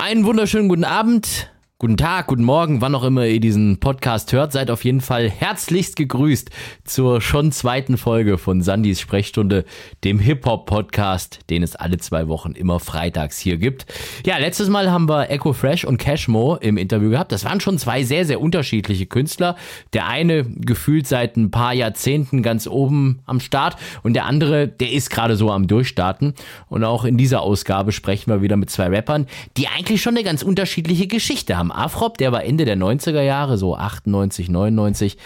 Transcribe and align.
Einen 0.00 0.24
wunderschönen 0.24 0.70
guten 0.70 0.84
Abend. 0.84 1.50
Guten 1.80 1.96
Tag, 1.96 2.26
guten 2.26 2.44
Morgen, 2.44 2.82
wann 2.82 2.94
auch 2.94 3.04
immer 3.04 3.24
ihr 3.24 3.40
diesen 3.40 3.80
Podcast 3.80 4.34
hört, 4.34 4.52
seid 4.52 4.70
auf 4.70 4.84
jeden 4.84 5.00
Fall 5.00 5.30
herzlichst 5.30 5.96
gegrüßt 5.96 6.50
zur 6.84 7.22
schon 7.22 7.52
zweiten 7.52 7.96
Folge 7.96 8.36
von 8.36 8.60
Sandys 8.60 9.00
Sprechstunde, 9.00 9.64
dem 10.04 10.18
Hip-Hop-Podcast, 10.18 11.38
den 11.48 11.62
es 11.62 11.76
alle 11.76 11.96
zwei 11.96 12.28
Wochen 12.28 12.52
immer 12.52 12.80
freitags 12.80 13.38
hier 13.38 13.56
gibt. 13.56 13.86
Ja, 14.26 14.36
letztes 14.36 14.68
Mal 14.68 14.90
haben 14.90 15.08
wir 15.08 15.30
Echo 15.30 15.54
Fresh 15.54 15.86
und 15.86 15.96
Cashmo 15.96 16.56
im 16.56 16.76
Interview 16.76 17.08
gehabt. 17.08 17.32
Das 17.32 17.46
waren 17.46 17.60
schon 17.60 17.78
zwei 17.78 18.02
sehr, 18.02 18.26
sehr 18.26 18.42
unterschiedliche 18.42 19.06
Künstler. 19.06 19.56
Der 19.94 20.06
eine 20.06 20.44
gefühlt 20.44 21.06
seit 21.06 21.38
ein 21.38 21.50
paar 21.50 21.72
Jahrzehnten 21.72 22.42
ganz 22.42 22.66
oben 22.66 23.20
am 23.24 23.40
Start 23.40 23.78
und 24.02 24.12
der 24.12 24.26
andere, 24.26 24.68
der 24.68 24.92
ist 24.92 25.08
gerade 25.08 25.34
so 25.34 25.50
am 25.50 25.66
Durchstarten. 25.66 26.34
Und 26.68 26.84
auch 26.84 27.06
in 27.06 27.16
dieser 27.16 27.40
Ausgabe 27.40 27.92
sprechen 27.92 28.30
wir 28.30 28.42
wieder 28.42 28.58
mit 28.58 28.68
zwei 28.68 28.88
Rappern, 28.88 29.26
die 29.56 29.68
eigentlich 29.68 30.02
schon 30.02 30.14
eine 30.14 30.24
ganz 30.24 30.42
unterschiedliche 30.42 31.06
Geschichte 31.06 31.56
haben. 31.56 31.69
Afrop, 31.72 32.18
der 32.18 32.32
war 32.32 32.44
Ende 32.44 32.64
der 32.64 32.76
90er 32.76 33.22
Jahre, 33.22 33.58
so 33.58 33.76
98, 33.76 34.48
99. 34.48 35.16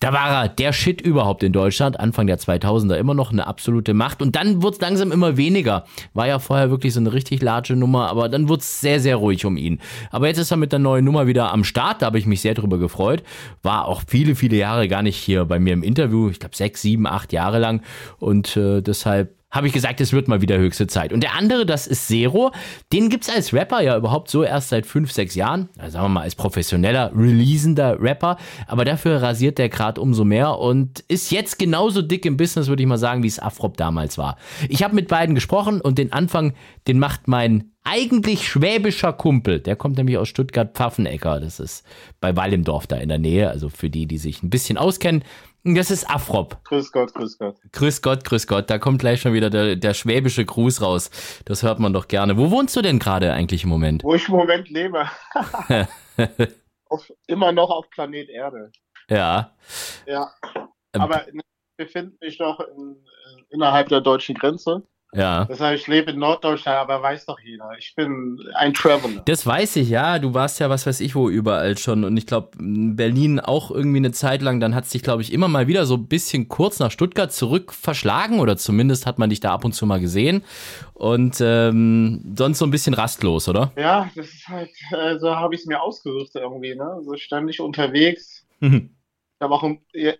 Da 0.00 0.12
war 0.12 0.44
er 0.44 0.48
der 0.48 0.72
Shit 0.72 1.00
überhaupt 1.00 1.42
in 1.42 1.52
Deutschland, 1.52 1.98
Anfang 1.98 2.26
der 2.26 2.38
2000er 2.38 2.96
immer 2.96 3.14
noch 3.14 3.32
eine 3.32 3.46
absolute 3.46 3.94
Macht. 3.94 4.22
Und 4.22 4.36
dann 4.36 4.62
wurde 4.62 4.76
es 4.76 4.80
langsam 4.80 5.12
immer 5.12 5.36
weniger. 5.36 5.84
War 6.14 6.26
ja 6.26 6.38
vorher 6.38 6.70
wirklich 6.70 6.94
so 6.94 7.00
eine 7.00 7.12
richtig 7.12 7.42
large 7.42 7.76
Nummer, 7.76 8.08
aber 8.08 8.28
dann 8.28 8.48
wurde 8.48 8.60
es 8.60 8.80
sehr, 8.80 9.00
sehr 9.00 9.16
ruhig 9.16 9.44
um 9.44 9.56
ihn. 9.56 9.80
Aber 10.10 10.26
jetzt 10.26 10.38
ist 10.38 10.50
er 10.50 10.56
mit 10.56 10.72
der 10.72 10.78
neuen 10.78 11.04
Nummer 11.04 11.26
wieder 11.26 11.52
am 11.52 11.64
Start, 11.64 12.02
da 12.02 12.06
habe 12.06 12.18
ich 12.18 12.26
mich 12.26 12.40
sehr 12.40 12.54
drüber 12.54 12.78
gefreut. 12.78 13.22
War 13.62 13.86
auch 13.86 14.02
viele, 14.06 14.34
viele 14.34 14.56
Jahre 14.56 14.88
gar 14.88 15.02
nicht 15.02 15.16
hier 15.16 15.44
bei 15.44 15.58
mir 15.58 15.72
im 15.72 15.82
Interview, 15.82 16.28
ich 16.30 16.40
glaube 16.40 16.56
sechs, 16.56 16.82
sieben, 16.82 17.06
acht 17.06 17.32
Jahre 17.32 17.58
lang. 17.58 17.82
Und 18.18 18.56
äh, 18.56 18.82
deshalb 18.82 19.37
habe 19.50 19.66
ich 19.66 19.72
gesagt, 19.72 20.00
es 20.00 20.12
wird 20.12 20.28
mal 20.28 20.42
wieder 20.42 20.58
höchste 20.58 20.86
Zeit. 20.86 21.12
Und 21.12 21.22
der 21.22 21.34
andere, 21.34 21.64
das 21.64 21.86
ist 21.86 22.06
Zero. 22.06 22.52
Den 22.92 23.08
gibt's 23.08 23.30
als 23.30 23.52
Rapper 23.54 23.80
ja 23.80 23.96
überhaupt 23.96 24.30
so 24.30 24.42
erst 24.42 24.68
seit 24.68 24.86
fünf, 24.86 25.10
sechs 25.10 25.34
Jahren. 25.34 25.70
Also 25.78 25.92
sagen 25.92 26.04
wir 26.04 26.10
mal, 26.10 26.22
als 26.22 26.34
professioneller, 26.34 27.12
releasender 27.14 28.00
Rapper. 28.00 28.36
Aber 28.66 28.84
dafür 28.84 29.22
rasiert 29.22 29.58
der 29.58 29.68
gerade 29.68 30.00
umso 30.00 30.24
mehr 30.24 30.58
und 30.58 31.00
ist 31.08 31.30
jetzt 31.30 31.58
genauso 31.58 32.02
dick 32.02 32.26
im 32.26 32.36
Business, 32.36 32.68
würde 32.68 32.82
ich 32.82 32.88
mal 32.88 32.98
sagen, 32.98 33.22
wie 33.22 33.28
es 33.28 33.38
Afrop 33.38 33.76
damals 33.76 34.18
war. 34.18 34.36
Ich 34.68 34.82
habe 34.82 34.94
mit 34.94 35.08
beiden 35.08 35.34
gesprochen 35.34 35.80
und 35.80 35.98
den 35.98 36.12
Anfang, 36.12 36.52
den 36.86 36.98
macht 36.98 37.26
mein 37.26 37.72
eigentlich 37.84 38.46
schwäbischer 38.48 39.12
Kumpel. 39.12 39.60
Der 39.60 39.76
kommt 39.76 39.96
nämlich 39.96 40.18
aus 40.18 40.28
Stuttgart-Pfaffenecker. 40.28 41.40
Das 41.40 41.60
ist 41.60 41.86
bei 42.20 42.36
Wallimdorf 42.36 42.86
da 42.86 42.96
in 42.96 43.08
der 43.08 43.18
Nähe. 43.18 43.48
Also 43.48 43.68
für 43.68 43.88
die, 43.90 44.06
die 44.06 44.18
sich 44.18 44.42
ein 44.42 44.50
bisschen 44.50 44.76
auskennen, 44.76 45.24
das 45.64 45.90
ist 45.90 46.08
Afrop. 46.08 46.62
Grüß 46.64 46.92
Gott, 46.92 47.12
grüß 47.14 47.38
Gott. 47.38 47.56
Grüß 47.72 48.02
Gott, 48.02 48.24
grüß 48.24 48.46
Gott. 48.46 48.70
Da 48.70 48.78
kommt 48.78 49.00
gleich 49.00 49.20
schon 49.20 49.32
wieder 49.32 49.50
der, 49.50 49.76
der 49.76 49.94
schwäbische 49.94 50.44
Gruß 50.44 50.82
raus. 50.82 51.10
Das 51.44 51.62
hört 51.62 51.78
man 51.78 51.92
doch 51.92 52.08
gerne. 52.08 52.36
Wo 52.36 52.50
wohnst 52.50 52.76
du 52.76 52.82
denn 52.82 52.98
gerade 52.98 53.32
eigentlich 53.32 53.64
im 53.64 53.70
Moment? 53.70 54.04
Wo 54.04 54.14
ich 54.14 54.28
im 54.28 54.34
Moment 54.34 54.68
lebe. 54.70 55.06
auf, 56.86 57.12
immer 57.26 57.52
noch 57.52 57.70
auf 57.70 57.90
Planet 57.90 58.28
Erde. 58.28 58.70
Ja. 59.10 59.56
Ja. 60.06 60.30
Ähm, 60.94 61.02
Aber 61.02 61.26
ich 61.28 61.40
befinde 61.76 62.16
mich 62.20 62.38
noch 62.38 62.60
in, 62.60 62.96
innerhalb 63.50 63.88
der 63.88 64.00
deutschen 64.00 64.34
Grenze. 64.36 64.82
Ja. 65.14 65.46
Das 65.46 65.60
heißt, 65.60 65.82
ich 65.82 65.88
lebe 65.88 66.10
in 66.10 66.18
Norddeutschland, 66.18 66.76
aber 66.76 67.02
weiß 67.02 67.26
doch 67.26 67.40
jeder. 67.40 67.70
Ich 67.78 67.94
bin 67.94 68.38
ein 68.54 68.74
Traveler. 68.74 69.22
Das 69.24 69.46
weiß 69.46 69.76
ich, 69.76 69.88
ja. 69.88 70.18
Du 70.18 70.34
warst 70.34 70.60
ja, 70.60 70.68
was 70.68 70.86
weiß 70.86 71.00
ich 71.00 71.14
wo, 71.14 71.30
überall 71.30 71.78
schon. 71.78 72.04
Und 72.04 72.16
ich 72.18 72.26
glaube, 72.26 72.50
Berlin 72.58 73.40
auch 73.40 73.70
irgendwie 73.70 73.98
eine 73.98 74.12
Zeit 74.12 74.42
lang. 74.42 74.60
Dann 74.60 74.74
hat 74.74 74.84
es 74.84 74.90
dich, 74.90 75.02
glaube 75.02 75.22
ich, 75.22 75.32
immer 75.32 75.48
mal 75.48 75.66
wieder 75.66 75.86
so 75.86 75.94
ein 75.94 76.08
bisschen 76.08 76.48
kurz 76.48 76.78
nach 76.78 76.90
Stuttgart 76.90 77.32
zurück 77.32 77.72
verschlagen. 77.72 78.38
Oder 78.40 78.58
zumindest 78.58 79.06
hat 79.06 79.18
man 79.18 79.30
dich 79.30 79.40
da 79.40 79.54
ab 79.54 79.64
und 79.64 79.72
zu 79.72 79.86
mal 79.86 80.00
gesehen. 80.00 80.44
Und 80.92 81.38
ähm, 81.40 82.34
sonst 82.36 82.58
so 82.58 82.66
ein 82.66 82.70
bisschen 82.70 82.92
rastlos, 82.92 83.48
oder? 83.48 83.72
Ja, 83.78 84.10
das 84.14 84.26
ist 84.26 84.46
halt, 84.46 84.70
äh, 84.90 85.18
so 85.18 85.34
habe 85.34 85.54
ich 85.54 85.62
es 85.62 85.66
mir 85.66 85.80
ausgesucht 85.80 86.32
irgendwie, 86.34 86.74
ne? 86.74 87.00
So 87.02 87.16
ständig 87.16 87.60
unterwegs. 87.60 88.46
Mhm. 88.60 88.90
Ich 89.40 89.44
habe 89.44 89.54
auch 89.54 89.64
äh, 89.92 90.14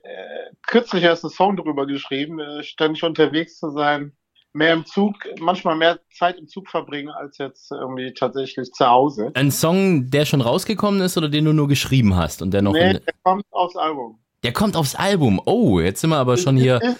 kürzlich 0.62 1.02
erst 1.02 1.25
einen 1.25 1.33
Song 1.33 1.56
darüber 1.56 1.86
geschrieben, 1.86 2.39
äh, 2.39 2.63
ständig 2.63 3.02
unterwegs 3.02 3.58
zu 3.58 3.70
sein 3.70 4.13
mehr 4.53 4.73
im 4.73 4.85
Zug, 4.86 5.14
manchmal 5.41 5.77
mehr 5.77 6.01
Zeit 6.13 6.39
im 6.39 6.48
Zug 6.48 6.69
verbringen 6.69 7.11
als 7.11 7.39
jetzt 7.39 7.70
irgendwie 7.70 8.13
tatsächlich 8.13 8.70
zu 8.73 8.86
Hause. 8.86 9.31
Ein 9.35 9.51
Song, 9.51 10.11
der 10.11 10.25
schon 10.25 10.41
rausgekommen 10.41 11.01
ist 11.01 11.17
oder 11.17 11.29
den 11.29 11.45
du 11.45 11.53
nur 11.53 11.69
geschrieben 11.69 12.17
hast 12.17 12.42
und 12.42 12.53
der 12.53 12.63
noch. 12.63 12.73
Nee, 12.73 12.95
der 12.95 13.14
kommt 13.23 13.45
aufs 13.51 13.77
Album. 13.77 14.19
Der 14.42 14.53
kommt 14.53 14.77
aufs 14.77 14.95
Album. 14.95 15.41
Oh, 15.45 15.81
jetzt 15.81 16.01
sind 16.01 16.11
wir 16.11 16.17
aber 16.17 16.37
schon 16.37 16.57
hier. 16.57 16.81
Ist, 16.81 16.98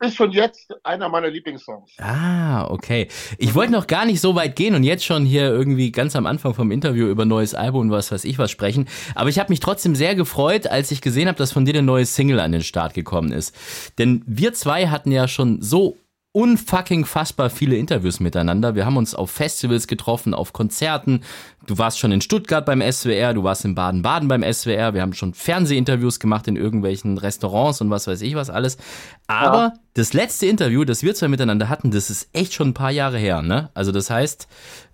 ist 0.00 0.16
schon 0.16 0.32
jetzt 0.32 0.74
einer 0.82 1.08
meiner 1.08 1.28
Lieblingssongs. 1.28 1.92
Ah, 1.98 2.66
okay. 2.68 3.08
Ich 3.38 3.54
wollte 3.54 3.72
noch 3.72 3.86
gar 3.86 4.06
nicht 4.06 4.20
so 4.20 4.34
weit 4.34 4.56
gehen 4.56 4.74
und 4.74 4.82
jetzt 4.82 5.04
schon 5.04 5.24
hier 5.24 5.44
irgendwie 5.44 5.92
ganz 5.92 6.16
am 6.16 6.26
Anfang 6.26 6.54
vom 6.54 6.70
Interview 6.72 7.06
über 7.06 7.24
neues 7.24 7.54
Album 7.54 7.82
und 7.82 7.90
was 7.90 8.10
weiß 8.10 8.24
ich 8.24 8.38
was 8.38 8.50
sprechen. 8.50 8.88
Aber 9.14 9.28
ich 9.28 9.38
habe 9.38 9.52
mich 9.52 9.60
trotzdem 9.60 9.94
sehr 9.94 10.14
gefreut, 10.14 10.66
als 10.66 10.90
ich 10.90 11.00
gesehen 11.00 11.28
habe, 11.28 11.38
dass 11.38 11.52
von 11.52 11.64
dir 11.64 11.74
eine 11.74 11.82
neue 11.82 12.06
Single 12.06 12.40
an 12.40 12.52
den 12.52 12.62
Start 12.62 12.94
gekommen 12.94 13.30
ist. 13.30 13.54
Denn 13.98 14.22
wir 14.26 14.52
zwei 14.52 14.88
hatten 14.88 15.12
ja 15.12 15.28
schon 15.28 15.62
so 15.62 15.96
unfucking 16.32 17.06
fassbar 17.06 17.50
viele 17.50 17.76
Interviews 17.76 18.20
miteinander. 18.20 18.76
Wir 18.76 18.86
haben 18.86 18.96
uns 18.96 19.14
auf 19.14 19.30
Festivals 19.30 19.88
getroffen, 19.88 20.32
auf 20.32 20.52
Konzerten. 20.52 21.22
Du 21.66 21.76
warst 21.78 21.98
schon 21.98 22.12
in 22.12 22.20
Stuttgart 22.20 22.64
beim 22.64 22.80
SWR, 22.80 23.34
du 23.34 23.42
warst 23.42 23.64
in 23.64 23.74
Baden-Baden 23.74 24.28
beim 24.28 24.44
SWR. 24.44 24.94
Wir 24.94 25.02
haben 25.02 25.12
schon 25.12 25.34
Fernsehinterviews 25.34 26.20
gemacht 26.20 26.46
in 26.46 26.56
irgendwelchen 26.56 27.18
Restaurants 27.18 27.80
und 27.80 27.90
was 27.90 28.06
weiß 28.06 28.22
ich 28.22 28.36
was 28.36 28.48
alles. 28.48 28.78
Aber 29.26 29.58
ja. 29.58 29.74
das 29.94 30.12
letzte 30.12 30.46
Interview, 30.46 30.84
das 30.84 31.02
wir 31.02 31.14
zwei 31.14 31.28
miteinander 31.28 31.68
hatten, 31.68 31.90
das 31.90 32.10
ist 32.10 32.28
echt 32.32 32.52
schon 32.52 32.68
ein 32.68 32.74
paar 32.74 32.92
Jahre 32.92 33.18
her. 33.18 33.42
Ne? 33.42 33.70
Also 33.74 33.90
das 33.90 34.08
heißt, 34.08 34.46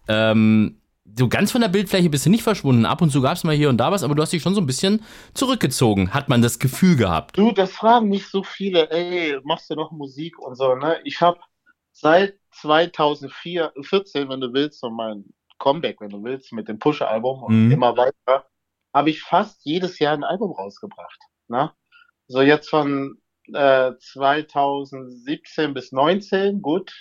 ähm, 0.08 0.76
so 1.19 1.28
ganz 1.28 1.50
von 1.50 1.60
der 1.60 1.69
Bildfläche 1.69 2.10
bist 2.10 2.27
du 2.27 2.31
nicht 2.31 2.43
verschwunden. 2.43 2.84
Ab 2.84 3.00
und 3.00 3.10
zu 3.10 3.22
gab 3.22 3.37
es 3.37 3.44
mal 3.44 3.54
hier 3.54 3.69
und 3.71 3.78
da 3.78 3.91
was, 3.91 4.03
aber 4.03 4.15
du 4.15 4.22
hast 4.22 4.32
dich 4.32 4.43
schon 4.43 4.54
so 4.54 4.60
ein 4.60 4.66
bisschen 4.66 5.03
zurückgezogen, 5.34 6.12
hat 6.12 6.28
man 6.28 6.43
das 6.43 6.59
Gefühl 6.59 6.97
gehabt. 6.97 7.38
Du, 7.38 7.53
das 7.53 7.72
fragen 7.72 8.09
nicht 8.09 8.28
so 8.28 8.43
viele, 8.43 8.91
ey, 8.91 9.38
machst 9.43 9.71
du 9.71 9.75
noch 9.75 9.93
Musik 9.93 10.38
und 10.38 10.56
so, 10.56 10.75
ne? 10.75 11.00
Ich 11.04 11.21
habe 11.21 11.41
seit 11.93 12.38
2014, 12.53 14.28
wenn 14.28 14.41
du 14.41 14.53
willst, 14.53 14.81
so 14.81 14.91
mein 14.91 15.25
Comeback, 15.59 16.00
wenn 16.00 16.10
du 16.10 16.22
willst, 16.22 16.53
mit 16.53 16.69
dem 16.69 16.78
Push-Album 16.78 17.43
und 17.44 17.66
mhm. 17.66 17.72
immer 17.72 17.97
weiter, 17.97 18.47
habe 18.93 19.10
ich 19.10 19.22
fast 19.22 19.65
jedes 19.65 19.98
Jahr 19.98 20.15
ein 20.15 20.25
Album 20.25 20.53
rausgebracht. 20.53 21.19
Ne? 21.48 21.72
So 22.28 22.43
jetzt 22.43 22.69
von 22.69 23.19
äh, 23.53 23.93
2017 23.98 25.72
bis 25.72 25.93
19, 25.93 26.60
gut. 26.60 26.93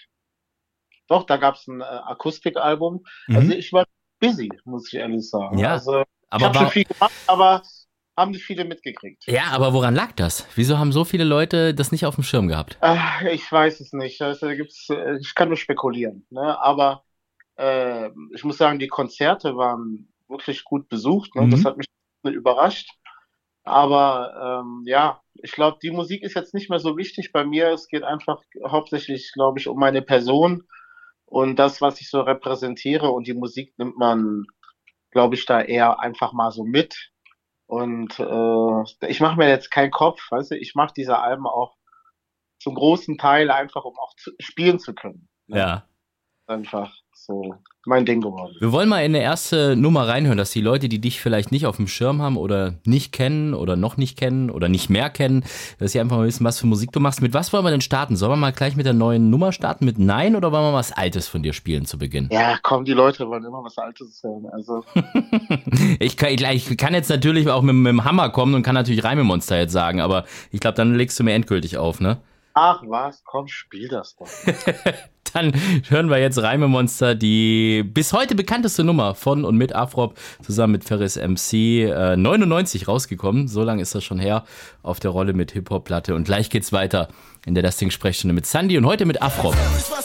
Doch, 1.08 1.26
da 1.26 1.38
gab 1.38 1.56
es 1.56 1.68
ein 1.68 1.82
äh, 1.82 1.84
Akustikalbum. 1.84 3.06
Mhm. 3.28 3.36
Also 3.36 3.52
ich 3.52 3.74
war 3.74 3.86
busy, 4.28 4.52
muss 4.64 4.88
ich 4.88 5.00
ehrlich 5.00 5.30
sagen. 5.30 5.58
Ja, 5.58 5.74
also, 5.74 6.04
aber 6.30 6.40
ich 6.40 6.44
habe 6.44 6.58
schon 6.58 6.70
viel 6.70 6.84
gemacht, 6.86 7.14
aber 7.28 7.62
haben 8.18 8.32
nicht 8.32 8.44
viele 8.44 8.66
mitgekriegt. 8.66 9.26
Ja, 9.28 9.48
aber 9.52 9.74
woran 9.74 9.94
lag 9.94 10.14
das? 10.14 10.48
Wieso 10.56 10.78
haben 10.78 10.92
so 10.92 11.04
viele 11.04 11.24
Leute 11.24 11.74
das 11.74 11.92
nicht 11.92 12.06
auf 12.06 12.16
dem 12.16 12.24
Schirm 12.24 12.48
gehabt? 12.48 12.78
Ach, 12.82 13.22
ich 13.24 13.52
weiß 13.52 13.80
es 13.82 13.92
nicht. 13.94 14.22
Also, 14.22 14.48
gibt's, 14.50 14.90
äh, 14.90 15.18
ich 15.20 15.36
kann 15.36 15.50
nur 15.50 15.58
spekulieren. 15.58 16.26
Ne? 16.30 16.60
Aber 16.62 17.04
äh, 17.58 18.10
ich 18.34 18.44
muss 18.44 18.58
sagen, 18.58 18.80
die 18.80 18.88
Konzerte 18.88 19.58
waren 19.58 20.14
wirklich 20.30 20.64
gut 20.64 20.88
besucht. 20.88 21.36
Ne? 21.36 21.44
Mhm. 21.44 21.52
Das 21.52 21.66
hat 21.66 21.78
mich 21.78 21.88
überrascht. 22.24 22.90
Aber 23.64 24.62
ähm, 24.64 24.84
ja, 24.86 25.22
ich 25.34 25.52
glaube, 25.52 25.80
die 25.82 25.92
Musik 25.92 26.22
ist 26.22 26.36
jetzt 26.36 26.54
nicht 26.54 26.70
mehr 26.70 26.80
so 26.80 26.98
wichtig 26.98 27.32
bei 27.32 27.44
mir. 27.44 27.70
Es 27.70 27.88
geht 27.88 28.04
einfach 28.04 28.42
hauptsächlich, 28.66 29.32
glaube 29.34 29.60
ich, 29.60 29.68
um 29.68 29.80
meine 29.80 30.02
Person 30.02 30.64
und 31.36 31.58
das, 31.58 31.82
was 31.82 32.00
ich 32.00 32.10
so 32.10 32.22
repräsentiere 32.22 33.10
und 33.10 33.28
die 33.28 33.34
Musik 33.34 33.78
nimmt 33.78 33.98
man, 33.98 34.46
glaube 35.12 35.36
ich, 35.36 35.46
da 35.46 35.60
eher 35.60 36.00
einfach 36.00 36.32
mal 36.32 36.50
so 36.50 36.64
mit. 36.64 37.12
Und 37.66 38.18
äh, 38.22 39.10
ich 39.10 39.20
mache 39.20 39.36
mir 39.38 39.50
jetzt 39.50 39.70
keinen 39.70 39.92
Kopf, 39.92 40.32
weißt 40.32 40.52
du, 40.52 40.58
ich 40.58 40.76
mache 40.76 40.94
diese 40.96 41.20
Alben 41.20 41.46
auch 41.46 41.76
zum 42.58 42.76
großen 42.76 43.18
Teil 43.18 43.52
einfach, 43.52 43.84
um 43.84 44.00
auch 44.00 44.16
zu, 44.16 44.32
spielen 44.40 44.80
zu 44.80 44.96
können. 44.96 45.28
Ne? 45.48 45.58
Ja. 45.58 45.90
Einfach 46.48 46.96
so 47.26 47.56
mein 47.86 48.06
Ding 48.06 48.22
geworden. 48.22 48.56
Wir 48.60 48.72
wollen 48.72 48.90
mal 48.90 49.00
in 49.00 49.16
eine 49.16 49.24
erste 49.24 49.76
Nummer 49.76 50.08
reinhören, 50.08 50.38
dass 50.38 50.52
die 50.52 50.62
Leute, 50.62 50.90
die 50.90 51.00
dich 51.00 51.22
vielleicht 51.22 51.52
nicht 51.52 51.66
auf 51.66 51.78
dem 51.78 51.88
Schirm 51.88 52.22
haben 52.22 52.38
oder 52.38 52.76
nicht 52.86 53.12
kennen 53.12 53.54
oder 53.54 53.76
noch 53.76 53.98
nicht 53.98 54.18
kennen 54.18 54.50
oder 54.50 54.70
nicht 54.70 54.90
mehr 54.90 55.10
kennen, 55.10 55.44
dass 55.80 55.92
sie 55.92 56.00
einfach 56.00 56.18
mal 56.18 56.26
wissen, 56.26 56.44
was 56.44 56.60
für 56.60 56.68
Musik 56.68 56.92
du 56.92 57.00
machst. 57.00 57.22
Mit 57.22 57.34
was 57.34 57.54
wollen 57.54 57.64
wir 57.64 57.72
denn 57.72 57.82
starten? 57.82 58.16
Sollen 58.16 58.32
wir 58.32 58.38
mal 58.38 58.52
gleich 58.52 58.76
mit 58.76 58.86
der 58.86 58.94
neuen 58.94 59.30
Nummer 59.30 59.52
starten? 59.52 59.86
Mit 59.86 60.00
Nein 60.00 60.36
oder 60.36 60.52
wollen 60.52 60.64
wir 60.64 60.74
was 60.74 60.92
Altes 60.92 61.28
von 61.28 61.44
dir 61.44 61.54
spielen 61.54 61.86
zu 61.86 61.98
Beginn? 61.98 62.30
Ja, 62.32 62.58
komm, 62.62 62.86
die 62.86 62.94
Leute 62.94 63.28
wollen 63.28 63.44
immer 63.44 63.64
was 63.64 63.78
Altes 63.78 64.22
hören. 64.24 64.48
Also. 64.52 64.84
ich, 66.00 66.18
kann, 66.18 66.30
ich 66.30 66.78
kann 66.78 66.94
jetzt 66.94 67.10
natürlich 67.10 67.50
auch 67.50 67.62
mit, 67.62 67.76
mit 67.76 67.92
dem 67.92 68.04
Hammer 68.04 68.30
kommen 68.30 68.56
und 68.56 68.64
kann 68.64 68.76
natürlich 68.76 69.04
Reimemonster 69.04 69.60
jetzt 69.60 69.74
sagen, 69.74 70.02
aber 70.02 70.26
ich 70.52 70.60
glaube, 70.60 70.76
dann 70.76 70.96
legst 70.96 71.20
du 71.20 71.24
mir 71.24 71.34
endgültig 71.34 71.78
auf, 71.78 72.00
ne? 72.00 72.18
Ach 72.58 72.82
was, 72.88 73.22
komm, 73.26 73.50
spiel 73.50 73.90
das 73.90 74.16
doch. 74.16 74.28
Dann 75.34 75.52
hören 75.90 76.10
wir 76.10 76.20
jetzt 76.20 76.42
Reime 76.42 76.70
Monster, 76.70 77.14
die 77.14 77.84
bis 77.84 78.14
heute 78.14 78.34
bekannteste 78.34 78.86
Nummer 78.86 79.14
von 79.14 79.44
und 79.44 79.58
mit 79.58 79.76
Afrop 79.76 80.18
zusammen 80.42 80.72
mit 80.72 80.86
Ferris 80.86 81.18
MC 81.18 81.54
äh, 81.54 82.16
99 82.16 82.88
rausgekommen. 82.88 83.50
So 83.50 83.62
lange 83.64 83.82
ist 83.82 83.94
das 83.94 84.06
schon 84.06 84.20
her 84.20 84.46
auf 84.84 85.02
der 85.02 85.12
Rolle 85.12 85.34
mit 85.34 85.52
Hip-Hop-Platte. 85.52 86.16
Und 86.16 86.24
gleich 86.24 86.50
geht's 86.50 86.72
weiter 86.72 87.10
in 87.46 87.56
der 87.56 87.64
Das 87.64 87.76
Ding 87.76 87.92
Sprechstunde 87.92 88.34
mit 88.34 88.46
Sandy 88.46 88.78
und 88.78 88.86
heute 88.86 89.06
mit 89.06 89.22
Afrop. 89.22 89.54
Ja, 89.54 89.60
klar. 89.60 89.96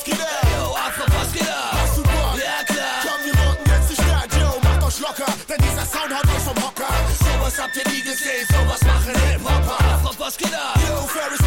Was 10.31 10.37
geht 10.37 10.55
ab? 10.55 10.79
Yo, 10.89 11.07
Ferris, 11.09 11.40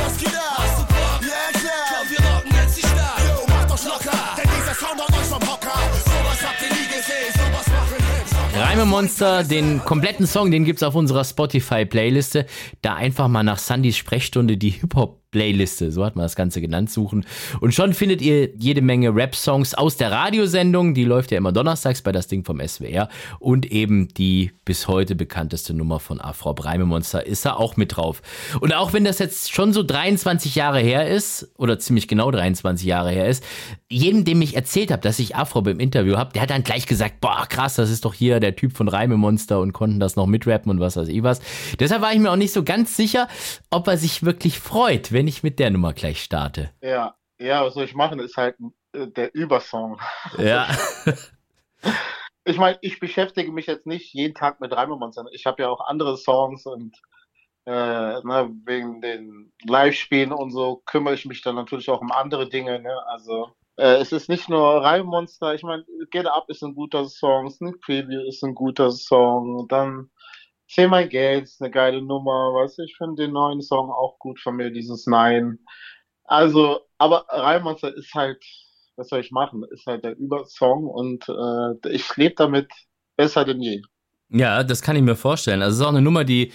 Reime 8.74 8.86
Monster, 8.86 9.44
den 9.44 9.86
kompletten 9.86 10.26
Song, 10.26 10.50
den 10.50 10.66
gibt's 10.66 10.82
auf 10.82 10.96
unserer 10.96 11.24
Spotify-Playliste. 11.24 12.48
Da 12.82 12.96
einfach 12.96 13.28
mal 13.28 13.44
nach 13.44 13.60
Sandys 13.60 13.98
Sprechstunde 13.98 14.58
die 14.58 14.72
Hip-Hop 14.72 15.23
Playliste, 15.34 15.92
so 15.92 16.06
hat 16.06 16.16
man 16.16 16.24
das 16.24 16.36
Ganze 16.36 16.62
genannt, 16.62 16.92
suchen. 16.92 17.26
Und 17.60 17.74
schon 17.74 17.94
findet 17.94 18.22
ihr 18.22 18.52
jede 18.56 18.82
Menge 18.82 19.14
Rap-Songs 19.14 19.74
aus 19.74 19.98
der 19.98 20.12
Radiosendung, 20.12 20.94
die 20.94 21.04
läuft 21.04 21.32
ja 21.32 21.40
immer 21.40 21.52
donnerstags 21.52 22.04
bei 22.04 22.12
das 22.12 22.28
Ding 22.28 22.46
vom 22.46 22.62
SWR. 22.66 23.10
Und 23.40 23.66
eben 23.72 24.08
die 24.10 24.52
bis 24.64 24.88
heute 24.88 25.16
bekannteste 25.16 25.74
Nummer 25.74 26.00
von 26.00 26.22
Afro 26.22 26.54
Breimemonster 26.54 27.26
ist 27.26 27.46
da 27.46 27.56
auch 27.56 27.78
mit 27.78 27.98
drauf. 27.98 28.22
Und 28.62 28.74
auch 28.76 28.94
wenn 28.94 29.04
das 29.04 29.18
jetzt 29.18 29.52
schon 29.52 29.74
so 29.74 29.82
23 29.82 30.54
Jahre 30.54 30.80
her 30.80 31.08
ist, 31.08 31.50
oder 31.58 31.80
ziemlich 31.80 32.08
genau 32.08 32.30
23 32.30 32.86
Jahre 32.86 33.10
her 33.10 33.28
ist, 33.28 33.44
jedem, 33.90 34.24
dem 34.26 34.42
ich 34.42 34.56
erzählt 34.56 34.92
habe, 34.92 35.02
dass 35.02 35.18
ich 35.18 35.36
Afro 35.36 35.62
im 35.68 35.80
Interview 35.80 36.16
habe, 36.16 36.32
der 36.34 36.44
hat 36.44 36.52
dann 36.52 36.64
gleich 36.64 36.86
gesagt, 36.86 37.22
boah, 37.22 37.48
krass, 37.50 37.76
das 37.76 37.90
ist 37.90 38.06
doch 38.06 38.14
hier 38.14 38.40
der 38.40 38.56
Typ 38.56 38.78
von 38.78 38.88
Reimemonster 38.88 39.60
und 39.60 39.74
konnten 39.74 40.00
das 40.00 40.16
noch 40.16 40.28
mitrappen 40.28 40.70
und 40.70 40.80
was 40.80 40.96
weiß 40.96 41.08
ich 41.08 41.24
was. 41.24 41.42
Deshalb 41.80 42.04
war 42.04 42.14
ich 42.14 42.20
mir 42.20 42.32
auch 42.32 42.36
nicht 42.36 42.54
so 42.54 42.64
ganz 42.64 42.96
sicher, 42.96 43.28
ob 43.72 43.88
er 43.88 43.98
sich 43.98 44.24
wirklich 44.24 44.60
freut, 44.60 45.12
wenn 45.12 45.23
wenn 45.24 45.30
ich 45.30 45.42
mit 45.42 45.58
der 45.58 45.70
Nummer 45.70 45.94
gleich 45.94 46.22
starte. 46.22 46.72
Ja, 46.82 47.16
ja, 47.40 47.64
was 47.64 47.76
soll 47.76 47.86
ich 47.86 47.96
machen, 47.96 48.20
ist 48.20 48.36
halt 48.36 48.58
äh, 48.92 49.08
der 49.08 49.34
Übersong. 49.34 50.02
Ja. 50.38 50.68
ich 52.44 52.58
meine, 52.58 52.78
ich 52.82 53.00
beschäftige 53.00 53.50
mich 53.54 53.68
jetzt 53.68 53.88
nicht 53.88 54.14
jeden 54.14 54.36
Tag 54.36 54.60
mit 54.60 54.74
Reimemonstern. 54.74 55.30
Ich 55.32 55.46
habe 55.46 55.64
ja 55.64 55.70
auch 55.70 55.80
andere 55.88 56.18
Songs 56.18 56.66
und 56.66 56.98
äh, 57.66 57.72
ne, 57.72 58.52
wegen 58.66 59.00
den 59.00 59.54
Live-Spielen 59.66 60.34
und 60.34 60.52
so 60.52 60.82
kümmere 60.86 61.14
ich 61.14 61.26
mich 61.26 61.42
dann 61.42 61.56
natürlich 61.56 61.90
auch 61.90 62.02
um 62.02 62.12
andere 62.12 62.50
Dinge. 62.50 62.82
Ne? 62.82 62.94
Also 63.08 63.56
äh, 63.78 63.96
es 64.02 64.12
ist 64.12 64.28
nicht 64.28 64.50
nur 64.50 64.84
Reimemonster. 64.84 65.56
Ich 65.56 65.64
meine, 65.64 65.86
Get 66.12 66.28
Up 66.28 66.50
ist 66.50 66.64
ein 66.64 66.76
guter 66.76 67.06
Song, 67.06 67.50
Sneak 67.50 67.80
Preview 67.80 68.28
ist 68.28 68.44
ein 68.44 68.56
guter 68.56 68.92
Song. 68.92 69.70
Dann 69.70 70.10
Seh 70.76 70.88
mein 70.88 71.10
Geld 71.10 71.44
ist 71.44 71.62
eine 71.62 71.70
geile 71.70 72.02
Nummer, 72.02 72.54
weißt 72.54 72.80
du, 72.80 72.84
ich 72.84 72.96
finde 72.98 73.24
den 73.24 73.34
neuen 73.34 73.62
Song 73.62 73.92
auch 73.92 74.18
gut 74.18 74.40
von 74.40 74.56
mir, 74.56 74.72
dieses 74.72 75.06
Nein. 75.06 75.60
Also, 76.24 76.82
aber 76.98 77.26
Reimonster 77.30 77.96
ist 77.96 78.14
halt, 78.16 78.44
was 78.96 79.10
soll 79.10 79.20
ich 79.20 79.32
machen, 79.32 79.64
ist 79.72 79.86
halt 79.86 80.04
der 80.04 80.18
Übersong 80.18 80.88
und 80.88 81.28
äh, 81.30 81.90
ich 81.94 82.16
lebe 82.16 82.36
damit 82.36 82.72
besser 83.16 83.46
denn 83.46 83.62
je. 83.62 83.82
Ja, 84.30 84.64
das 84.64 84.82
kann 84.82 84.96
ich 84.96 85.04
mir 85.04 85.16
vorstellen. 85.16 85.62
Also 85.62 85.76
es 85.76 85.80
ist 85.80 85.86
auch 85.86 85.92
eine 85.92 86.02
Nummer, 86.02 86.24
die 86.24 86.52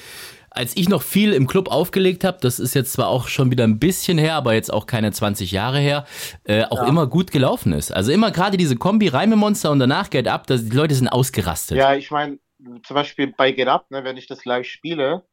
als 0.51 0.77
ich 0.77 0.89
noch 0.89 1.03
viel 1.03 1.33
im 1.35 1.47
Club 1.47 1.71
aufgelegt 1.71 2.25
habe, 2.25 2.39
das 2.41 2.59
ist 2.59 2.75
jetzt 2.75 2.93
zwar 2.93 3.09
auch 3.09 3.29
schon 3.29 3.53
wieder 3.53 3.63
ein 3.65 3.79
bisschen 3.79 4.19
her, 4.19 4.35
aber 4.35 4.55
jetzt 4.55 4.73
auch 4.73 4.87
keine 4.87 5.13
20 5.13 5.53
Jahre 5.53 5.79
her, 5.79 6.05
äh, 6.45 6.65
auch 6.65 6.83
ja. 6.83 6.89
immer 6.89 7.07
gut 7.07 7.31
gelaufen 7.31 7.73
ist. 7.73 7.93
Also 7.93 8.11
immer 8.11 8.33
gerade 8.33 8.57
diese 8.57 8.75
Kombi 8.75 9.07
Reimemonster 9.07 9.71
und 9.71 9.79
danach 9.79 10.11
Get 10.11 10.27
Up, 10.27 10.49
das, 10.49 10.65
die 10.65 10.75
Leute 10.75 10.97
sind 10.97 11.07
ausgerastet. 11.07 11.77
Ja, 11.77 11.95
ich 11.95 12.11
meine, 12.11 12.39
zum 12.59 12.95
Beispiel 12.95 13.33
bei 13.37 13.53
Get 13.53 13.69
Up, 13.69 13.91
ne, 13.91 14.05
wenn 14.05 14.17
ich 14.17 14.27
das 14.27 14.45
live 14.45 14.67
spiele, 14.67 15.25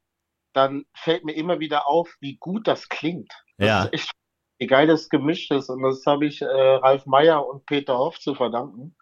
dann 0.54 0.86
fällt 0.96 1.26
mir 1.26 1.34
immer 1.34 1.60
wieder 1.60 1.88
auf, 1.88 2.16
wie 2.22 2.38
gut 2.38 2.68
das 2.68 2.88
klingt. 2.90 3.32
Das 3.58 3.68
ja. 3.68 3.84
ist 3.84 3.94
echt 3.94 4.12
wie 4.58 4.68
geil 4.68 4.88
das 4.88 5.10
gemischt 5.10 5.52
ist. 5.52 5.70
Und 5.70 5.82
das 5.84 6.06
habe 6.06 6.26
ich 6.26 6.42
äh, 6.42 6.46
Ralf 6.46 7.06
Meyer 7.06 7.46
und 7.46 7.66
Peter 7.66 7.98
Hoff 7.98 8.20
zu 8.20 8.36
verdanken, 8.36 8.96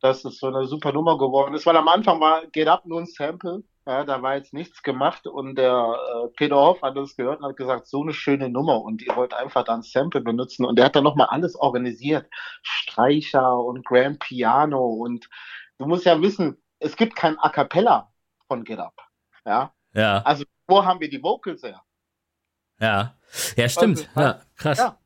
dass 0.00 0.24
es 0.24 0.38
so 0.38 0.48
eine 0.48 0.66
super 0.66 0.92
Nummer 0.92 1.16
geworden 1.18 1.54
ist. 1.54 1.66
Weil 1.66 1.76
am 1.76 1.88
Anfang 1.88 2.20
war 2.20 2.46
Get 2.48 2.68
Up 2.68 2.84
nur 2.86 3.00
ein 3.00 3.06
Sample. 3.06 3.62
Ja, 3.86 4.04
da 4.04 4.20
war 4.20 4.36
jetzt 4.36 4.52
nichts 4.52 4.82
gemacht 4.82 5.26
und 5.26 5.56
der 5.56 5.72
äh, 5.72 6.28
Peter 6.36 6.56
Hoff 6.56 6.82
hat 6.82 6.94
das 6.98 7.16
gehört 7.16 7.40
und 7.40 7.46
hat 7.46 7.56
gesagt, 7.56 7.86
so 7.86 8.02
eine 8.02 8.12
schöne 8.12 8.50
Nummer 8.50 8.82
und 8.82 9.00
ihr 9.00 9.16
wollt 9.16 9.32
einfach 9.32 9.64
dann 9.64 9.80
Sample 9.80 10.20
benutzen 10.20 10.66
und 10.66 10.78
der 10.78 10.84
hat 10.84 10.96
dann 10.96 11.04
nochmal 11.04 11.28
alles 11.30 11.56
organisiert. 11.56 12.26
Streicher 12.62 13.58
und 13.58 13.86
Grand 13.86 14.18
Piano 14.18 14.84
und 14.84 15.30
du 15.78 15.86
musst 15.86 16.04
ja 16.04 16.20
wissen, 16.20 16.62
es 16.78 16.96
gibt 16.96 17.16
kein 17.16 17.38
A 17.38 17.48
Cappella 17.48 18.12
von 18.46 18.64
Get 18.64 18.78
Up. 18.78 18.94
Ja. 19.44 19.72
Ja. 19.92 20.22
Also, 20.22 20.44
wo 20.66 20.84
haben 20.84 21.00
wir 21.00 21.08
die 21.08 21.22
Vocals 21.22 21.62
her? 21.62 21.82
Ja. 22.78 23.16
Ja, 23.56 23.68
stimmt. 23.68 24.08
Also, 24.14 24.20
ja, 24.20 24.40
krass. 24.56 24.78
Ja. 24.78 24.98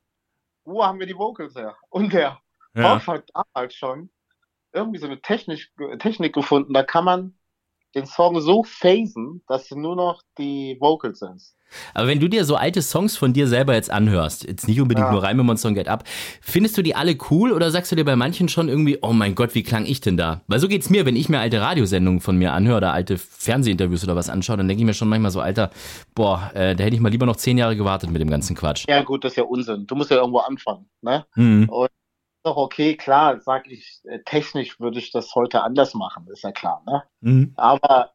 Wo 0.65 0.85
haben 0.85 0.99
wir 0.99 1.07
die 1.07 1.17
Vocals 1.17 1.55
her? 1.55 1.77
Und 1.89 2.13
der 2.13 2.41
ja. 2.75 3.07
Hat 3.07 3.31
damals 3.35 3.75
schon 3.75 4.11
irgendwie 4.73 4.99
so 4.99 5.07
eine 5.07 5.21
Technik, 5.21 5.71
Technik 5.99 6.35
gefunden, 6.35 6.73
da 6.73 6.83
kann 6.83 7.05
man 7.05 7.39
den 7.95 8.07
Song 8.07 8.41
so 8.41 8.63
phasen, 8.65 9.43
dass 9.49 9.71
nur 9.71 9.97
noch 9.97 10.23
die 10.39 10.77
Vocals 10.81 11.21
sind. 11.21 11.43
Aber 11.95 12.07
wenn 12.07 12.21
du 12.21 12.29
dir 12.29 12.45
so 12.45 12.57
alte 12.57 12.83
Songs 12.83 13.17
von 13.17 13.33
dir 13.33 13.47
selber 13.49 13.75
jetzt 13.75 13.91
anhörst, 13.91 14.45
jetzt 14.45 14.69
nicht 14.69 14.81
unbedingt 14.81 15.07
ja. 15.07 15.13
nur 15.13 15.23
Reime 15.23 15.43
Monster 15.43 15.69
und 15.69 15.75
Get 15.75 15.89
Up, 15.89 16.05
findest 16.41 16.77
du 16.77 16.83
die 16.83 16.95
alle 16.95 17.17
cool 17.31 17.53
oder 17.53 17.71
sagst 17.71 17.91
du 17.93 17.97
dir 17.97 18.05
bei 18.05 18.17
manchen 18.17 18.49
schon 18.49 18.69
irgendwie, 18.69 18.99
oh 19.03 19.13
mein 19.13 19.35
Gott, 19.35 19.55
wie 19.55 19.63
klang 19.63 19.87
ich 19.87 20.01
denn 20.01 20.17
da? 20.17 20.43
Weil 20.47 20.59
so 20.59 20.69
geht's 20.69 20.91
mir, 20.91 21.07
wenn 21.07 21.17
ich 21.17 21.29
mir 21.29 21.41
alte 21.41 21.61
Radiosendungen 21.61 22.21
von 22.21 22.37
mir 22.37 22.53
anhöre 22.53 22.79
oder 22.79 22.93
alte 22.93 23.19
Fernsehinterviews 23.19 24.05
oder 24.05 24.17
was 24.17 24.29
anschaue, 24.29 24.57
dann 24.57 24.69
denke 24.69 24.83
ich 24.83 24.87
mir 24.87 24.95
schon 24.95 25.09
manchmal 25.09 25.31
so, 25.31 25.41
Alter, 25.41 25.71
boah, 26.15 26.51
äh, 26.55 26.75
da 26.77 26.85
hätte 26.85 26.95
ich 26.95 27.01
mal 27.01 27.11
lieber 27.11 27.27
noch 27.27 27.37
zehn 27.37 27.59
Jahre 27.59 27.77
gewartet 27.77 28.11
mit 28.11 28.21
dem 28.21 28.31
ganzen 28.31 28.57
Quatsch. 28.57 28.85
Ja 28.89 29.03
gut, 29.03 29.25
das 29.25 29.33
ist 29.33 29.37
ja 29.37 29.45
Unsinn. 29.45 29.87
Du 29.87 29.95
musst 29.95 30.11
ja 30.11 30.19
irgendwo 30.19 30.39
anfangen, 30.39 30.87
ne? 31.01 31.25
Mhm. 31.35 31.69
Und 31.69 31.89
doch 32.43 32.57
okay, 32.57 32.97
klar, 32.97 33.41
sag 33.41 33.71
ich, 33.71 34.01
äh, 34.05 34.21
technisch 34.25 34.81
würde 34.81 34.99
ich 34.99 35.11
das 35.11 35.35
heute 35.35 35.63
anders 35.63 35.95
machen, 35.95 36.27
ist 36.29 36.43
ja 36.43 36.53
klar, 36.53 36.83
ne? 36.87 37.03
Mhm. 37.21 37.53
Aber 37.57 38.13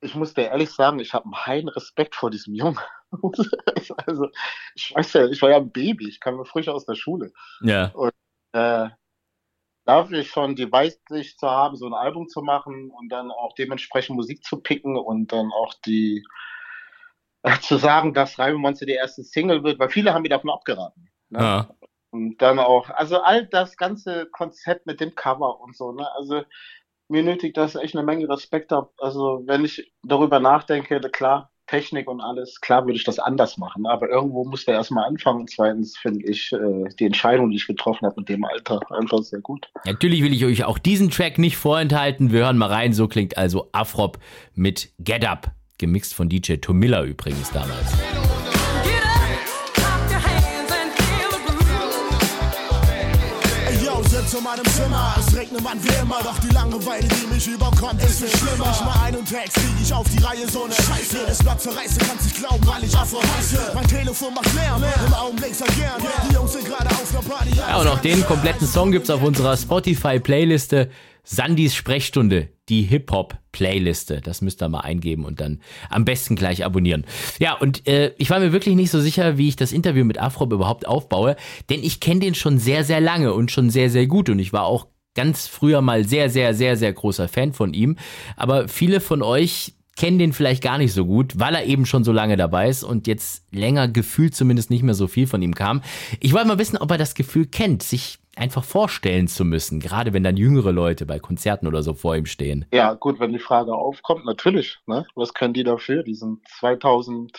ich 0.00 0.14
muss 0.14 0.34
dir 0.34 0.48
ehrlich 0.48 0.70
sagen, 0.70 0.98
ich 0.98 1.14
habe 1.14 1.28
einen 1.44 1.68
Respekt 1.68 2.14
vor 2.14 2.30
diesem 2.30 2.54
Jungen. 2.54 2.78
also, 4.06 4.28
ich 4.74 4.94
weiß 4.94 5.12
ja, 5.14 5.26
ich 5.26 5.40
war 5.42 5.50
ja 5.50 5.56
ein 5.56 5.72
Baby, 5.72 6.08
ich 6.08 6.20
kam 6.20 6.44
frisch 6.44 6.68
aus 6.68 6.86
der 6.86 6.94
Schule. 6.94 7.32
Ja. 7.60 7.88
Und 7.94 8.12
äh, 8.52 8.88
dafür 9.84 10.24
schon 10.24 10.56
die 10.56 10.70
Weitsicht 10.70 11.38
zu 11.38 11.48
haben, 11.48 11.76
so 11.76 11.86
ein 11.86 11.94
Album 11.94 12.28
zu 12.28 12.42
machen 12.42 12.90
und 12.90 13.08
dann 13.08 13.30
auch 13.30 13.54
dementsprechend 13.54 14.16
Musik 14.16 14.44
zu 14.44 14.60
picken 14.60 14.96
und 14.96 15.32
dann 15.32 15.50
auch 15.52 15.74
die 15.86 16.24
äh, 17.42 17.58
zu 17.60 17.76
sagen, 17.76 18.12
dass 18.12 18.38
Reibemonster 18.38 18.86
die 18.86 18.92
erste 18.92 19.22
Single 19.22 19.62
wird, 19.62 19.78
weil 19.78 19.88
viele 19.88 20.12
haben 20.12 20.22
mir 20.22 20.28
davon 20.28 20.50
abgeraten. 20.50 21.08
Ne? 21.30 21.38
Ja. 21.38 21.68
Und 22.16 22.38
dann 22.38 22.58
auch, 22.58 22.88
also 22.90 23.18
all 23.20 23.46
das 23.46 23.76
ganze 23.76 24.26
Konzept 24.32 24.86
mit 24.86 25.00
dem 25.00 25.14
Cover 25.14 25.60
und 25.60 25.76
so, 25.76 25.92
ne? 25.92 26.06
Also 26.16 26.42
mir 27.08 27.22
nötigt 27.22 27.56
das 27.56 27.76
echt 27.76 27.94
eine 27.94 28.04
Menge 28.04 28.28
Respekt 28.28 28.72
ab. 28.72 28.92
Also 28.98 29.42
wenn 29.46 29.64
ich 29.64 29.92
darüber 30.02 30.40
nachdenke, 30.40 30.98
klar, 31.00 31.50
Technik 31.66 32.08
und 32.08 32.20
alles, 32.20 32.60
klar 32.60 32.84
würde 32.86 32.96
ich 32.96 33.04
das 33.04 33.18
anders 33.18 33.58
machen, 33.58 33.86
aber 33.86 34.08
irgendwo 34.08 34.44
muss 34.44 34.64
der 34.64 34.74
erstmal 34.74 35.04
anfangen. 35.04 35.40
Und 35.40 35.50
zweitens 35.50 35.96
finde 35.96 36.24
ich 36.26 36.52
äh, 36.52 36.84
die 36.98 37.04
Entscheidung, 37.04 37.50
die 37.50 37.56
ich 37.56 37.66
getroffen 37.66 38.06
habe 38.06 38.20
mit 38.20 38.28
dem 38.28 38.44
Alter, 38.44 38.80
einfach 38.90 39.18
sehr 39.22 39.40
gut. 39.40 39.68
Natürlich 39.84 40.22
will 40.22 40.32
ich 40.32 40.44
euch 40.44 40.64
auch 40.64 40.78
diesen 40.78 41.10
Track 41.10 41.38
nicht 41.38 41.56
vorenthalten. 41.56 42.32
Wir 42.32 42.44
hören 42.44 42.58
mal 42.58 42.68
rein. 42.68 42.92
So 42.92 43.08
klingt 43.08 43.36
also 43.36 43.68
Afrop 43.72 44.18
mit 44.54 44.90
Get 44.98 45.26
Up, 45.26 45.50
gemixt 45.78 46.14
von 46.14 46.28
DJ 46.28 46.56
Tomilla 46.56 47.04
übrigens 47.04 47.50
damals. 47.52 48.25
Zu 54.36 54.42
meinem 54.42 54.64
Zimmer. 54.66 55.14
Es 55.18 55.34
regnet 55.34 55.62
man 55.62 55.82
wie 55.82 55.94
immer, 56.02 56.18
doch 56.22 56.38
die 56.38 56.52
Langeweile, 56.52 57.08
die 57.08 57.34
mich 57.34 57.46
überkommt, 57.46 58.02
ist 58.02 58.18
viel 58.20 58.28
schlimmer. 58.28 58.70
Ich 58.70 58.84
mal 58.84 59.04
ein 59.04 59.16
und 59.16 59.28
Text, 59.28 59.54
krieg 59.54 59.64
ich 59.82 59.92
auf 59.92 60.06
die 60.08 60.22
Reihe 60.22 60.46
so 60.48 60.66
ne 60.66 60.74
Scheiße. 60.74 61.18
Jedes 61.20 61.38
Blatt 61.38 61.60
zerreiße, 61.60 61.98
kannst 62.00 62.24
nicht 62.24 62.36
glauben, 62.36 62.66
weil 62.66 62.84
ich 62.84 62.96
Afro 62.96 63.20
heiße. 63.36 63.72
Mein 63.74 63.86
Telefon 63.86 64.34
macht 64.34 64.52
Lärm, 64.54 64.84
im 65.06 65.14
Augenblick 65.14 65.54
sag 65.54 65.68
gern. 65.76 66.02
Die 66.28 66.34
Jungs 66.34 66.52
sind 66.52 66.66
gerade 66.66 66.90
auf 66.90 67.10
der 67.12 67.28
Party. 67.28 67.56
Ja, 67.56 67.76
und 67.78 67.88
auch 67.88 68.00
den 68.00 68.24
kompletten 68.26 68.66
Song 68.66 68.92
gibt's 68.92 69.10
auf 69.10 69.22
unserer 69.22 69.56
Spotify-Playliste. 69.56 70.90
Sandys 71.28 71.74
Sprechstunde, 71.74 72.50
die 72.68 72.82
Hip-Hop-Playliste. 72.82 74.20
Das 74.20 74.42
müsst 74.42 74.62
ihr 74.62 74.68
mal 74.68 74.80
eingeben 74.80 75.24
und 75.24 75.40
dann 75.40 75.60
am 75.90 76.04
besten 76.04 76.36
gleich 76.36 76.64
abonnieren. 76.64 77.04
Ja, 77.40 77.54
und 77.54 77.86
äh, 77.88 78.14
ich 78.16 78.30
war 78.30 78.38
mir 78.38 78.52
wirklich 78.52 78.76
nicht 78.76 78.92
so 78.92 79.00
sicher, 79.00 79.36
wie 79.36 79.48
ich 79.48 79.56
das 79.56 79.72
Interview 79.72 80.04
mit 80.04 80.18
Afrob 80.18 80.52
überhaupt 80.52 80.86
aufbaue, 80.86 81.34
denn 81.68 81.82
ich 81.82 81.98
kenne 81.98 82.20
den 82.20 82.36
schon 82.36 82.58
sehr, 82.58 82.84
sehr 82.84 83.00
lange 83.00 83.34
und 83.34 83.50
schon 83.50 83.70
sehr, 83.70 83.90
sehr 83.90 84.06
gut 84.06 84.30
und 84.30 84.38
ich 84.38 84.52
war 84.52 84.64
auch 84.64 84.86
ganz 85.14 85.48
früher 85.48 85.80
mal 85.80 86.06
sehr, 86.06 86.30
sehr, 86.30 86.54
sehr, 86.54 86.76
sehr 86.76 86.92
großer 86.92 87.26
Fan 87.26 87.52
von 87.52 87.74
ihm. 87.74 87.96
Aber 88.36 88.68
viele 88.68 89.00
von 89.00 89.22
euch 89.22 89.74
kennen 89.96 90.18
den 90.18 90.32
vielleicht 90.32 90.62
gar 90.62 90.78
nicht 90.78 90.92
so 90.92 91.06
gut, 91.06 91.38
weil 91.38 91.54
er 91.54 91.64
eben 91.64 91.86
schon 91.86 92.04
so 92.04 92.12
lange 92.12 92.36
dabei 92.36 92.68
ist 92.68 92.84
und 92.84 93.06
jetzt 93.06 93.44
länger 93.50 93.88
gefühlt 93.88 94.36
zumindest 94.36 94.70
nicht 94.70 94.82
mehr 94.82 94.94
so 94.94 95.08
viel 95.08 95.26
von 95.26 95.42
ihm 95.42 95.54
kam. 95.54 95.82
Ich 96.20 96.34
wollte 96.34 96.46
mal 96.46 96.58
wissen, 96.58 96.76
ob 96.76 96.90
er 96.90 96.98
das 96.98 97.14
Gefühl 97.14 97.46
kennt, 97.46 97.82
sich 97.82 98.18
einfach 98.36 98.64
vorstellen 98.64 99.28
zu 99.28 99.44
müssen, 99.44 99.80
gerade 99.80 100.12
wenn 100.12 100.22
dann 100.22 100.36
jüngere 100.36 100.72
Leute 100.72 101.06
bei 101.06 101.18
Konzerten 101.18 101.66
oder 101.66 101.82
so 101.82 101.94
vor 101.94 102.16
ihm 102.16 102.26
stehen. 102.26 102.66
Ja, 102.72 102.94
gut, 102.94 103.18
wenn 103.18 103.32
die 103.32 103.38
Frage 103.38 103.74
aufkommt, 103.74 104.24
natürlich. 104.24 104.78
Ne? 104.86 105.06
Was 105.14 105.34
können 105.34 105.54
die 105.54 105.64
dafür? 105.64 106.02
Die 106.02 106.14
sind 106.14 106.46
2005 106.48 107.32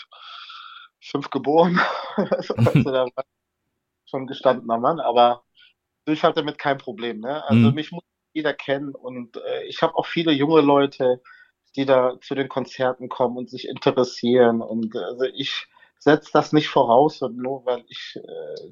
geboren. 1.31 1.79
also 2.15 2.53
da 2.55 3.05
war 3.15 3.25
schon 4.05 4.27
gestandener 4.27 4.79
Mann, 4.79 4.99
aber 4.99 5.43
ich 6.05 6.23
hatte 6.23 6.41
damit 6.41 6.57
kein 6.57 6.77
Problem. 6.77 7.19
Ne? 7.19 7.43
Also 7.47 7.69
mhm. 7.69 7.75
mich 7.75 7.91
muss 7.91 8.03
jeder 8.33 8.53
kennen 8.53 8.93
und 8.93 9.37
äh, 9.37 9.63
ich 9.65 9.81
habe 9.81 9.95
auch 9.95 10.05
viele 10.05 10.31
junge 10.31 10.61
Leute, 10.61 11.21
die 11.75 11.85
da 11.85 12.19
zu 12.21 12.35
den 12.35 12.49
Konzerten 12.49 13.09
kommen 13.09 13.37
und 13.37 13.49
sich 13.49 13.67
interessieren. 13.67 14.61
Und 14.61 14.95
also 14.95 15.25
ich 15.25 15.67
setze 15.99 16.29
das 16.33 16.53
nicht 16.53 16.69
voraus 16.69 17.21
und 17.21 17.37
nur 17.37 17.65
weil 17.65 17.83
ich, 17.87 18.15
äh, 18.15 18.71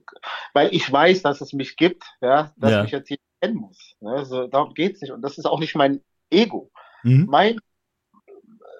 weil 0.53 0.73
ich 0.73 0.91
weiß, 0.91 1.21
dass 1.23 1.41
es 1.41 1.53
mich 1.53 1.75
gibt, 1.75 2.03
ja, 2.21 2.51
dass 2.57 2.71
ja. 2.71 2.83
mich 2.83 2.91
jetzt 2.91 3.09
jeder 3.09 3.21
kennen 3.41 3.57
muss. 3.57 3.95
Ne? 3.99 4.11
Also 4.11 4.47
darum 4.47 4.73
geht's 4.73 5.01
nicht. 5.01 5.11
Und 5.11 5.21
das 5.21 5.37
ist 5.37 5.45
auch 5.45 5.59
nicht 5.59 5.75
mein 5.75 6.01
Ego. 6.29 6.71
Mhm. 7.03 7.25
Mein, 7.29 7.59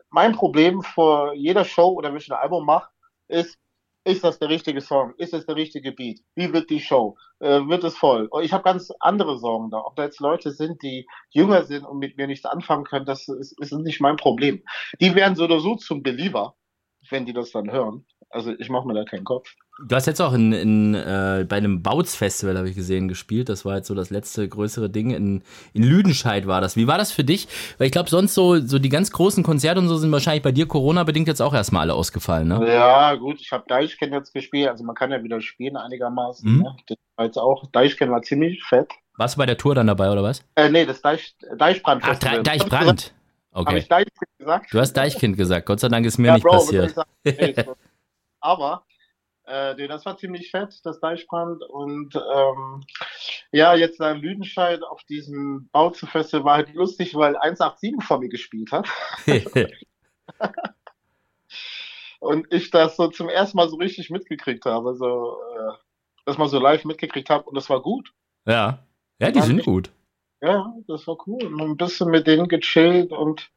mein 0.09 0.33
Problem 0.33 0.81
vor 0.81 1.33
jeder 1.33 1.65
Show 1.65 1.93
oder 1.93 2.09
wenn 2.09 2.17
ich 2.17 2.31
ein 2.31 2.37
Album 2.37 2.65
mache, 2.65 2.89
ist, 3.27 3.57
ist 4.03 4.23
das 4.23 4.37
der 4.37 4.49
richtige 4.49 4.81
Song? 4.81 5.13
Ist 5.17 5.33
es 5.33 5.45
der 5.45 5.55
richtige 5.55 5.91
Beat? 5.91 6.19
Wie 6.35 6.53
wird 6.53 6.69
die 6.69 6.79
Show? 6.79 7.17
Äh, 7.39 7.67
wird 7.67 7.83
es 7.83 7.97
voll? 7.97 8.29
Ich 8.43 8.53
habe 8.53 8.63
ganz 8.63 8.91
andere 8.99 9.39
Sorgen 9.39 9.71
da. 9.71 9.79
Ob 9.79 9.95
da 9.95 10.03
jetzt 10.03 10.19
Leute 10.19 10.51
sind, 10.51 10.81
die 10.83 11.07
jünger 11.31 11.63
sind 11.63 11.85
und 11.85 11.97
mit 11.97 12.15
mir 12.17 12.27
nichts 12.27 12.45
anfangen 12.45 12.83
können, 12.83 13.05
das 13.05 13.27
ist, 13.27 13.59
ist 13.59 13.73
nicht 13.73 14.01
mein 14.01 14.15
Problem. 14.15 14.63
Die 15.01 15.15
werden 15.15 15.35
so 15.35 15.45
oder 15.45 15.59
so 15.59 15.75
zum 15.75 16.03
Believer, 16.03 16.55
wenn 17.09 17.25
die 17.25 17.33
das 17.33 17.51
dann 17.51 17.71
hören. 17.71 18.05
Also 18.29 18.51
ich 18.57 18.69
mache 18.69 18.87
mir 18.87 18.93
da 18.93 19.05
keinen 19.05 19.23
Kopf. 19.23 19.53
Du 19.87 19.95
hast 19.95 20.05
jetzt 20.05 20.21
auch 20.21 20.33
in, 20.33 20.53
in, 20.53 20.95
äh, 20.95 21.45
bei 21.47 21.57
einem 21.57 21.83
Bautz-Festival, 21.83 22.57
habe 22.57 22.69
ich 22.69 22.75
gesehen, 22.75 23.07
gespielt. 23.07 23.49
Das 23.49 23.65
war 23.65 23.75
jetzt 23.75 23.87
so 23.87 23.95
das 23.95 24.09
letzte 24.09 24.47
größere 24.47 24.89
Ding. 24.89 25.11
In, 25.11 25.43
in 25.73 25.83
Lüdenscheid 25.83 26.47
war 26.47 26.61
das. 26.61 26.77
Wie 26.77 26.87
war 26.87 26.97
das 26.97 27.11
für 27.11 27.25
dich? 27.25 27.47
Weil 27.77 27.87
ich 27.87 27.91
glaube, 27.91 28.09
sonst 28.09 28.33
so, 28.33 28.59
so 28.59 28.79
die 28.79 28.89
ganz 28.89 29.11
großen 29.11 29.43
Konzerte 29.43 29.81
und 29.81 29.89
so 29.89 29.97
sind 29.97 30.11
wahrscheinlich 30.11 30.43
bei 30.43 30.53
dir 30.53 30.65
Corona-bedingt 30.65 31.27
jetzt 31.27 31.41
auch 31.41 31.53
erstmal 31.53 31.81
alle 31.81 31.93
ausgefallen, 31.93 32.47
ne? 32.47 32.65
Ja, 32.73 33.15
gut. 33.15 33.41
Ich 33.41 33.51
habe 33.51 33.65
Deichken 33.67 34.13
jetzt 34.13 34.33
gespielt. 34.33 34.69
Also 34.69 34.85
man 34.85 34.95
kann 34.95 35.11
ja 35.11 35.21
wieder 35.23 35.41
spielen 35.41 35.75
einigermaßen. 35.75 36.49
Mhm. 36.49 36.61
Ne? 36.61 36.75
Das 36.87 36.97
war 37.17 37.25
jetzt 37.25 37.37
auch. 37.37 37.69
Deichken 37.71 38.11
war 38.11 38.21
ziemlich 38.21 38.63
fett. 38.63 38.91
Warst 39.17 39.35
du 39.35 39.39
bei 39.39 39.45
der 39.45 39.57
Tour 39.57 39.75
dann 39.75 39.87
dabei, 39.87 40.09
oder 40.09 40.23
was? 40.23 40.43
Äh, 40.55 40.69
nee, 40.69 40.85
das 40.85 41.01
Deich, 41.01 41.35
Deichbrand. 41.57 42.03
Ach, 42.05 42.17
Deichbrand. 42.17 43.13
Okay. 43.51 43.65
Hab 43.71 43.77
ich 43.77 43.87
Deichkind 43.87 44.37
gesagt? 44.37 44.73
Du 44.73 44.79
hast 44.79 44.93
Deichkind 44.93 45.37
gesagt. 45.37 45.65
Gott 45.65 45.79
sei 45.79 45.87
Dank 45.87 46.05
ist 46.05 46.17
mir 46.17 46.27
ja, 46.27 46.33
nicht 46.35 46.43
Bro, 46.43 46.51
passiert. 46.51 46.95
Aber 48.45 48.85
äh, 49.45 49.87
das 49.87 50.05
war 50.05 50.17
ziemlich 50.17 50.51
fett, 50.51 50.79
das 50.83 50.99
Deichbrand. 50.99 51.63
Und 51.63 52.15
ähm, 52.15 52.83
ja, 53.51 53.73
jetzt 53.73 53.99
da 53.99 54.11
in 54.11 54.21
Lüdenscheid 54.21 54.83
auf 54.83 55.03
diesem 55.05 55.67
Bauzenfestival 55.71 56.45
war 56.45 56.55
halt 56.57 56.73
lustig, 56.75 57.15
weil 57.15 57.35
187 57.35 58.03
vor 58.03 58.19
mir 58.19 58.29
gespielt 58.29 58.71
hat. 58.71 58.87
und 62.19 62.53
ich 62.53 62.69
das 62.69 62.95
so 62.95 63.07
zum 63.07 63.29
ersten 63.29 63.57
Mal 63.57 63.67
so 63.69 63.77
richtig 63.77 64.11
mitgekriegt 64.11 64.65
habe. 64.65 64.95
So, 64.95 65.37
äh, 65.57 65.73
dass 66.25 66.37
man 66.37 66.47
so 66.47 66.59
live 66.59 66.85
mitgekriegt 66.85 67.31
habe 67.31 67.45
und 67.49 67.55
das 67.55 67.69
war 67.69 67.81
gut. 67.81 68.13
Ja. 68.45 68.85
Ja, 69.19 69.31
die 69.31 69.41
sind 69.41 69.63
gut. 69.63 69.91
Ja, 70.41 70.71
das 70.87 71.07
war 71.07 71.17
cool. 71.25 71.43
Und 71.45 71.61
ein 71.61 71.77
bisschen 71.77 72.11
mit 72.11 72.27
denen 72.27 72.47
gechillt 72.47 73.11
und 73.11 73.49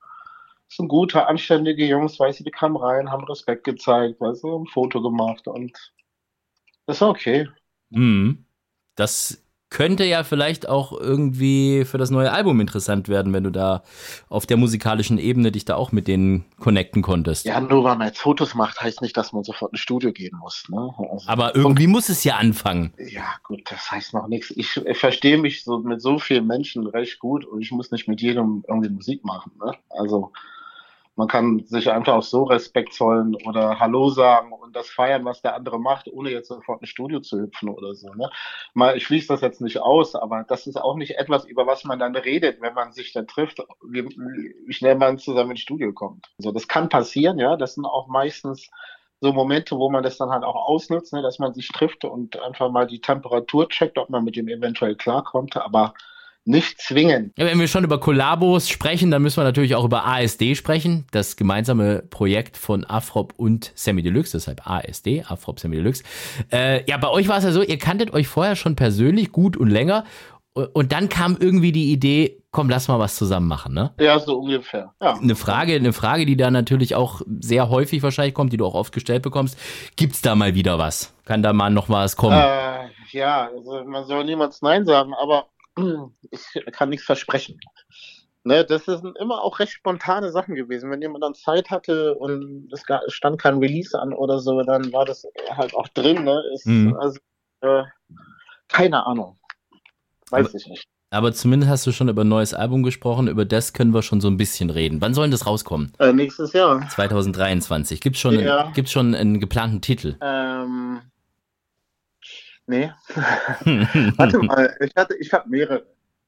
sind 0.68 0.88
gute, 0.88 1.26
anständige 1.26 1.86
Jungs, 1.86 2.18
weißt 2.20 2.40
du, 2.40 2.44
die 2.44 2.50
kamen 2.50 2.76
rein, 2.76 3.10
haben 3.10 3.24
Respekt 3.24 3.64
gezeigt, 3.64 4.20
weißt 4.20 4.44
du, 4.44 4.58
ein 4.58 4.66
Foto 4.66 5.02
gemacht 5.02 5.48
und 5.48 5.92
das 6.86 7.00
war 7.00 7.10
okay. 7.10 7.48
Mhm. 7.90 8.44
Das 8.94 9.42
könnte 9.70 10.04
ja 10.04 10.24
vielleicht 10.24 10.68
auch 10.68 10.98
irgendwie 10.98 11.84
für 11.84 11.98
das 11.98 12.10
neue 12.10 12.32
Album 12.32 12.60
interessant 12.60 13.08
werden, 13.08 13.32
wenn 13.32 13.44
du 13.44 13.50
da 13.50 13.82
auf 14.28 14.46
der 14.46 14.56
musikalischen 14.56 15.18
Ebene 15.18 15.52
dich 15.52 15.66
da 15.66 15.76
auch 15.76 15.92
mit 15.92 16.08
denen 16.08 16.46
connecten 16.58 17.02
konntest. 17.02 17.44
Ja, 17.44 17.60
nur 17.60 17.84
weil 17.84 17.96
man 17.96 18.06
jetzt 18.06 18.20
Fotos 18.20 18.54
macht, 18.54 18.80
heißt 18.80 19.02
nicht, 19.02 19.16
dass 19.16 19.32
man 19.32 19.44
sofort 19.44 19.72
ins 19.72 19.80
Studio 19.80 20.12
gehen 20.12 20.36
muss. 20.38 20.64
Ne? 20.70 20.90
Also 21.10 21.28
Aber 21.28 21.54
irgendwie 21.54 21.86
muss 21.86 22.08
es 22.08 22.24
ja 22.24 22.36
anfangen. 22.36 22.94
Ja, 22.98 23.34
gut, 23.42 23.60
das 23.70 23.90
heißt 23.90 24.14
noch 24.14 24.28
nichts. 24.28 24.50
Ich, 24.56 24.76
ich 24.76 24.98
verstehe 24.98 25.36
mich 25.36 25.64
so 25.64 25.78
mit 25.78 26.00
so 26.00 26.18
vielen 26.18 26.46
Menschen 26.46 26.86
recht 26.86 27.18
gut 27.18 27.44
und 27.44 27.60
ich 27.60 27.70
muss 27.70 27.90
nicht 27.90 28.08
mit 28.08 28.22
jedem 28.22 28.64
irgendwie 28.66 28.90
Musik 28.90 29.22
machen. 29.24 29.52
Ne? 29.62 29.72
Also 29.90 30.32
man 31.18 31.26
kann 31.26 31.64
sich 31.66 31.90
einfach 31.90 32.14
auch 32.14 32.22
so 32.22 32.44
Respekt 32.44 32.94
zollen 32.94 33.34
oder 33.44 33.80
Hallo 33.80 34.08
sagen 34.08 34.52
und 34.52 34.76
das 34.76 34.88
feiern, 34.88 35.24
was 35.24 35.42
der 35.42 35.56
andere 35.56 35.80
macht, 35.80 36.06
ohne 36.06 36.30
jetzt 36.30 36.46
sofort 36.46 36.80
ins 36.80 36.90
Studio 36.90 37.18
zu 37.18 37.40
hüpfen 37.40 37.70
oder 37.70 37.96
so. 37.96 38.14
Ne? 38.14 38.30
Mal, 38.72 38.96
ich 38.96 39.04
schließe 39.04 39.26
das 39.26 39.40
jetzt 39.40 39.60
nicht 39.60 39.80
aus, 39.80 40.14
aber 40.14 40.44
das 40.46 40.68
ist 40.68 40.80
auch 40.80 40.94
nicht 40.94 41.18
etwas, 41.18 41.44
über 41.44 41.66
was 41.66 41.82
man 41.82 41.98
dann 41.98 42.14
redet, 42.14 42.60
wenn 42.60 42.72
man 42.72 42.92
sich 42.92 43.12
dann 43.12 43.26
trifft, 43.26 43.60
wie, 43.82 44.72
schnell 44.72 44.94
man 44.94 45.18
zusammen 45.18 45.50
ins 45.50 45.60
Studio 45.60 45.92
kommt. 45.92 46.24
Also 46.38 46.52
das 46.52 46.68
kann 46.68 46.88
passieren, 46.88 47.40
ja. 47.40 47.56
Das 47.56 47.74
sind 47.74 47.84
auch 47.84 48.06
meistens 48.06 48.70
so 49.20 49.32
Momente, 49.32 49.76
wo 49.76 49.90
man 49.90 50.04
das 50.04 50.18
dann 50.18 50.30
halt 50.30 50.44
auch 50.44 50.68
ausnutzt, 50.68 51.12
ne, 51.12 51.20
dass 51.20 51.40
man 51.40 51.52
sich 51.52 51.66
trifft 51.66 52.04
und 52.04 52.40
einfach 52.40 52.70
mal 52.70 52.86
die 52.86 53.00
Temperatur 53.00 53.68
checkt, 53.68 53.98
ob 53.98 54.08
man 54.08 54.22
mit 54.22 54.36
dem 54.36 54.46
eventuell 54.46 54.94
klarkommt. 54.94 55.56
Aber 55.56 55.94
nicht 56.48 56.80
zwingen. 56.80 57.32
Ja, 57.36 57.46
wenn 57.46 57.60
wir 57.60 57.68
schon 57.68 57.84
über 57.84 58.00
Kollabos 58.00 58.68
sprechen, 58.68 59.10
dann 59.10 59.22
müssen 59.22 59.36
wir 59.36 59.44
natürlich 59.44 59.74
auch 59.74 59.84
über 59.84 60.06
ASD 60.06 60.54
sprechen, 60.54 61.06
das 61.10 61.36
gemeinsame 61.36 62.02
Projekt 62.10 62.56
von 62.56 62.84
Afrop 62.84 63.34
und 63.36 63.72
Sammy 63.74 64.02
Deluxe, 64.02 64.32
deshalb 64.32 64.68
ASD, 64.68 65.24
Afrop 65.28 65.60
Sammy 65.60 65.76
Deluxe. 65.76 66.02
Äh, 66.50 66.88
ja, 66.88 66.96
bei 66.96 67.08
euch 67.08 67.28
war 67.28 67.38
es 67.38 67.44
ja 67.44 67.52
so, 67.52 67.62
ihr 67.62 67.78
kanntet 67.78 68.12
euch 68.12 68.28
vorher 68.28 68.56
schon 68.56 68.76
persönlich 68.76 69.30
gut 69.30 69.56
und 69.56 69.68
länger 69.68 70.04
und 70.72 70.92
dann 70.92 71.08
kam 71.08 71.36
irgendwie 71.38 71.72
die 71.72 71.92
Idee, 71.92 72.42
komm, 72.50 72.68
lass 72.68 72.88
mal 72.88 72.98
was 72.98 73.16
zusammen 73.16 73.46
machen, 73.46 73.74
ne? 73.74 73.92
Ja, 74.00 74.18
so 74.18 74.38
ungefähr. 74.38 74.92
Ja. 75.00 75.14
Eine 75.14 75.36
Frage, 75.36 75.74
eine 75.74 75.92
Frage, 75.92 76.26
die 76.26 76.36
da 76.36 76.50
natürlich 76.50 76.94
auch 76.94 77.20
sehr 77.40 77.68
häufig 77.68 78.02
wahrscheinlich 78.02 78.34
kommt, 78.34 78.52
die 78.52 78.56
du 78.56 78.66
auch 78.66 78.74
oft 78.74 78.92
gestellt 78.92 79.22
bekommst. 79.22 79.58
Gibt's 79.96 80.20
da 80.20 80.34
mal 80.34 80.54
wieder 80.54 80.78
was? 80.78 81.14
Kann 81.26 81.42
da 81.42 81.52
mal 81.52 81.70
noch 81.70 81.88
was 81.88 82.16
kommen? 82.16 82.38
Äh, 82.38 82.88
ja, 83.12 83.50
also 83.54 83.84
man 83.84 84.06
soll 84.06 84.24
niemals 84.24 84.62
Nein 84.62 84.84
sagen, 84.84 85.14
aber 85.14 85.46
ich 86.30 86.42
kann 86.72 86.90
nichts 86.90 87.06
versprechen. 87.06 87.58
Ne, 88.44 88.64
das 88.64 88.84
sind 88.86 89.18
immer 89.18 89.42
auch 89.42 89.58
recht 89.58 89.72
spontane 89.72 90.30
Sachen 90.30 90.54
gewesen. 90.54 90.90
Wenn 90.90 91.02
jemand 91.02 91.22
dann 91.22 91.34
Zeit 91.34 91.70
hatte 91.70 92.14
und 92.14 92.72
es 92.72 92.82
stand 93.12 93.40
kein 93.40 93.58
Release 93.58 93.98
an 93.98 94.12
oder 94.14 94.38
so, 94.38 94.62
dann 94.62 94.92
war 94.92 95.04
das 95.04 95.26
halt 95.50 95.74
auch 95.74 95.88
drin. 95.88 96.24
Ne? 96.24 96.42
Ist, 96.54 96.66
mhm. 96.66 96.96
also, 96.98 97.18
äh, 97.60 97.82
keine 98.68 99.04
Ahnung. 99.06 99.36
Weiß 100.30 100.46
aber, 100.46 100.54
ich 100.54 100.66
nicht. 100.66 100.84
Aber 101.10 101.32
zumindest 101.32 101.70
hast 101.70 101.86
du 101.86 101.92
schon 101.92 102.08
über 102.08 102.22
ein 102.22 102.28
neues 102.28 102.54
Album 102.54 102.82
gesprochen. 102.82 103.28
Über 103.28 103.44
das 103.44 103.72
können 103.72 103.92
wir 103.92 104.02
schon 104.02 104.20
so 104.20 104.28
ein 104.28 104.36
bisschen 104.36 104.70
reden. 104.70 105.00
Wann 105.00 105.14
soll 105.14 105.30
das 105.30 105.46
rauskommen? 105.46 105.92
Äh, 105.98 106.12
nächstes 106.12 106.52
Jahr. 106.52 106.86
2023. 106.88 108.00
Gibt 108.00 108.16
es 108.16 108.20
schon, 108.22 108.38
ja. 108.38 108.72
schon 108.86 109.14
einen 109.14 109.40
geplanten 109.40 109.80
Titel? 109.80 110.16
Ähm, 110.20 111.00
Nee. 112.68 112.90
Warte 114.16 114.38
mal, 114.38 114.76
ich 114.80 114.94
hatte, 114.94 115.16
ich 115.16 115.32
habe 115.32 115.48
mehrere. 115.48 115.86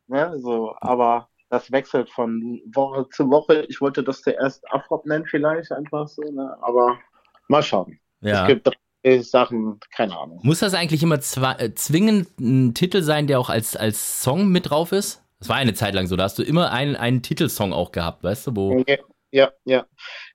Ne, 0.08 0.34
so, 0.38 0.74
aber 0.80 1.28
das 1.50 1.70
wechselt 1.70 2.08
von 2.08 2.60
Woche 2.72 3.08
zu 3.10 3.30
Woche. 3.30 3.66
Ich 3.68 3.80
wollte 3.80 4.02
das 4.02 4.22
zuerst 4.22 4.64
Afrop 4.72 5.04
nennen, 5.06 5.26
vielleicht 5.26 5.70
einfach 5.70 6.08
so, 6.08 6.22
ne? 6.22 6.56
Aber 6.62 6.98
mal 7.48 7.62
schauen. 7.62 8.00
Ja. 8.22 8.42
Es 8.42 8.48
gibt 8.48 8.66
drei 9.04 9.18
Sachen, 9.20 9.78
keine 9.94 10.18
Ahnung. 10.18 10.40
Muss 10.42 10.60
das 10.60 10.74
eigentlich 10.74 11.02
immer 11.02 11.18
äh, 11.18 11.74
zwingend 11.74 12.40
ein 12.40 12.74
Titel 12.74 13.02
sein, 13.02 13.26
der 13.26 13.38
auch 13.38 13.50
als, 13.50 13.76
als 13.76 14.22
Song 14.22 14.48
mit 14.48 14.70
drauf 14.70 14.92
ist? 14.92 15.22
Das 15.38 15.48
war 15.48 15.56
eine 15.56 15.74
Zeit 15.74 15.94
lang 15.94 16.06
so, 16.06 16.16
da 16.16 16.24
hast 16.24 16.38
du 16.38 16.42
immer 16.42 16.72
einen, 16.72 16.96
einen 16.96 17.22
Titelsong 17.22 17.72
auch 17.72 17.92
gehabt, 17.92 18.24
weißt 18.24 18.48
du, 18.48 18.56
wo. 18.56 18.80
Okay. 18.80 19.00
Ja, 19.30 19.52
ja. 19.64 19.86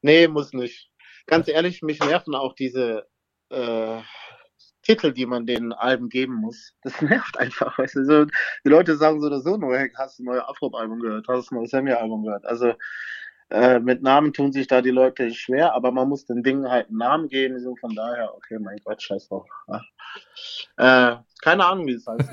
Nee, 0.02 0.28
muss 0.28 0.54
nicht. 0.54 0.90
Ganz 1.26 1.48
ehrlich, 1.48 1.82
mich 1.82 2.00
nerven 2.00 2.36
auch 2.36 2.54
diese 2.54 3.08
äh, 3.50 4.00
Titel, 4.86 5.12
die 5.12 5.26
man 5.26 5.46
den 5.46 5.74
Alben 5.74 6.10
geben 6.10 6.36
muss. 6.36 6.74
Das 6.84 7.02
nervt 7.02 7.38
einfach. 7.38 7.78
Weißt 7.78 7.96
du, 7.96 8.06
so, 8.06 8.26
die 8.26 8.70
Leute 8.70 8.96
sagen 8.96 9.20
so 9.20 9.28
oder 9.28 9.42
so, 9.42 9.58
nur, 9.58 9.78
hast 9.96 10.20
du 10.20 10.24
ein 10.24 10.28
neues 10.28 10.44
Afro-Album 10.44 11.00
gehört, 11.00 11.28
hast 11.28 11.52
du 11.52 11.56
ein 11.56 11.60
neues 11.60 11.72
Sammy-Album 11.72 12.24
gehört. 12.24 12.46
Also 12.46 12.74
äh, 13.50 13.80
mit 13.80 14.02
Namen 14.02 14.34
tun 14.34 14.52
sich 14.52 14.68
da 14.68 14.82
die 14.82 14.92
Leute 14.92 15.32
schwer, 15.34 15.74
aber 15.74 15.92
man 15.92 16.10
muss 16.10 16.26
den 16.26 16.42
Dingen 16.42 16.70
halt 16.70 16.90
einen 16.90 16.98
Namen 16.98 17.30
geben. 17.30 17.60
So 17.60 17.76
von 17.76 17.94
daher, 17.94 18.34
okay, 18.36 18.58
mein 18.60 18.78
Gott, 18.84 19.02
scheiß 19.02 19.28
drauf. 19.28 19.46
Äh, 20.78 21.16
keine 21.42 21.66
Ahnung, 21.66 21.86
wie 21.88 21.94
es 21.94 22.08
heißt. 22.08 22.30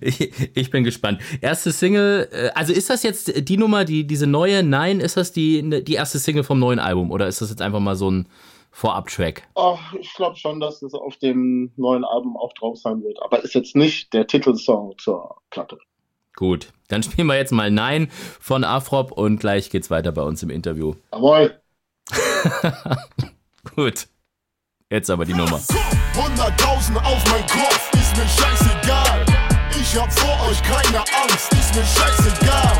ich, 0.00 0.56
ich, 0.56 0.70
bin 0.70 0.82
gespannt. 0.82 1.20
Erste 1.40 1.70
Single, 1.70 2.28
äh, 2.32 2.50
also 2.54 2.72
ist 2.72 2.90
das 2.90 3.02
jetzt 3.04 3.48
die 3.48 3.56
Nummer, 3.56 3.84
die 3.84 4.06
diese 4.06 4.26
neue? 4.26 4.62
Nein, 4.62 5.00
ist 5.00 5.16
das 5.16 5.32
die, 5.32 5.84
die 5.84 5.94
erste 5.94 6.18
Single 6.18 6.44
vom 6.44 6.58
neuen 6.58 6.80
Album 6.80 7.10
oder 7.10 7.28
ist 7.28 7.40
das 7.40 7.50
jetzt 7.50 7.62
einfach 7.62 7.80
mal 7.80 7.96
so 7.96 8.10
ein 8.10 8.28
Vorab-Track? 8.70 9.48
Oh, 9.54 9.78
ich 9.98 10.12
glaube 10.14 10.36
schon, 10.36 10.60
dass 10.60 10.82
es 10.82 10.94
auf 10.94 11.16
dem 11.16 11.72
neuen 11.76 12.04
Album 12.04 12.36
auch 12.36 12.52
drauf 12.52 12.78
sein 12.78 13.02
wird. 13.02 13.20
Aber 13.22 13.42
ist 13.42 13.54
jetzt 13.54 13.74
nicht 13.74 14.12
der 14.12 14.26
Titelsong 14.26 14.94
zur 14.98 15.36
Platte. 15.50 15.78
Gut, 16.36 16.72
dann 16.88 17.02
spielen 17.04 17.26
wir 17.26 17.36
jetzt 17.36 17.52
mal 17.52 17.70
Nein 17.70 18.10
von 18.40 18.64
Afrop 18.64 19.12
und 19.12 19.40
gleich 19.40 19.70
geht's 19.70 19.90
weiter 19.90 20.12
bei 20.12 20.22
uns 20.22 20.42
im 20.42 20.50
Interview. 20.50 20.94
Jawohl. 21.12 21.60
Gut. 23.74 24.08
Jetzt 24.90 25.10
aber 25.10 25.26
die 25.26 25.34
Nummer. 25.34 25.58
100.000 25.58 26.96
auf 26.96 27.24
mein 27.30 27.46
Kopf, 27.46 27.90
ist 27.92 28.16
mir 28.16 28.26
scheißegal. 28.26 29.26
Ich 29.78 29.94
hab 29.96 30.10
vor 30.12 30.48
euch 30.48 30.62
keine 30.62 30.98
Angst, 30.98 31.52
ist 31.52 31.74
mir 31.74 31.84
scheißegal. 31.84 32.78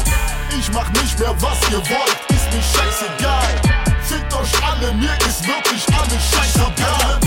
Ich 0.59 0.73
mach 0.73 0.88
nicht 0.92 1.18
mehr, 1.18 1.35
was 1.40 1.71
ihr 1.71 1.78
wollt, 1.78 2.18
ist 2.30 2.52
mir 2.52 2.62
scheißegal. 2.62 3.88
Alle, 4.80 4.92
mir 4.94 5.16
ist 5.26 5.47
wirklich 5.47 5.85
alles 5.88 6.30
scheißegal. 6.30 7.18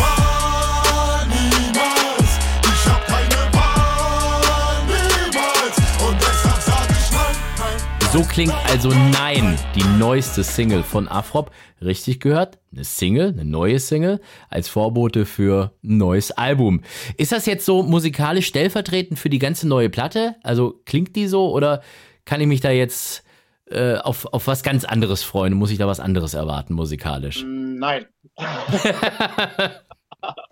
So 8.14 8.24
klingt 8.24 8.54
also 8.66 8.90
Nein, 8.90 9.58
die 9.74 9.84
neueste 9.98 10.44
Single 10.44 10.84
von 10.84 11.08
Afrop. 11.08 11.52
Richtig 11.82 12.20
gehört? 12.20 12.60
Eine 12.74 12.84
Single, 12.84 13.30
eine 13.30 13.46
neue 13.46 13.80
Single, 13.80 14.20
als 14.50 14.68
Vorbote 14.68 15.26
für 15.26 15.74
ein 15.82 15.98
neues 15.98 16.32
Album. 16.32 16.82
Ist 17.16 17.32
das 17.32 17.46
jetzt 17.46 17.66
so 17.66 17.84
musikalisch 17.84 18.48
stellvertretend 18.48 19.18
für 19.18 19.30
die 19.30 19.40
ganze 19.40 19.66
neue 19.66 19.90
Platte? 19.90 20.36
Also 20.44 20.82
klingt 20.86 21.16
die 21.16 21.28
so 21.28 21.52
oder 21.52 21.82
kann 22.26 22.42
ich 22.42 22.48
mich 22.48 22.60
da 22.60 22.70
jetzt 22.70 23.24
äh, 23.72 23.98
auf, 23.98 24.26
auf 24.34 24.48
was 24.48 24.64
ganz 24.64 24.86
anderes 24.86 25.24
freuen? 25.24 25.54
Muss 25.54 25.72
ich 25.72 25.78
da 25.78 25.88
was 25.88 26.00
anderes 26.00 26.34
erwarten, 26.34 26.74
musikalisch? 26.74 27.44
Nein. 27.46 28.08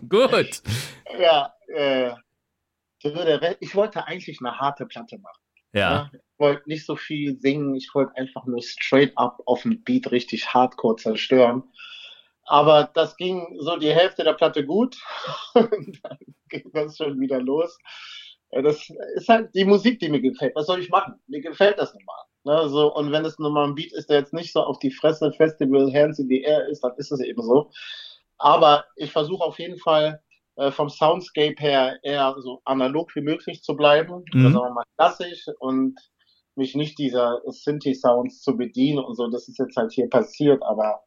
Gut. 0.08 0.62
Ja, 1.18 1.54
äh, 1.74 2.12
ich 3.60 3.74
wollte 3.74 4.06
eigentlich 4.06 4.38
eine 4.40 4.58
harte 4.58 4.86
Platte 4.86 5.18
machen. 5.18 5.40
Ja. 5.72 6.10
Ich 6.12 6.20
wollte 6.38 6.68
nicht 6.68 6.84
so 6.84 6.96
viel 6.96 7.38
singen, 7.38 7.74
ich 7.74 7.90
wollte 7.94 8.16
einfach 8.16 8.44
nur 8.46 8.62
straight 8.62 9.12
up 9.16 9.40
auf 9.46 9.62
dem 9.62 9.82
Beat 9.82 10.10
richtig 10.10 10.52
hardcore 10.52 10.96
zerstören. 10.96 11.62
Aber 12.44 12.90
das 12.94 13.16
ging 13.16 13.46
so 13.60 13.76
die 13.76 13.94
Hälfte 13.94 14.24
der 14.24 14.32
Platte 14.32 14.66
gut 14.66 14.96
und 15.54 16.00
dann 16.02 16.18
ging 16.48 16.70
das 16.72 16.96
schon 16.96 17.20
wieder 17.20 17.40
los. 17.40 17.78
Das 18.50 18.90
ist 19.14 19.28
halt 19.28 19.54
die 19.54 19.64
Musik, 19.64 20.00
die 20.00 20.08
mir 20.08 20.20
gefällt. 20.20 20.56
Was 20.56 20.66
soll 20.66 20.80
ich 20.80 20.90
machen? 20.90 21.14
Mir 21.28 21.40
gefällt 21.40 21.78
das 21.78 21.94
nun 21.94 22.04
mal. 22.04 22.24
Ne, 22.44 22.68
so, 22.70 22.94
und 22.94 23.12
wenn 23.12 23.24
es 23.24 23.38
nun 23.38 23.52
mal 23.52 23.66
ein 23.66 23.74
Beat 23.74 23.92
ist, 23.92 24.08
der 24.08 24.20
jetzt 24.20 24.32
nicht 24.32 24.52
so 24.52 24.62
auf 24.62 24.78
die 24.78 24.90
Fresse 24.90 25.30
Festival 25.32 25.92
Hands 25.92 26.18
in 26.18 26.28
the 26.28 26.40
Air 26.40 26.68
ist, 26.68 26.82
dann 26.82 26.96
ist 26.96 27.12
es 27.12 27.20
eben 27.20 27.42
so. 27.42 27.70
Aber 28.38 28.84
ich 28.96 29.12
versuche 29.12 29.44
auf 29.44 29.58
jeden 29.58 29.78
Fall 29.78 30.22
äh, 30.56 30.70
vom 30.70 30.88
Soundscape 30.88 31.56
her 31.58 31.98
eher 32.02 32.34
so 32.40 32.62
analog 32.64 33.14
wie 33.14 33.20
möglich 33.20 33.62
zu 33.62 33.76
bleiben, 33.76 34.24
mhm. 34.32 34.46
also 34.46 34.58
mal 34.70 34.84
klassisch 34.96 35.46
und 35.58 35.98
mich 36.56 36.74
nicht 36.74 36.98
dieser 36.98 37.42
Synthi-Sounds 37.46 38.40
zu 38.40 38.56
bedienen 38.56 38.98
und 38.98 39.16
so. 39.16 39.28
Das 39.28 39.46
ist 39.46 39.58
jetzt 39.58 39.76
halt 39.76 39.92
hier 39.92 40.08
passiert, 40.08 40.62
aber 40.62 41.02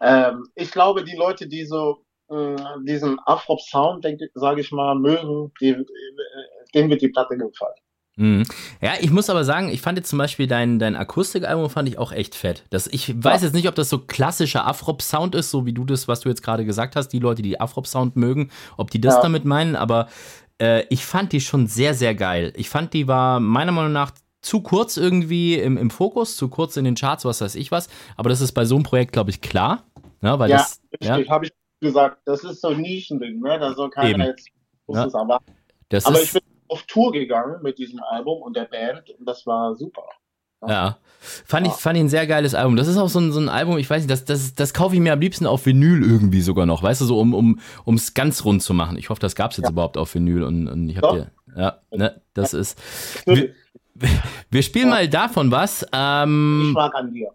ähm, 0.00 0.46
ich 0.54 0.70
glaube, 0.70 1.04
die 1.04 1.16
Leute, 1.16 1.48
die 1.48 1.64
so 1.64 2.04
äh, 2.28 2.56
diesen 2.84 3.18
Afro-Sound, 3.24 4.06
sage 4.34 4.60
ich 4.60 4.70
mal, 4.70 4.94
mögen, 4.94 5.52
die, 5.60 5.70
äh, 5.70 5.84
denen 6.74 6.90
wird 6.90 7.02
die 7.02 7.08
Platte 7.08 7.36
gefallen. 7.36 7.74
Mhm. 8.18 8.42
Ja, 8.80 8.94
ich 9.00 9.10
muss 9.12 9.30
aber 9.30 9.44
sagen, 9.44 9.70
ich 9.70 9.80
fand 9.80 9.96
jetzt 9.96 10.10
zum 10.10 10.18
Beispiel 10.18 10.48
dein, 10.48 10.80
dein 10.80 10.96
Akustikalbum 10.96 11.70
fand 11.70 11.88
ich 11.88 11.98
auch 11.98 12.10
echt 12.10 12.34
fett. 12.34 12.64
Das, 12.70 12.88
ich 12.88 13.14
weiß 13.22 13.42
ja. 13.42 13.46
jetzt 13.46 13.54
nicht, 13.54 13.68
ob 13.68 13.76
das 13.76 13.88
so 13.88 14.00
klassischer 14.00 14.66
Afrop-Sound 14.66 15.36
ist, 15.36 15.52
so 15.52 15.66
wie 15.66 15.72
du 15.72 15.84
das, 15.84 16.08
was 16.08 16.20
du 16.20 16.28
jetzt 16.28 16.42
gerade 16.42 16.64
gesagt 16.64 16.96
hast, 16.96 17.08
die 17.10 17.20
Leute, 17.20 17.42
die 17.42 17.60
Afrop-Sound 17.60 18.16
mögen, 18.16 18.50
ob 18.76 18.90
die 18.90 19.00
das 19.00 19.14
ja. 19.14 19.22
damit 19.22 19.44
meinen, 19.44 19.76
aber 19.76 20.08
äh, 20.60 20.84
ich 20.90 21.04
fand 21.04 21.32
die 21.32 21.40
schon 21.40 21.68
sehr, 21.68 21.94
sehr 21.94 22.16
geil. 22.16 22.52
Ich 22.56 22.68
fand, 22.68 22.92
die 22.92 23.06
war 23.06 23.38
meiner 23.38 23.70
Meinung 23.70 23.92
nach 23.92 24.10
zu 24.42 24.62
kurz 24.62 24.96
irgendwie 24.96 25.54
im, 25.54 25.76
im 25.76 25.90
Fokus, 25.90 26.36
zu 26.36 26.48
kurz 26.48 26.76
in 26.76 26.84
den 26.84 26.96
Charts, 26.96 27.24
was 27.24 27.40
weiß 27.40 27.54
ich 27.54 27.70
was. 27.70 27.88
Aber 28.16 28.30
das 28.30 28.40
ist 28.40 28.52
bei 28.52 28.64
so 28.64 28.74
einem 28.74 28.84
Projekt, 28.84 29.12
glaube 29.12 29.30
ich, 29.30 29.40
klar. 29.40 29.84
Ne? 30.20 30.36
Weil 30.38 30.50
ja, 30.50 30.58
das, 30.58 30.80
richtig, 30.92 31.08
ja? 31.08 31.28
habe 31.28 31.46
ich 31.46 31.52
gesagt. 31.80 32.18
Das 32.24 32.42
ist 32.42 32.60
so 32.62 32.68
ein 32.68 32.80
Nischending, 32.80 33.40
ne? 33.40 33.58
Da 33.60 33.74
soll 33.74 33.90
keiner 33.90 34.10
Eben. 34.10 34.22
jetzt 34.22 34.48
ja. 34.88 35.08
aber. 35.14 35.40
Das 35.88 36.04
aber 36.06 36.20
ist, 36.20 36.34
ich 36.34 36.42
auf 36.68 36.82
Tour 36.84 37.12
gegangen 37.12 37.62
mit 37.62 37.78
diesem 37.78 38.00
Album 38.02 38.42
und 38.42 38.56
der 38.56 38.64
Band 38.64 39.10
und 39.18 39.26
das 39.26 39.46
war 39.46 39.74
super. 39.74 40.04
Ja. 40.62 40.68
ja. 40.68 40.98
Fand, 41.20 41.66
ja. 41.66 41.72
Ich, 41.72 41.80
fand 41.80 41.96
ich 41.96 42.04
ein 42.04 42.08
sehr 42.08 42.26
geiles 42.26 42.54
Album. 42.54 42.76
Das 42.76 42.86
ist 42.88 42.96
auch 42.96 43.08
so 43.08 43.18
ein, 43.18 43.32
so 43.32 43.40
ein 43.40 43.48
Album, 43.48 43.78
ich 43.78 43.88
weiß 43.88 44.02
nicht, 44.02 44.10
das, 44.10 44.24
das, 44.24 44.54
das 44.54 44.72
kaufe 44.72 44.94
ich 44.94 45.00
mir 45.00 45.12
am 45.12 45.20
liebsten 45.20 45.46
auf 45.46 45.66
Vinyl 45.66 46.02
irgendwie 46.02 46.40
sogar 46.40 46.66
noch, 46.66 46.82
weißt 46.82 47.00
du, 47.00 47.04
so 47.04 47.18
um 47.18 47.34
um 47.34 47.60
ums 47.86 48.14
ganz 48.14 48.44
rund 48.44 48.62
zu 48.62 48.74
machen. 48.74 48.96
Ich 48.96 49.10
hoffe, 49.10 49.20
das 49.20 49.34
gab 49.34 49.50
es 49.50 49.56
jetzt 49.56 49.66
ja. 49.66 49.72
überhaupt 49.72 49.96
auf 49.96 50.14
Vinyl 50.14 50.42
und, 50.44 50.68
und 50.68 50.88
ich 50.88 50.96
habe 50.96 51.16
dir, 51.16 51.30
ja, 51.56 51.78
ne, 51.90 52.20
das 52.34 52.54
ist. 52.54 52.78
Wir, 53.26 53.50
wir 54.50 54.62
spielen 54.62 54.90
mal 54.90 55.08
davon 55.08 55.50
was. 55.50 55.86
Ähm, 55.92 56.66
ich 56.68 56.74
mag 56.74 56.94
an 56.94 57.12
dir. 57.12 57.30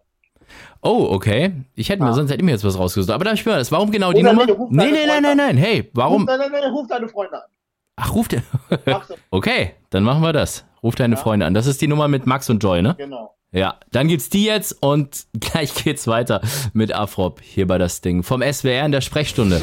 Oh, 0.81 1.07
okay. 1.11 1.53
Ich 1.75 1.89
hätte 1.89 2.03
mir, 2.03 2.13
sonst 2.13 2.29
hätte 2.29 2.39
ich 2.39 2.45
mir 2.45 2.51
jetzt 2.51 2.63
was 2.63 2.77
rausgesucht. 2.77 3.13
Aber 3.13 3.23
darf 3.23 3.35
ich 3.35 3.45
mir 3.45 3.55
das. 3.55 3.71
Warum 3.71 3.91
genau 3.91 4.11
die 4.11 4.23
Nummer? 4.23 4.45
Nee, 4.45 4.91
nee, 4.91 5.05
nein, 5.07 5.23
nein, 5.23 5.37
nein. 5.37 5.57
Hey, 5.57 5.89
warum? 5.93 6.25
Nein, 6.25 6.39
nein, 6.39 6.51
nein, 6.51 6.71
ruf 6.71 6.87
deine 6.87 7.07
Freunde 7.07 7.41
an. 7.41 7.49
Ach, 7.95 8.13
ruft 8.13 8.33
er. 8.33 8.43
okay, 9.29 9.73
dann 9.89 10.03
machen 10.03 10.21
wir 10.21 10.33
das. 10.33 10.65
Ruf 10.81 10.95
deine 10.95 11.15
ja. 11.15 11.21
Freunde 11.21 11.45
an. 11.45 11.53
Das 11.53 11.67
ist 11.67 11.81
die 11.81 11.87
Nummer 11.87 12.07
mit 12.07 12.25
Max 12.25 12.49
und 12.49 12.63
Joy, 12.63 12.81
ne? 12.81 12.95
Genau. 12.97 13.35
Ja, 13.51 13.79
dann 13.91 14.07
gibt's 14.07 14.29
die 14.29 14.45
jetzt 14.45 14.81
und 14.81 15.27
gleich 15.39 15.75
geht's 15.75 16.07
weiter 16.07 16.41
mit 16.73 16.93
Afrop 16.93 17.39
hier 17.41 17.67
bei 17.67 17.77
das 17.77 18.01
Ding 18.01 18.23
vom 18.23 18.41
SWR 18.41 18.85
in 18.85 18.91
der 18.91 19.01
Sprechstunde. 19.01 19.61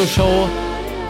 Radioshow 0.00 0.48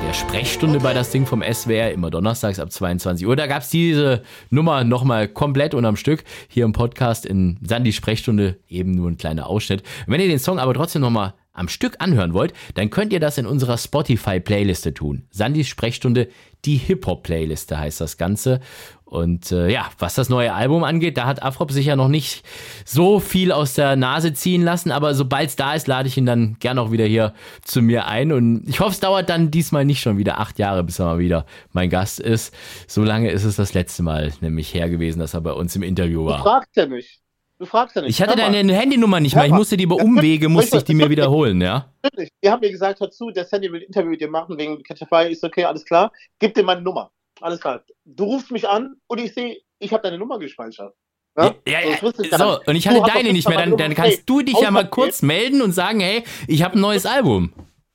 der 0.04 0.12
Sprechstunde 0.12 0.80
bei 0.80 0.92
das 0.92 1.10
Ding 1.10 1.24
vom 1.24 1.44
SWR, 1.44 1.92
immer 1.92 2.10
donnerstags 2.10 2.58
ab 2.58 2.72
22 2.72 3.24
Uhr. 3.24 3.36
Da 3.36 3.46
gab 3.46 3.62
es 3.62 3.70
diese 3.70 4.22
Nummer 4.50 4.82
nochmal 4.82 5.28
komplett 5.28 5.74
und 5.74 5.84
am 5.84 5.94
Stück 5.94 6.24
hier 6.48 6.64
im 6.64 6.72
Podcast 6.72 7.24
in 7.24 7.56
Sandy 7.62 7.92
Sprechstunde 7.92 8.58
eben 8.68 8.90
nur 8.90 9.08
ein 9.08 9.16
kleiner 9.16 9.46
Ausschnitt. 9.46 9.84
Wenn 10.08 10.20
ihr 10.20 10.26
den 10.26 10.40
Song 10.40 10.58
aber 10.58 10.74
trotzdem 10.74 11.02
nochmal 11.02 11.34
am 11.60 11.68
Stück 11.68 11.96
anhören 12.00 12.34
wollt, 12.34 12.52
dann 12.74 12.90
könnt 12.90 13.12
ihr 13.12 13.20
das 13.20 13.38
in 13.38 13.46
unserer 13.46 13.78
Spotify-Playliste 13.78 14.94
tun. 14.94 15.26
Sandys 15.30 15.68
Sprechstunde, 15.68 16.28
die 16.64 16.76
Hip-Hop-Playliste 16.76 17.78
heißt 17.78 18.00
das 18.00 18.16
Ganze. 18.16 18.60
Und 19.04 19.50
äh, 19.50 19.68
ja, 19.68 19.90
was 19.98 20.14
das 20.14 20.28
neue 20.28 20.54
Album 20.54 20.84
angeht, 20.84 21.16
da 21.16 21.26
hat 21.26 21.42
Afrop 21.42 21.72
sich 21.72 21.86
ja 21.86 21.96
noch 21.96 22.08
nicht 22.08 22.44
so 22.84 23.18
viel 23.18 23.50
aus 23.50 23.74
der 23.74 23.96
Nase 23.96 24.34
ziehen 24.34 24.62
lassen, 24.62 24.92
aber 24.92 25.14
sobald 25.14 25.48
es 25.48 25.56
da 25.56 25.74
ist, 25.74 25.88
lade 25.88 26.06
ich 26.06 26.16
ihn 26.16 26.26
dann 26.26 26.56
gern 26.60 26.78
auch 26.78 26.92
wieder 26.92 27.06
hier 27.06 27.34
zu 27.62 27.82
mir 27.82 28.06
ein. 28.06 28.30
Und 28.30 28.68
ich 28.68 28.78
hoffe, 28.78 28.92
es 28.92 29.00
dauert 29.00 29.28
dann 29.28 29.50
diesmal 29.50 29.84
nicht 29.84 30.00
schon 30.00 30.16
wieder 30.16 30.38
acht 30.38 30.60
Jahre, 30.60 30.84
bis 30.84 31.00
er 31.00 31.06
mal 31.06 31.18
wieder 31.18 31.44
mein 31.72 31.90
Gast 31.90 32.20
ist. 32.20 32.54
So 32.86 33.02
lange 33.02 33.30
ist 33.30 33.44
es 33.44 33.56
das 33.56 33.74
letzte 33.74 34.04
Mal 34.04 34.32
nämlich 34.40 34.72
her 34.74 34.88
gewesen, 34.88 35.18
dass 35.18 35.34
er 35.34 35.40
bei 35.40 35.52
uns 35.52 35.74
im 35.74 35.82
Interview 35.82 36.24
war. 36.24 36.38
Du 36.38 36.44
fragst 36.44 36.76
ja 36.76 36.86
nicht. 36.86 37.19
Du 37.60 37.66
fragst 37.66 37.94
ja 37.94 38.02
nicht. 38.02 38.10
Ich 38.10 38.22
hatte 38.22 38.36
deine 38.36 38.74
Handynummer 38.74 39.20
nicht 39.20 39.36
mehr. 39.36 39.46
Ich 39.46 39.52
musste 39.52 39.76
die 39.76 39.84
über 39.84 39.96
Umwege, 39.96 40.48
musste 40.48 40.78
ich 40.78 40.84
die 40.84 40.94
mir 40.94 41.10
wiederholen, 41.10 41.60
ja? 41.60 41.92
Natürlich. 42.02 42.30
Die 42.42 42.50
haben 42.50 42.60
mir 42.60 42.70
gesagt, 42.70 42.98
hör 42.98 43.10
zu, 43.10 43.30
der 43.30 43.44
Sandy 43.44 43.70
will 43.70 43.82
ein 43.82 43.86
Interview 43.86 44.10
mit 44.10 44.20
dir 44.20 44.30
machen 44.30 44.58
wegen 44.58 44.82
Catchafy. 44.82 45.30
Ist 45.30 45.44
okay, 45.44 45.64
alles 45.64 45.84
klar. 45.84 46.10
Gib 46.40 46.54
dir 46.54 46.64
meine 46.64 46.80
Nummer 46.80 47.12
alles 47.40 47.60
klar. 47.60 47.84
Du 48.04 48.24
rufst 48.24 48.50
mich 48.50 48.68
an 48.68 48.96
und 49.06 49.18
ich 49.18 49.34
sehe, 49.34 49.58
ich 49.78 49.92
habe 49.92 50.02
deine 50.02 50.18
Nummer 50.18 50.38
gespeichert. 50.38 50.94
Ja, 51.36 51.54
ja, 51.66 51.80
ja. 51.80 51.96
So, 52.00 52.10
so, 52.10 52.60
und 52.66 52.76
ich 52.76 52.88
hatte 52.88 53.02
deine 53.02 53.32
nicht 53.32 53.48
mehr. 53.48 53.58
Dann, 53.58 53.76
dann 53.76 53.94
kannst 53.94 54.18
hey, 54.18 54.22
du 54.26 54.42
dich 54.42 54.60
ja 54.60 54.70
mal 54.70 54.88
kurz 54.88 55.22
melden 55.22 55.62
und 55.62 55.72
sagen, 55.72 56.00
hey, 56.00 56.24
ich 56.48 56.62
habe 56.62 56.76
ein 56.76 56.80
neues 56.80 57.06
Album. 57.06 57.52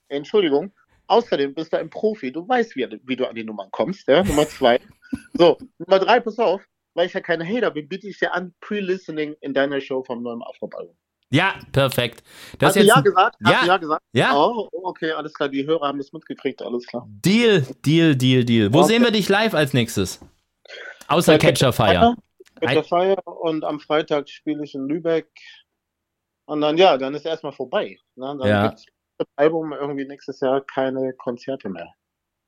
Entschuldigung. 0.08 0.71
Außerdem 1.08 1.54
bist 1.54 1.73
du 1.73 1.78
ein 1.78 1.89
Profi. 1.89 2.32
Du 2.32 2.47
weißt, 2.47 2.75
wie, 2.75 2.88
wie 3.04 3.15
du 3.15 3.28
an 3.28 3.36
die 3.36 3.43
Nummern 3.43 3.69
kommst. 3.71 4.08
Ja? 4.08 4.23
Nummer 4.23 4.47
zwei. 4.47 4.80
so, 5.34 5.58
Nummer 5.78 5.99
drei, 5.99 6.19
pass 6.19 6.39
auf. 6.39 6.62
Weil 6.96 7.08
ich 7.08 7.14
ja 7.14 7.20
keine 7.20 7.48
Hater 7.48 7.72
bin, 7.72 7.88
biete 7.88 8.08
ich 8.08 8.18
dir 8.18 8.34
an, 8.34 8.56
Pre-Listening 8.62 9.36
in 9.42 9.54
deiner 9.54 9.80
Show 9.82 10.04
vom 10.04 10.24
neuen 10.24 10.42
Afro-Album. 10.42 10.96
Ja, 11.30 11.56
perfekt. 11.72 12.24
Das 12.60 12.70
Hast 12.70 12.76
du 12.78 12.86
ja 12.86 13.02
gesagt? 13.02 13.36
Hast 13.44 13.52
ja. 13.52 13.62
du 13.62 13.68
ja 13.68 13.78
gesagt? 13.78 14.04
Ja. 14.14 14.36
Oh, 14.36 14.70
okay, 14.72 15.12
alles 15.12 15.34
klar. 15.34 15.50
Die 15.50 15.66
Hörer 15.66 15.88
haben 15.88 15.98
das 15.98 16.14
mitgekriegt, 16.14 16.62
alles 16.62 16.86
klar. 16.86 17.06
Deal, 17.10 17.66
Deal, 17.86 18.16
Deal, 18.16 18.46
Deal. 18.46 18.74
Wo 18.74 18.80
okay. 18.80 18.88
sehen 18.88 19.04
wir 19.04 19.12
dich 19.12 19.28
live 19.28 19.54
als 19.54 19.74
nächstes? 19.74 20.20
Außer 21.08 21.36
äh, 21.36 21.38
Catcher 21.38 21.74
Fire. 21.74 22.16
Catcher 22.62 22.84
Fire 22.84 23.22
und 23.26 23.66
am 23.66 23.80
Freitag 23.80 24.30
spiele 24.30 24.64
ich 24.64 24.76
in 24.76 24.88
Lübeck. 24.88 25.28
Und 26.46 26.62
dann, 26.62 26.78
ja, 26.78 26.98
dann 26.98 27.14
ist 27.16 27.26
erstmal 27.26 27.52
vorbei. 27.52 27.98
Ne? 28.16 28.38
Dann 28.40 28.48
ja. 28.48 28.68
gibt 28.68 28.86
das 29.18 29.28
Album 29.36 29.74
irgendwie 29.74 30.06
nächstes 30.06 30.40
Jahr 30.40 30.62
keine 30.62 31.14
Konzerte 31.14 31.70
mehr. 31.70 31.94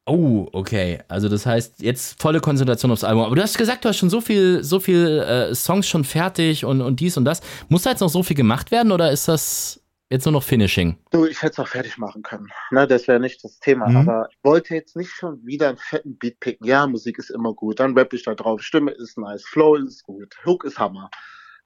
Oh, 0.08 0.48
okay. 0.54 1.00
Also 1.10 1.28
das 1.28 1.46
heißt, 1.46 1.82
jetzt 1.82 2.22
volle 2.22 2.40
Konzentration 2.40 2.92
aufs 2.92 3.04
Album. 3.04 3.24
Aber 3.24 3.36
du 3.36 3.42
hast 3.42 3.58
gesagt, 3.58 3.84
du 3.84 3.90
hast 3.90 3.98
schon 3.98 4.10
so 4.10 4.22
viel, 4.22 4.64
so 4.64 4.80
viel 4.80 5.20
äh, 5.20 5.54
Songs 5.54 5.88
schon 5.88 6.06
fertig 6.06 6.64
und, 6.64 6.82
und 6.82 7.00
dies 7.02 7.18
und 7.18 7.26
das. 7.26 7.42
Muss 7.68 7.84
da 7.84 7.90
jetzt 7.90 8.00
noch 8.00 8.10
so 8.10 8.24
viel 8.24 8.36
gemacht 8.36 8.72
werden 8.72 8.94
oder 8.94 9.12
ist 9.12 9.28
das 9.28 9.82
jetzt 10.10 10.26
nur 10.26 10.32
noch 10.32 10.44
Finishing? 10.44 10.96
Du, 11.12 11.26
ich 11.26 11.42
hätte 11.42 11.54
es 11.54 11.60
auch 11.60 11.68
fertig 11.68 11.98
machen 11.98 12.24
können. 12.24 12.48
Ne, 12.72 12.88
das 12.88 13.10
wäre 13.10 13.20
nicht 13.20 13.44
das 13.44 13.60
Thema. 13.60 13.90
Mhm. 13.90 13.98
Aber 13.98 14.30
ich 14.32 14.38
wollte 14.44 14.76
jetzt 14.76 14.96
nicht 14.96 15.12
schon 15.12 15.46
wieder 15.46 15.68
einen 15.68 15.78
fetten 15.78 16.18
Beat 16.18 16.40
picken. 16.40 16.66
Ja, 16.66 16.88
Musik 16.88 17.20
ist 17.20 17.30
immer 17.30 17.54
gut. 17.54 17.82
Dann 17.82 17.98
rapp 17.98 18.14
ich 18.14 18.24
da 18.24 18.34
drauf. 18.34 18.62
Stimme 18.62 18.92
ist 18.92 19.18
nice. 19.18 19.44
Flow 19.46 19.76
ist 19.76 20.04
gut. 20.04 20.36
Hook 20.46 20.64
ist 20.64 20.80
Hammer. 20.80 21.10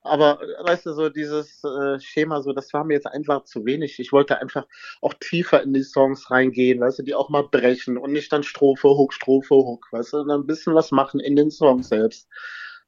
Aber 0.03 0.39
weißt 0.63 0.87
du, 0.87 0.93
so 0.93 1.09
dieses 1.09 1.63
äh, 1.63 1.99
Schema, 1.99 2.41
so, 2.41 2.53
das 2.53 2.73
war 2.73 2.83
mir 2.83 2.95
jetzt 2.95 3.07
einfach 3.07 3.43
zu 3.43 3.65
wenig. 3.65 3.99
Ich 3.99 4.11
wollte 4.11 4.39
einfach 4.39 4.65
auch 4.99 5.13
tiefer 5.13 5.61
in 5.61 5.73
die 5.73 5.83
Songs 5.83 6.31
reingehen, 6.31 6.79
weißt 6.79 6.99
du, 6.99 7.03
die 7.03 7.13
auch 7.13 7.29
mal 7.29 7.47
brechen 7.47 7.97
und 7.97 8.11
nicht 8.11 8.31
dann 8.33 8.43
Strophe, 8.43 8.89
Hook, 8.89 9.13
Strophe, 9.13 9.53
Hook, 9.53 9.87
weißt 9.91 10.13
du, 10.13 10.17
und 10.21 10.31
ein 10.31 10.47
bisschen 10.47 10.73
was 10.73 10.91
machen 10.91 11.19
in 11.19 11.35
den 11.35 11.51
Songs 11.51 11.89
selbst. 11.89 12.27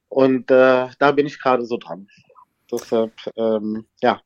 Und 0.08 0.50
äh, 0.50 0.88
da 0.98 1.12
bin 1.12 1.26
ich 1.26 1.40
gerade 1.40 1.64
so 1.64 1.76
dran. 1.76 2.08
Deshalb, 2.70 3.12
ähm, 3.36 3.86
ja, 4.02 4.20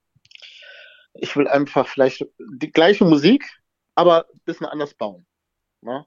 ich 1.13 1.37
will 1.37 1.47
einfach 1.47 1.87
vielleicht 1.89 2.27
die 2.39 2.73
gleiche 2.73 3.05
Musik, 3.05 3.45
aber 3.95 4.27
ein 4.33 4.41
bisschen 4.45 4.67
anders 4.67 4.95
bauen. 4.95 5.27
Ne? 5.83 6.07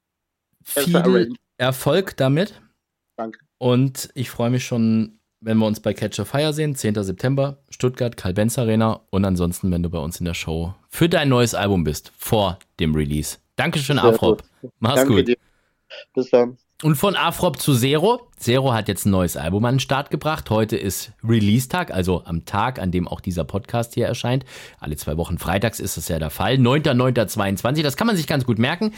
Viel 0.63 1.35
Erfolg 1.57 2.17
damit. 2.17 2.59
Danke. 3.17 3.39
Und 3.59 4.09
ich 4.15 4.31
freue 4.31 4.49
mich 4.49 4.65
schon 4.65 5.20
wenn 5.41 5.57
wir 5.57 5.65
uns 5.65 5.79
bei 5.79 5.93
Catch 5.93 6.19
a 6.19 6.25
Fire 6.25 6.53
sehen, 6.53 6.75
10. 6.75 7.03
September, 7.03 7.57
Stuttgart, 7.69 8.15
Karl-Benz 8.15 8.57
Arena 8.57 9.01
und 9.09 9.25
ansonsten, 9.25 9.71
wenn 9.71 9.83
du 9.83 9.89
bei 9.89 9.99
uns 9.99 10.19
in 10.19 10.25
der 10.25 10.35
Show 10.35 10.73
für 10.87 11.09
dein 11.09 11.29
neues 11.29 11.55
Album 11.55 11.83
bist, 11.83 12.11
vor 12.17 12.59
dem 12.79 12.95
Release. 12.95 13.37
Dankeschön, 13.55 13.99
Afrop. 13.99 14.43
Mach's 14.79 14.95
Danke 14.95 15.13
gut. 15.13 15.27
Dir. 15.27 15.37
Bis 16.13 16.29
dann. 16.29 16.57
Und 16.83 16.95
von 16.95 17.15
Afrop 17.15 17.59
zu 17.59 17.75
Zero. 17.75 18.30
Zero 18.41 18.73
hat 18.73 18.87
jetzt 18.87 19.05
ein 19.05 19.11
neues 19.11 19.37
Album 19.37 19.65
an 19.65 19.75
den 19.75 19.79
Start 19.79 20.09
gebracht. 20.09 20.49
Heute 20.49 20.75
ist 20.75 21.11
Release-Tag, 21.23 21.91
also 21.91 22.23
am 22.25 22.43
Tag, 22.45 22.79
an 22.79 22.89
dem 22.89 23.07
auch 23.07 23.21
dieser 23.21 23.43
Podcast 23.43 23.93
hier 23.93 24.07
erscheint. 24.07 24.45
Alle 24.79 24.95
zwei 24.95 25.15
Wochen 25.17 25.37
freitags 25.37 25.79
ist 25.79 25.95
das 25.95 26.07
ja 26.07 26.17
der 26.17 26.31
Fall. 26.31 26.55
9.9.22, 26.55 27.83
das 27.83 27.97
kann 27.97 28.07
man 28.07 28.15
sich 28.15 28.25
ganz 28.25 28.45
gut 28.45 28.57
merken. 28.57 28.93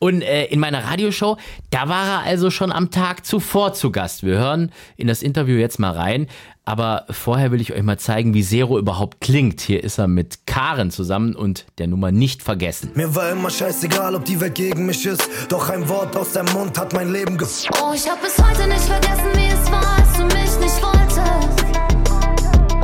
Und 0.00 0.22
äh, 0.22 0.46
in 0.46 0.58
meiner 0.58 0.82
Radioshow, 0.82 1.36
da 1.70 1.88
war 1.88 2.06
er 2.06 2.22
also 2.22 2.50
schon 2.50 2.72
am 2.72 2.90
Tag 2.90 3.24
zuvor 3.24 3.72
zu 3.72 3.92
Gast. 3.92 4.24
Wir 4.24 4.36
hören 4.36 4.72
in 4.96 5.06
das 5.06 5.22
Interview 5.22 5.58
jetzt 5.58 5.78
mal 5.78 5.92
rein. 5.92 6.26
Aber 6.68 7.06
vorher 7.08 7.50
will 7.50 7.62
ich 7.62 7.72
euch 7.72 7.82
mal 7.82 7.98
zeigen, 7.98 8.34
wie 8.34 8.42
Zero 8.42 8.78
überhaupt 8.78 9.22
klingt. 9.22 9.62
Hier 9.62 9.82
ist 9.82 9.96
er 9.96 10.06
mit 10.06 10.46
Karen 10.46 10.90
zusammen 10.90 11.34
und 11.34 11.64
der 11.78 11.86
Nummer 11.86 12.12
nicht 12.12 12.42
vergessen. 12.42 12.90
Mir 12.94 13.14
war 13.14 13.30
immer 13.30 13.48
scheißegal, 13.48 14.14
ob 14.14 14.26
die 14.26 14.38
Welt 14.38 14.54
gegen 14.54 14.84
mich 14.84 15.06
ist. 15.06 15.26
Doch 15.48 15.70
ein 15.70 15.88
Wort 15.88 16.14
aus 16.14 16.32
deinem 16.32 16.52
Mund 16.52 16.78
hat 16.78 16.92
mein 16.92 17.10
Leben 17.10 17.38
ge... 17.38 17.48
Oh, 17.82 17.94
ich 17.94 18.06
hab 18.06 18.20
bis 18.20 18.36
heute 18.36 18.68
nicht 18.68 18.86
vergessen, 18.88 19.30
wie 19.34 19.48
es 19.48 19.70
war, 19.70 19.98
als 19.98 20.12
du 20.16 20.24
mich 20.24 20.58
nicht 20.60 20.82
wolltest. 20.82 21.20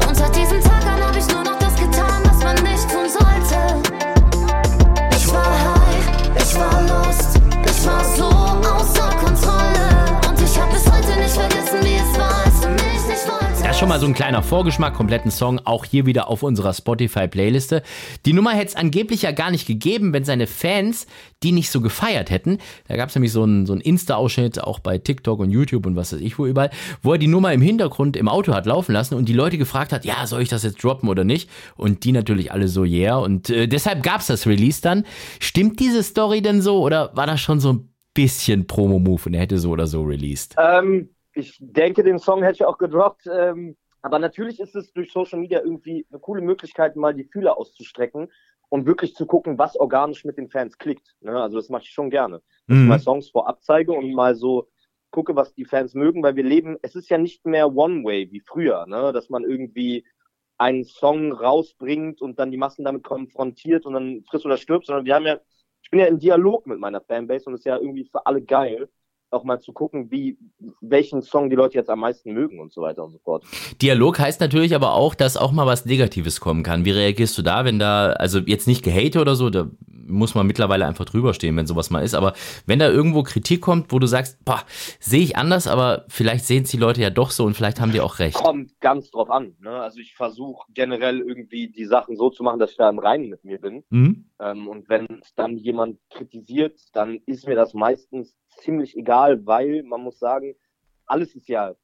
Und 0.06 0.16
seit 0.16 0.36
schon 13.84 13.90
mal 13.90 14.00
so 14.00 14.06
ein 14.06 14.14
kleiner 14.14 14.42
Vorgeschmack, 14.42 14.94
kompletten 14.94 15.30
Song, 15.30 15.60
auch 15.66 15.84
hier 15.84 16.06
wieder 16.06 16.28
auf 16.28 16.42
unserer 16.42 16.72
Spotify-Playliste. 16.72 17.82
Die 18.24 18.32
Nummer 18.32 18.52
hätte 18.52 18.68
es 18.68 18.76
angeblich 18.76 19.20
ja 19.20 19.32
gar 19.32 19.50
nicht 19.50 19.66
gegeben, 19.66 20.14
wenn 20.14 20.24
seine 20.24 20.46
Fans 20.46 21.06
die 21.42 21.52
nicht 21.52 21.68
so 21.68 21.82
gefeiert 21.82 22.30
hätten. 22.30 22.56
Da 22.88 22.96
gab 22.96 23.10
es 23.10 23.14
nämlich 23.14 23.30
so 23.30 23.42
einen, 23.42 23.66
so 23.66 23.74
einen 23.74 23.82
Insta-Ausschnitt, 23.82 24.58
auch 24.58 24.78
bei 24.78 24.96
TikTok 24.96 25.38
und 25.38 25.50
YouTube 25.50 25.84
und 25.84 25.96
was 25.96 26.14
weiß 26.14 26.20
ich 26.22 26.38
wo 26.38 26.46
überall, 26.46 26.70
wo 27.02 27.12
er 27.12 27.18
die 27.18 27.26
Nummer 27.26 27.52
im 27.52 27.60
Hintergrund 27.60 28.16
im 28.16 28.26
Auto 28.26 28.54
hat 28.54 28.64
laufen 28.64 28.92
lassen 28.92 29.16
und 29.16 29.28
die 29.28 29.34
Leute 29.34 29.58
gefragt 29.58 29.92
hat, 29.92 30.06
ja, 30.06 30.26
soll 30.26 30.40
ich 30.40 30.48
das 30.48 30.62
jetzt 30.62 30.82
droppen 30.82 31.10
oder 31.10 31.24
nicht? 31.24 31.50
Und 31.76 32.04
die 32.04 32.12
natürlich 32.12 32.52
alle 32.52 32.68
so, 32.68 32.84
yeah. 32.84 33.18
Und 33.18 33.50
äh, 33.50 33.66
deshalb 33.66 34.02
gab 34.02 34.22
es 34.22 34.28
das 34.28 34.46
Release 34.46 34.80
dann. 34.80 35.04
Stimmt 35.40 35.78
diese 35.78 36.02
Story 36.02 36.40
denn 36.40 36.62
so 36.62 36.80
oder 36.80 37.10
war 37.14 37.26
das 37.26 37.42
schon 37.42 37.60
so 37.60 37.74
ein 37.74 37.90
bisschen 38.14 38.66
Promo-Move 38.66 39.20
und 39.26 39.34
er 39.34 39.42
hätte 39.42 39.58
so 39.58 39.72
oder 39.72 39.86
so 39.86 40.04
released? 40.04 40.54
Ähm, 40.56 41.10
ich 41.34 41.56
denke, 41.60 42.02
den 42.02 42.18
Song 42.18 42.42
hätte 42.42 42.56
ich 42.56 42.64
auch 42.64 42.78
gedroppt. 42.78 43.26
Ähm, 43.30 43.76
aber 44.02 44.18
natürlich 44.18 44.60
ist 44.60 44.76
es 44.76 44.92
durch 44.92 45.12
Social 45.12 45.38
Media 45.38 45.60
irgendwie 45.60 46.06
eine 46.10 46.20
coole 46.20 46.42
Möglichkeit, 46.42 46.94
mal 46.96 47.14
die 47.14 47.24
Fühler 47.24 47.56
auszustrecken 47.56 48.30
und 48.68 48.86
wirklich 48.86 49.14
zu 49.14 49.26
gucken, 49.26 49.58
was 49.58 49.76
organisch 49.76 50.24
mit 50.24 50.36
den 50.36 50.50
Fans 50.50 50.76
klickt. 50.78 51.14
Ne? 51.20 51.40
Also 51.40 51.56
das 51.56 51.68
mache 51.68 51.84
ich 51.84 51.90
schon 51.90 52.10
gerne. 52.10 52.42
Dass 52.66 52.78
ich 52.78 52.84
mal 52.84 52.98
Songs 52.98 53.30
vorab 53.30 53.62
zeige 53.62 53.92
und 53.92 54.12
mal 54.12 54.34
so 54.34 54.68
gucke, 55.10 55.36
was 55.36 55.54
die 55.54 55.64
Fans 55.64 55.94
mögen, 55.94 56.22
weil 56.22 56.36
wir 56.36 56.44
leben, 56.44 56.76
es 56.82 56.96
ist 56.96 57.08
ja 57.08 57.18
nicht 57.18 57.46
mehr 57.46 57.74
One-Way 57.74 58.30
wie 58.32 58.40
früher, 58.40 58.84
ne? 58.86 59.12
dass 59.12 59.30
man 59.30 59.44
irgendwie 59.44 60.04
einen 60.58 60.84
Song 60.84 61.32
rausbringt 61.32 62.20
und 62.20 62.38
dann 62.38 62.50
die 62.50 62.56
Massen 62.56 62.84
damit 62.84 63.04
konfrontiert 63.04 63.86
und 63.86 63.94
dann 63.94 64.24
frisst 64.28 64.44
oder 64.44 64.56
stirbt, 64.56 64.86
sondern 64.86 65.04
wir 65.04 65.14
haben 65.14 65.26
ja, 65.26 65.38
ich 65.82 65.90
bin 65.90 66.00
ja 66.00 66.06
im 66.06 66.18
Dialog 66.18 66.66
mit 66.66 66.78
meiner 66.78 67.00
Fanbase 67.00 67.46
und 67.46 67.54
es 67.54 67.60
ist 67.60 67.66
ja 67.66 67.78
irgendwie 67.78 68.04
für 68.04 68.26
alle 68.26 68.42
geil, 68.42 68.88
auch 69.34 69.44
mal 69.44 69.60
zu 69.60 69.72
gucken, 69.72 70.10
wie, 70.10 70.38
welchen 70.80 71.22
Song 71.22 71.50
die 71.50 71.56
Leute 71.56 71.74
jetzt 71.74 71.90
am 71.90 72.00
meisten 72.00 72.32
mögen 72.32 72.60
und 72.60 72.72
so 72.72 72.80
weiter 72.80 73.04
und 73.04 73.10
so 73.10 73.18
fort. 73.18 73.44
Dialog 73.82 74.18
heißt 74.18 74.40
natürlich 74.40 74.74
aber 74.74 74.94
auch, 74.94 75.14
dass 75.14 75.36
auch 75.36 75.52
mal 75.52 75.66
was 75.66 75.84
Negatives 75.84 76.40
kommen 76.40 76.62
kann. 76.62 76.84
Wie 76.84 76.90
reagierst 76.90 77.36
du 77.36 77.42
da, 77.42 77.64
wenn 77.64 77.78
da, 77.78 78.12
also 78.12 78.38
jetzt 78.38 78.66
nicht 78.66 78.82
gehate 78.82 79.20
oder 79.20 79.34
so, 79.34 79.50
da 79.50 79.68
muss 80.06 80.34
man 80.34 80.46
mittlerweile 80.46 80.86
einfach 80.86 81.04
drüber 81.04 81.34
stehen, 81.34 81.56
wenn 81.56 81.66
sowas 81.66 81.90
mal 81.90 82.00
ist, 82.00 82.14
aber 82.14 82.34
wenn 82.66 82.78
da 82.78 82.88
irgendwo 82.88 83.22
Kritik 83.22 83.60
kommt, 83.60 83.92
wo 83.92 83.98
du 83.98 84.06
sagst, 84.06 84.44
boah, 84.44 84.62
sehe 85.00 85.22
ich 85.22 85.36
anders, 85.36 85.66
aber 85.66 86.04
vielleicht 86.08 86.44
sehen 86.44 86.64
es 86.64 86.70
die 86.70 86.76
Leute 86.76 87.00
ja 87.00 87.10
doch 87.10 87.30
so 87.30 87.44
und 87.44 87.54
vielleicht 87.54 87.80
haben 87.80 87.92
die 87.92 88.00
auch 88.00 88.18
recht. 88.18 88.36
Kommt 88.36 88.78
ganz 88.80 89.10
drauf 89.10 89.30
an. 89.30 89.54
Ne? 89.60 89.70
Also 89.70 89.98
ich 89.98 90.14
versuche 90.14 90.66
generell 90.72 91.20
irgendwie 91.20 91.68
die 91.68 91.86
Sachen 91.86 92.16
so 92.16 92.30
zu 92.30 92.42
machen, 92.42 92.58
dass 92.58 92.72
ich 92.72 92.76
da 92.76 92.88
im 92.88 92.98
Reinen 92.98 93.28
mit 93.28 93.44
mir 93.44 93.58
bin. 93.58 93.84
Mhm. 93.90 94.26
Ähm, 94.44 94.68
und 94.68 94.88
wenn 94.90 95.22
dann 95.36 95.56
jemand 95.56 95.98
kritisiert, 96.10 96.78
dann 96.92 97.20
ist 97.24 97.48
mir 97.48 97.56
das 97.56 97.72
meistens 97.72 98.36
ziemlich 98.58 98.96
egal, 98.96 99.46
weil 99.46 99.82
man 99.84 100.02
muss 100.02 100.18
sagen, 100.18 100.54
alles 101.06 101.34
ist 101.34 101.48
ja 101.48 101.74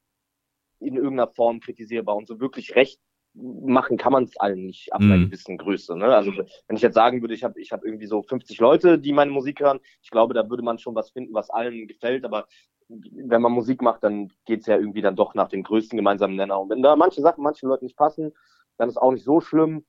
in 0.79 0.95
irgendeiner 0.95 1.27
Form 1.27 1.59
kritisierbar 1.59 2.15
und 2.15 2.27
so 2.27 2.39
wirklich 2.39 2.75
recht 2.75 2.99
machen 3.33 3.97
kann 3.97 4.11
man 4.11 4.25
es 4.25 4.37
allen 4.37 4.65
nicht 4.65 4.91
ab 4.93 5.01
einer 5.01 5.17
Mhm. 5.17 5.25
gewissen 5.27 5.57
Größe. 5.57 5.95
Ne? 5.95 6.13
Also 6.13 6.33
wenn 6.67 6.75
ich 6.75 6.81
jetzt 6.81 6.95
sagen 6.95 7.21
würde, 7.21 7.33
ich 7.33 7.43
habe 7.43 7.59
ich 7.61 7.71
hab 7.71 7.83
irgendwie 7.83 8.05
so 8.07 8.21
50 8.21 8.59
Leute, 8.59 8.99
die 8.99 9.13
meine 9.13 9.31
Musik 9.31 9.61
hören, 9.61 9.79
ich 10.01 10.09
glaube, 10.09 10.33
da 10.33 10.49
würde 10.49 10.63
man 10.63 10.79
schon 10.79 10.95
was 10.95 11.11
finden, 11.11 11.33
was 11.33 11.49
allen 11.49 11.87
gefällt, 11.87 12.25
aber 12.25 12.45
wenn 12.89 13.41
man 13.41 13.53
Musik 13.53 13.81
macht, 13.81 14.03
dann 14.03 14.33
geht's 14.45 14.67
ja 14.67 14.75
irgendwie 14.75 15.01
dann 15.01 15.15
doch 15.15 15.33
nach 15.33 15.47
dem 15.47 15.63
größten 15.63 15.95
gemeinsamen 15.95 16.35
Nenner. 16.35 16.59
Und 16.59 16.69
wenn 16.69 16.81
da 16.81 16.95
manche 16.97 17.21
Sachen 17.21 17.41
manchen 17.41 17.69
Leuten 17.69 17.85
nicht 17.85 17.95
passen, 17.95 18.33
dann 18.77 18.89
ist 18.89 18.97
auch 18.97 19.13
nicht 19.13 19.23
so 19.23 19.39
schlimm. 19.39 19.85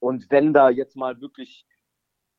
Und 0.00 0.30
wenn 0.30 0.52
da 0.52 0.70
jetzt 0.70 0.96
mal 0.96 1.20
wirklich 1.20 1.64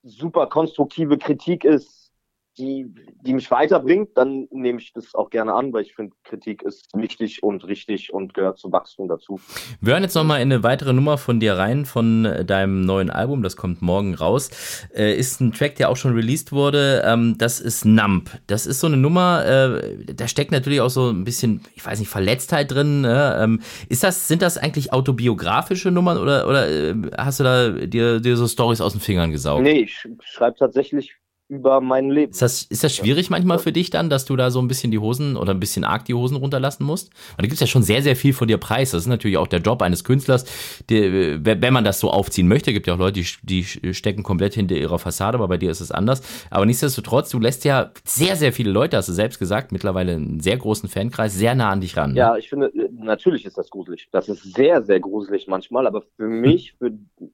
super 0.04 0.48
konstruktive 0.48 1.18
Kritik 1.18 1.64
ist, 1.64 2.11
die, 2.58 2.94
die 3.22 3.34
mich 3.34 3.50
weiterbringt, 3.50 4.10
dann 4.16 4.48
nehme 4.52 4.80
ich 4.80 4.92
das 4.94 5.16
auch 5.16 5.30
gerne 5.30 5.54
an, 5.54 5.72
weil 5.72 5.84
ich 5.84 5.96
finde, 5.96 6.16
Kritik 6.24 6.64
ist 6.64 6.88
wichtig 6.94 7.44
und 7.44 7.66
richtig 7.66 8.14
und 8.14 8.34
gehört 8.34 8.60
zum 8.60 8.72
Wachstum 8.72 9.08
dazu. 9.08 9.40
Wir 9.80 9.94
hören 9.94 10.04
jetzt 10.04 10.16
nochmal 10.16 10.42
in 10.42 10.52
eine 10.52 10.64
weitere 10.64 10.92
Nummer 10.92 11.18
von 11.18 11.40
dir 11.40 11.54
rein, 11.54 11.86
von 11.86 12.26
äh, 12.26 12.44
deinem 12.44 12.82
neuen 12.82 13.10
Album, 13.10 13.42
das 13.42 13.56
kommt 13.56 13.82
morgen 13.82 14.16
raus. 14.16 14.50
Äh, 14.94 15.16
ist 15.16 15.40
ein 15.40 15.54
Track, 15.54 15.76
der 15.76 15.90
auch 15.90 15.96
schon 15.96 16.14
released 16.14 16.52
wurde. 16.52 17.04
Ähm, 17.06 17.36
das 17.38 17.62
ist 17.62 17.86
Nump. 17.86 18.30
Das 18.48 18.66
ist 18.66 18.82
so 18.82 18.88
eine 18.88 18.98
Nummer, 18.98 19.46
äh, 19.46 20.14
da 20.14 20.28
steckt 20.28 20.52
natürlich 20.52 20.82
auch 20.82 20.90
so 20.90 21.10
ein 21.10 21.24
bisschen, 21.24 21.62
ich 21.76 21.86
weiß 21.86 22.00
nicht, 22.00 22.10
Verletztheit 22.10 22.72
drin. 22.72 23.06
Ähm, 23.08 23.62
ist 23.88 24.04
das, 24.04 24.28
sind 24.28 24.42
das 24.42 24.58
eigentlich 24.58 24.92
autobiografische 24.92 25.90
Nummern 25.90 26.18
oder, 26.18 26.48
oder 26.48 26.70
äh, 26.70 26.96
hast 27.18 27.40
du 27.40 27.44
da 27.46 27.70
dir, 27.70 28.20
dir 28.20 28.36
so 28.36 28.48
Stories 28.48 28.82
aus 28.82 28.92
den 28.92 29.02
Fingern 29.02 29.32
gesaugt? 29.32 29.64
Nee, 29.64 29.84
ich 29.84 30.08
schreibe 30.22 30.58
tatsächlich 30.58 31.16
über 31.52 31.82
mein 31.82 32.10
Leben. 32.10 32.32
Ist 32.32 32.42
das, 32.42 32.64
ist 32.64 32.82
das 32.82 32.96
schwierig 32.96 33.30
manchmal 33.30 33.60
für 33.60 33.74
dich 33.74 33.90
dann, 33.90 34.10
dass 34.10 34.24
du 34.24 34.38
da 34.38 34.52
so 34.52 34.62
ein 34.62 34.70
bisschen 34.70 34.90
die 34.90 35.00
Hosen 35.00 35.36
oder 35.36 35.54
ein 35.54 35.60
bisschen 35.60 35.84
arg 35.84 36.06
die 36.06 36.14
Hosen 36.14 36.38
runterlassen 36.38 36.86
musst? 36.86 37.12
Weil 37.36 37.40
da 37.40 37.42
gibt 37.44 37.56
es 37.56 37.60
ja 37.60 37.68
schon 37.68 37.84
sehr, 37.84 38.02
sehr 38.02 38.16
viel 38.16 38.32
von 38.32 38.48
dir 38.48 38.58
preis. 38.58 38.92
Das 38.92 39.02
ist 39.02 39.08
natürlich 39.08 39.36
auch 39.36 39.48
der 39.48 39.60
Job 39.60 39.82
eines 39.82 40.06
Künstlers, 40.06 40.46
der, 40.90 41.44
wenn 41.44 41.74
man 41.74 41.84
das 41.84 42.00
so 42.00 42.10
aufziehen 42.10 42.48
möchte. 42.48 42.72
gibt 42.72 42.88
ja 42.88 42.94
auch 42.94 42.98
Leute, 42.98 43.20
die, 43.20 43.28
die 43.44 43.94
stecken 43.94 44.24
komplett 44.24 44.54
hinter 44.54 44.76
ihrer 44.76 44.98
Fassade, 44.98 45.38
aber 45.38 45.50
bei 45.50 45.58
dir 45.58 45.70
ist 45.70 45.82
es 45.82 45.92
anders. 45.92 46.22
Aber 46.50 46.66
nichtsdestotrotz, 46.66 47.30
du 47.30 47.40
lässt 47.40 47.66
ja 47.66 47.92
sehr, 48.06 48.38
sehr 48.38 48.54
viele 48.54 48.72
Leute, 48.72 48.96
hast 48.96 49.10
du 49.10 49.14
selbst 49.14 49.38
gesagt, 49.38 49.74
mittlerweile 49.74 50.14
einen 50.14 50.40
sehr 50.40 50.56
großen 50.56 50.88
Fankreis, 50.88 51.36
sehr 51.36 51.54
nah 51.54 51.70
an 51.70 51.82
dich 51.82 51.98
ran. 51.98 52.14
ne? 52.14 52.18
Ja, 52.18 52.38
ich 52.38 52.48
finde, 52.48 52.72
natürlich 52.94 53.44
ist 53.44 53.58
das 53.58 53.70
gruselig. 53.70 54.08
Das 54.14 54.30
ist 54.30 54.56
sehr, 54.56 54.84
sehr 54.84 55.02
gruselig 55.02 55.48
manchmal, 55.48 55.86
aber 55.86 56.04
für 56.16 56.30
mich, 56.30 56.76
für, 56.78 56.94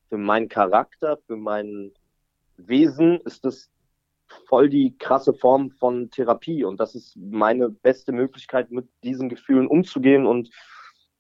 für 0.10 0.18
meinen 0.18 0.50
Charakter, 0.50 1.20
für 1.28 1.36
mein 1.36 1.92
Wesen 2.58 3.20
ist 3.22 3.46
das 3.46 3.70
voll 4.46 4.70
die 4.70 4.98
krasse 4.98 5.34
Form 5.34 5.72
von 5.72 6.10
Therapie 6.10 6.64
und 6.64 6.80
das 6.80 6.96
ist 6.96 7.16
meine 7.18 7.70
beste 7.70 8.12
Möglichkeit, 8.12 8.72
mit 8.72 8.88
diesen 9.04 9.30
Gefühlen 9.30 9.68
umzugehen 9.68 10.26
und 10.26 10.50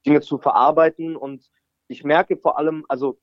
Dinge 0.05 0.21
zu 0.21 0.37
verarbeiten 0.37 1.15
und 1.15 1.49
ich 1.87 2.03
merke 2.03 2.37
vor 2.37 2.57
allem, 2.57 2.85
also 2.89 3.19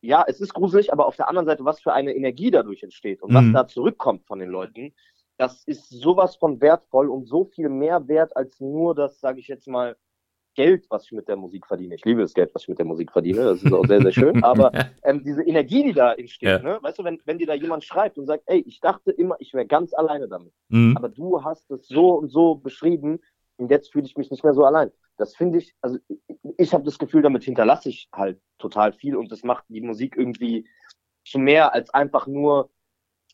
ja, 0.00 0.24
es 0.26 0.40
ist 0.40 0.54
gruselig, 0.54 0.92
aber 0.92 1.06
auf 1.06 1.16
der 1.16 1.28
anderen 1.28 1.46
Seite, 1.46 1.64
was 1.64 1.80
für 1.80 1.92
eine 1.92 2.14
Energie 2.14 2.50
dadurch 2.50 2.82
entsteht 2.82 3.22
und 3.22 3.34
was 3.34 3.44
Mhm. 3.44 3.52
da 3.52 3.66
zurückkommt 3.66 4.24
von 4.26 4.38
den 4.38 4.50
Leuten, 4.50 4.94
das 5.36 5.64
ist 5.64 5.88
sowas 5.90 6.36
von 6.36 6.60
wertvoll 6.60 7.10
und 7.10 7.26
so 7.26 7.44
viel 7.44 7.68
mehr 7.68 8.06
wert 8.08 8.36
als 8.36 8.60
nur 8.60 8.94
das, 8.94 9.20
sage 9.20 9.40
ich 9.40 9.48
jetzt 9.48 9.66
mal, 9.66 9.96
Geld, 10.56 10.86
was 10.90 11.04
ich 11.04 11.12
mit 11.12 11.28
der 11.28 11.36
Musik 11.36 11.66
verdiene. 11.66 11.94
Ich 11.94 12.04
liebe 12.04 12.20
das 12.22 12.34
Geld, 12.34 12.50
was 12.54 12.62
ich 12.62 12.68
mit 12.68 12.78
der 12.78 12.86
Musik 12.86 13.12
verdiene. 13.12 13.44
Das 13.44 13.62
ist 13.62 13.72
auch 13.72 13.86
sehr, 13.86 14.02
sehr 14.02 14.12
schön. 14.12 14.42
Aber 14.44 14.72
ähm, 15.04 15.22
diese 15.24 15.42
Energie, 15.44 15.84
die 15.84 15.92
da 15.92 16.12
entsteht, 16.14 16.48
Ja. 16.48 16.58
ne? 16.58 16.78
weißt 16.82 16.98
du, 16.98 17.04
wenn, 17.04 17.20
wenn 17.24 17.38
dir 17.38 17.46
da 17.46 17.54
jemand 17.54 17.84
schreibt 17.84 18.18
und 18.18 18.26
sagt, 18.26 18.42
ey, 18.46 18.60
ich 18.66 18.80
dachte 18.80 19.12
immer, 19.12 19.36
ich 19.38 19.54
wäre 19.54 19.66
ganz 19.66 19.94
alleine 19.94 20.26
damit, 20.28 20.52
Mhm. 20.68 20.96
aber 20.96 21.08
du 21.08 21.44
hast 21.44 21.70
es 21.70 21.86
so 21.86 22.14
und 22.14 22.28
so 22.30 22.56
beschrieben 22.56 23.20
und 23.58 23.70
jetzt 23.70 23.92
fühle 23.92 24.06
ich 24.06 24.16
mich 24.16 24.30
nicht 24.30 24.42
mehr 24.42 24.54
so 24.54 24.64
allein. 24.64 24.90
Das 25.18 25.36
finde 25.36 25.58
ich, 25.58 25.74
also 25.80 25.98
ich, 26.08 26.18
ich 26.58 26.74
habe 26.74 26.84
das 26.84 26.98
Gefühl, 26.98 27.22
damit 27.22 27.44
hinterlasse 27.44 27.88
ich 27.88 28.08
halt 28.12 28.40
total 28.58 28.92
viel 28.92 29.16
und 29.16 29.30
das 29.32 29.44
macht 29.44 29.64
die 29.68 29.80
Musik 29.80 30.16
irgendwie 30.16 30.66
zu 31.24 31.38
mehr 31.38 31.72
als 31.74 31.90
einfach 31.90 32.26
nur 32.26 32.70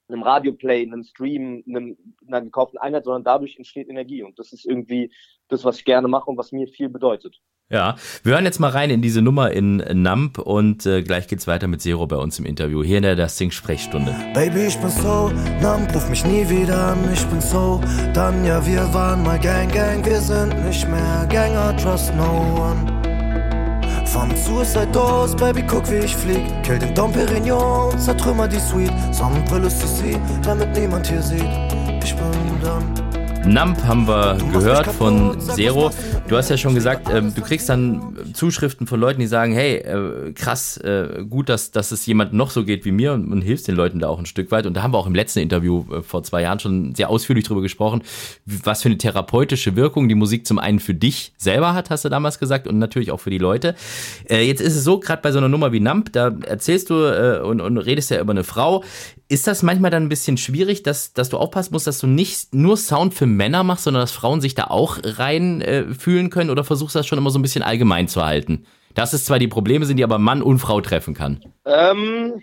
einem 0.08 0.22
Radioplay, 0.22 0.82
einem 0.82 1.04
Stream, 1.04 1.62
einem, 1.66 1.96
einer 2.26 2.42
gekauften 2.42 2.78
Einheit, 2.78 3.04
sondern 3.04 3.24
dadurch 3.24 3.56
entsteht 3.56 3.88
Energie 3.88 4.22
und 4.22 4.38
das 4.38 4.52
ist 4.52 4.66
irgendwie 4.66 5.12
das, 5.48 5.64
was 5.64 5.78
ich 5.78 5.84
gerne 5.84 6.08
mache 6.08 6.30
und 6.30 6.36
was 6.36 6.52
mir 6.52 6.66
viel 6.68 6.88
bedeutet. 6.88 7.40
Ja, 7.70 7.96
wir 8.22 8.34
hören 8.34 8.44
jetzt 8.44 8.58
mal 8.58 8.68
rein 8.68 8.90
in 8.90 9.00
diese 9.00 9.22
Nummer 9.22 9.50
in 9.50 9.76
Nump 10.02 10.38
und 10.38 10.84
äh, 10.84 11.02
gleich 11.02 11.26
geht's 11.26 11.46
weiter 11.46 11.68
mit 11.68 11.80
Zero 11.80 12.06
bei 12.06 12.16
uns 12.16 12.38
im 12.38 12.44
Interview 12.44 12.82
hier 12.82 12.98
in 12.98 13.02
der 13.02 13.16
Das 13.16 13.38
Sing 13.38 13.50
Sprechstunde. 13.50 14.14
Baby, 14.34 14.66
ich 14.66 14.78
bin 14.78 14.90
so, 14.90 15.30
Nam, 15.62 15.86
ruf 15.94 16.08
mich 16.10 16.24
nie 16.26 16.46
wieder 16.50 16.88
an, 16.88 16.98
ich 17.12 17.24
bin 17.26 17.40
so, 17.40 17.80
dann 18.12 18.44
ja, 18.44 18.64
wir 18.66 18.92
waren 18.92 19.22
mal 19.22 19.38
Gang, 19.38 19.72
Gang, 19.72 20.04
wir 20.04 20.20
sind 20.20 20.54
nicht 20.66 20.86
mehr 20.86 21.26
Gänger, 21.30 21.74
trust 21.78 22.14
no 22.14 22.24
one. 22.60 23.01
Vom 24.12 24.36
Suicide 24.36 24.88
Doors, 24.92 25.34
Baby, 25.34 25.62
guck 25.62 25.90
wie 25.90 26.04
ich 26.04 26.14
flieg, 26.14 26.42
kill 26.62 26.78
den 26.78 26.94
Dom 26.94 27.10
Perignon, 27.12 27.98
zertrümmer 27.98 28.46
die 28.46 28.58
Suite, 28.58 28.92
Sonnenbrille 29.10 29.70
CC, 29.70 30.20
damit 30.44 30.76
niemand 30.76 31.06
hier 31.06 31.22
sieht. 31.22 31.48
ich 32.04 32.14
bin 32.14 32.60
dann. 32.60 32.91
Nump 33.46 33.82
haben 33.84 34.06
wir 34.06 34.38
gehört 34.52 34.86
von 34.86 35.38
Zero. 35.40 35.90
Du 36.28 36.36
hast 36.36 36.48
ja 36.48 36.56
schon 36.56 36.74
gesagt, 36.74 37.08
ähm, 37.12 37.34
du 37.34 37.42
kriegst 37.42 37.68
dann 37.68 38.16
Zuschriften 38.34 38.86
von 38.86 39.00
Leuten, 39.00 39.20
die 39.20 39.26
sagen, 39.26 39.52
hey, 39.52 39.78
äh, 39.78 40.32
krass, 40.32 40.76
äh, 40.76 41.24
gut, 41.28 41.48
dass, 41.48 41.72
dass 41.72 41.90
es 41.90 42.06
jemand 42.06 42.32
noch 42.32 42.50
so 42.50 42.64
geht 42.64 42.84
wie 42.84 42.92
mir 42.92 43.12
und, 43.12 43.32
und 43.32 43.42
hilfst 43.42 43.66
den 43.66 43.74
Leuten 43.74 43.98
da 43.98 44.08
auch 44.08 44.18
ein 44.18 44.26
Stück 44.26 44.52
weit. 44.52 44.64
Und 44.66 44.74
da 44.74 44.82
haben 44.82 44.94
wir 44.94 44.98
auch 44.98 45.08
im 45.08 45.14
letzten 45.14 45.40
Interview 45.40 45.84
äh, 45.92 46.02
vor 46.02 46.22
zwei 46.22 46.42
Jahren 46.42 46.60
schon 46.60 46.94
sehr 46.94 47.10
ausführlich 47.10 47.44
drüber 47.44 47.62
gesprochen, 47.62 48.02
was 48.46 48.82
für 48.82 48.88
eine 48.88 48.98
therapeutische 48.98 49.74
Wirkung 49.74 50.08
die 50.08 50.14
Musik 50.14 50.46
zum 50.46 50.60
einen 50.60 50.78
für 50.78 50.94
dich 50.94 51.32
selber 51.36 51.74
hat, 51.74 51.90
hast 51.90 52.04
du 52.04 52.08
damals 52.08 52.38
gesagt, 52.38 52.68
und 52.68 52.78
natürlich 52.78 53.10
auch 53.10 53.20
für 53.20 53.30
die 53.30 53.38
Leute. 53.38 53.74
Äh, 54.30 54.46
jetzt 54.46 54.60
ist 54.60 54.76
es 54.76 54.84
so, 54.84 55.00
gerade 55.00 55.20
bei 55.20 55.32
so 55.32 55.38
einer 55.38 55.48
Nummer 55.48 55.72
wie 55.72 55.80
Nump, 55.80 56.12
da 56.12 56.32
erzählst 56.46 56.90
du 56.90 56.94
äh, 56.94 57.40
und, 57.40 57.60
und 57.60 57.78
redest 57.78 58.10
ja 58.10 58.20
über 58.20 58.32
eine 58.32 58.44
Frau. 58.44 58.84
Ist 59.32 59.46
das 59.46 59.62
manchmal 59.62 59.90
dann 59.90 60.02
ein 60.02 60.08
bisschen 60.10 60.36
schwierig, 60.36 60.82
dass, 60.82 61.14
dass 61.14 61.30
du 61.30 61.38
aufpassen 61.38 61.72
musst, 61.72 61.86
dass 61.86 61.98
du 61.98 62.06
nicht 62.06 62.52
nur 62.52 62.76
Sound 62.76 63.14
für 63.14 63.24
Männer 63.24 63.64
machst, 63.64 63.84
sondern 63.84 64.02
dass 64.02 64.12
Frauen 64.12 64.42
sich 64.42 64.54
da 64.54 64.64
auch 64.64 64.98
rein 65.02 65.62
äh, 65.62 65.94
fühlen 65.94 66.28
können 66.28 66.50
oder 66.50 66.64
versuchst 66.64 66.94
das 66.94 67.06
schon 67.06 67.16
immer 67.16 67.30
so 67.30 67.38
ein 67.38 67.42
bisschen 67.42 67.62
allgemein 67.62 68.08
zu 68.08 68.22
halten? 68.22 68.66
Dass 68.94 69.14
es 69.14 69.24
zwar 69.24 69.38
die 69.38 69.48
Probleme 69.48 69.86
sind, 69.86 69.96
die 69.96 70.04
aber 70.04 70.18
Mann 70.18 70.42
und 70.42 70.58
Frau 70.58 70.82
treffen 70.82 71.14
kann. 71.14 71.42
Ähm, 71.64 72.42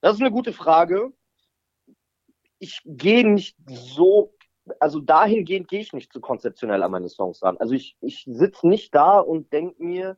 das 0.00 0.14
ist 0.14 0.20
eine 0.20 0.32
gute 0.32 0.52
Frage. 0.52 1.12
Ich 2.58 2.80
gehe 2.84 3.24
nicht 3.24 3.56
so, 3.68 4.34
also 4.80 4.98
dahingehend 4.98 5.68
gehe 5.68 5.78
ich 5.78 5.92
nicht 5.92 6.12
so 6.12 6.18
konzeptionell 6.18 6.82
an 6.82 6.90
meine 6.90 7.08
Songs 7.08 7.40
ran. 7.40 7.56
Also 7.58 7.74
ich, 7.74 7.96
ich 8.00 8.24
sitze 8.26 8.66
nicht 8.66 8.92
da 8.96 9.20
und 9.20 9.52
denke 9.52 9.80
mir, 9.80 10.16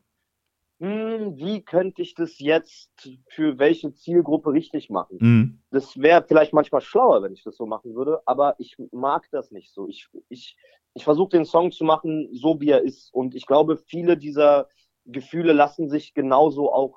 hm, 0.79 1.37
wie 1.37 1.61
könnte 1.63 2.01
ich 2.01 2.15
das 2.15 2.39
jetzt 2.39 2.91
für 3.27 3.57
welche 3.59 3.93
Zielgruppe 3.93 4.51
richtig 4.51 4.89
machen? 4.89 5.17
Mhm. 5.19 5.59
Das 5.71 5.97
wäre 5.97 6.23
vielleicht 6.27 6.53
manchmal 6.53 6.81
schlauer, 6.81 7.23
wenn 7.23 7.33
ich 7.33 7.43
das 7.43 7.55
so 7.57 7.65
machen 7.65 7.95
würde, 7.95 8.21
aber 8.25 8.55
ich 8.59 8.75
mag 8.91 9.27
das 9.31 9.51
nicht 9.51 9.73
so. 9.73 9.87
Ich, 9.87 10.07
ich, 10.29 10.55
ich 10.93 11.03
versuche 11.03 11.29
den 11.29 11.45
Song 11.45 11.71
zu 11.71 11.83
machen, 11.83 12.29
so 12.33 12.59
wie 12.61 12.69
er 12.69 12.83
ist. 12.83 13.13
Und 13.13 13.33
ich 13.33 13.45
glaube, 13.47 13.77
viele 13.77 14.17
dieser 14.17 14.67
Gefühle 15.05 15.53
lassen 15.53 15.89
sich 15.89 16.13
genauso 16.13 16.71
auch, 16.71 16.95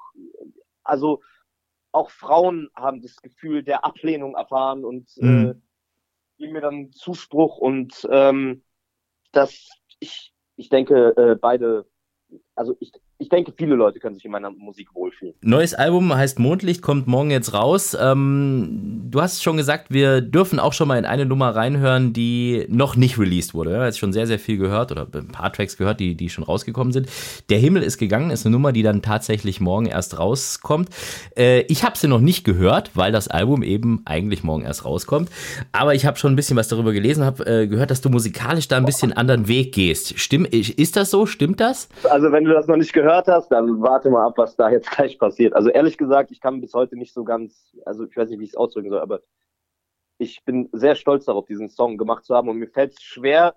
also 0.85 1.23
auch 1.93 2.11
Frauen 2.11 2.69
haben 2.75 3.01
das 3.01 3.17
Gefühl 3.23 3.62
der 3.62 3.85
Ablehnung 3.85 4.35
erfahren 4.35 4.85
und 4.85 5.09
Mhm. 5.17 5.51
äh, 5.51 5.55
geben 6.39 6.53
mir 6.53 6.61
dann 6.61 6.93
Zuspruch 6.93 7.59
und 7.59 8.07
ähm, 8.11 8.62
das, 9.33 9.71
ich, 10.01 10.35
ich 10.57 10.69
denke, 10.69 11.17
äh, 11.17 11.37
beide, 11.37 11.87
also 12.55 12.77
ich, 12.81 12.93
ich 13.19 13.31
denke, 13.31 13.53
viele 13.57 13.75
Leute 13.77 13.99
können 13.99 14.15
sich 14.15 14.27
in 14.27 14.31
meiner 14.31 14.51
Musik 14.51 14.95
wohlfühlen. 14.95 15.35
Neues 15.41 15.73
Album 15.73 16.15
heißt 16.15 16.39
Mondlicht, 16.39 16.83
kommt 16.83 17.07
morgen 17.07 17.31
jetzt 17.31 17.55
raus. 17.55 17.97
Ähm, 17.99 19.07
du 19.11 19.23
hast 19.23 19.43
schon 19.43 19.57
gesagt, 19.57 19.87
wir 19.89 20.21
dürfen 20.21 20.61
auch 20.61 20.75
schon 20.75 20.87
mal 20.87 20.99
in 20.99 21.07
eine 21.07 21.25
Nummer 21.25 21.57
reinhören, 21.57 22.13
die 22.13 22.67
noch 22.69 22.95
nicht 22.95 23.19
released 23.19 23.55
wurde. 23.55 23.71
Wir 23.71 23.79
haben 23.79 23.87
jetzt 23.87 23.99
schon 23.99 24.13
sehr, 24.13 24.27
sehr 24.27 24.39
viel 24.39 24.59
gehört 24.59 24.93
oder 24.93 25.07
ein 25.15 25.29
paar 25.29 25.51
Tracks 25.51 25.79
gehört, 25.79 25.99
die, 25.99 26.15
die 26.15 26.29
schon 26.29 26.45
rausgekommen 26.45 26.93
sind. 26.93 27.09
Der 27.49 27.59
Himmel 27.59 27.83
ist 27.83 27.97
gegangen, 27.97 28.31
ist 28.31 28.45
eine 28.45 28.53
Nummer, 28.53 28.73
die 28.73 28.83
dann 28.83 29.01
tatsächlich 29.01 29.63
morgen 29.63 29.87
erst 29.87 30.19
rauskommt. 30.19 30.91
Äh, 31.39 31.61
ich 31.69 31.85
habe 31.85 31.97
sie 31.97 32.09
noch 32.09 32.21
nicht 32.21 32.45
gehört, 32.45 32.91
weil 32.97 33.13
das 33.13 33.29
Album 33.29 33.63
eben 33.63 34.03
eigentlich 34.05 34.45
morgen 34.45 34.65
erst 34.65 34.85
rauskommt. 34.85 35.31
Aber 35.73 35.95
ich 35.95 36.05
habe 36.05 36.19
schon 36.19 36.35
ein 36.35 36.37
bisschen 36.37 36.59
was 36.59 36.69
darüber 36.69 36.93
gelesen, 36.93 37.25
habe 37.25 37.47
äh, 37.47 37.67
gehört, 37.67 37.91
dass 37.91 38.03
du 38.03 38.11
musikalisch 38.11 38.69
da 38.69 38.77
ein 38.77 38.85
bisschen 38.85 39.15
anderen 39.15 39.49
Weg 39.49 39.73
gehst. 39.73 40.19
Stimm, 40.19 40.45
ist 40.45 40.97
das 40.97 41.11
so? 41.11 41.25
Stimmt 41.25 41.61
das? 41.61 41.89
Also 42.11 42.31
wenn 42.31 42.45
du 42.45 42.53
das 42.53 42.67
noch 42.67 42.77
nicht 42.77 42.93
gehört 42.93 43.06
hast, 43.07 43.49
dann 43.49 43.81
warte 43.83 44.11
mal 44.11 44.27
ab, 44.27 44.35
was 44.37 44.57
da 44.57 44.71
jetzt 44.71 44.90
gleich 44.97 45.19
passiert. 45.19 45.55
Also 45.55 45.71
ehrlich 45.71 45.99
gesagt, 45.99 46.31
ich 46.31 46.40
kann 46.40 46.61
bis 46.61 46.75
heute 46.75 46.97
nicht 46.97 47.12
so 47.12 47.25
ganz, 47.25 47.77
also 47.85 48.05
ich 48.05 48.16
weiß 48.16 48.31
nicht, 48.31 48.38
wie 48.40 48.45
ich 48.45 48.51
es 48.51 48.57
ausdrücken 48.57 48.90
soll, 48.90 49.01
aber 49.01 49.21
ich 50.19 50.45
bin 50.45 50.69
sehr 50.73 50.95
stolz 50.95 51.27
darauf, 51.27 51.47
diesen 51.47 51.69
Song 51.69 51.99
gemacht 51.99 52.25
zu 52.25 52.35
haben 52.35 52.49
und 52.49 52.57
mir 52.59 52.69
fällt 52.69 52.92
es 52.92 53.03
schwer 53.03 53.55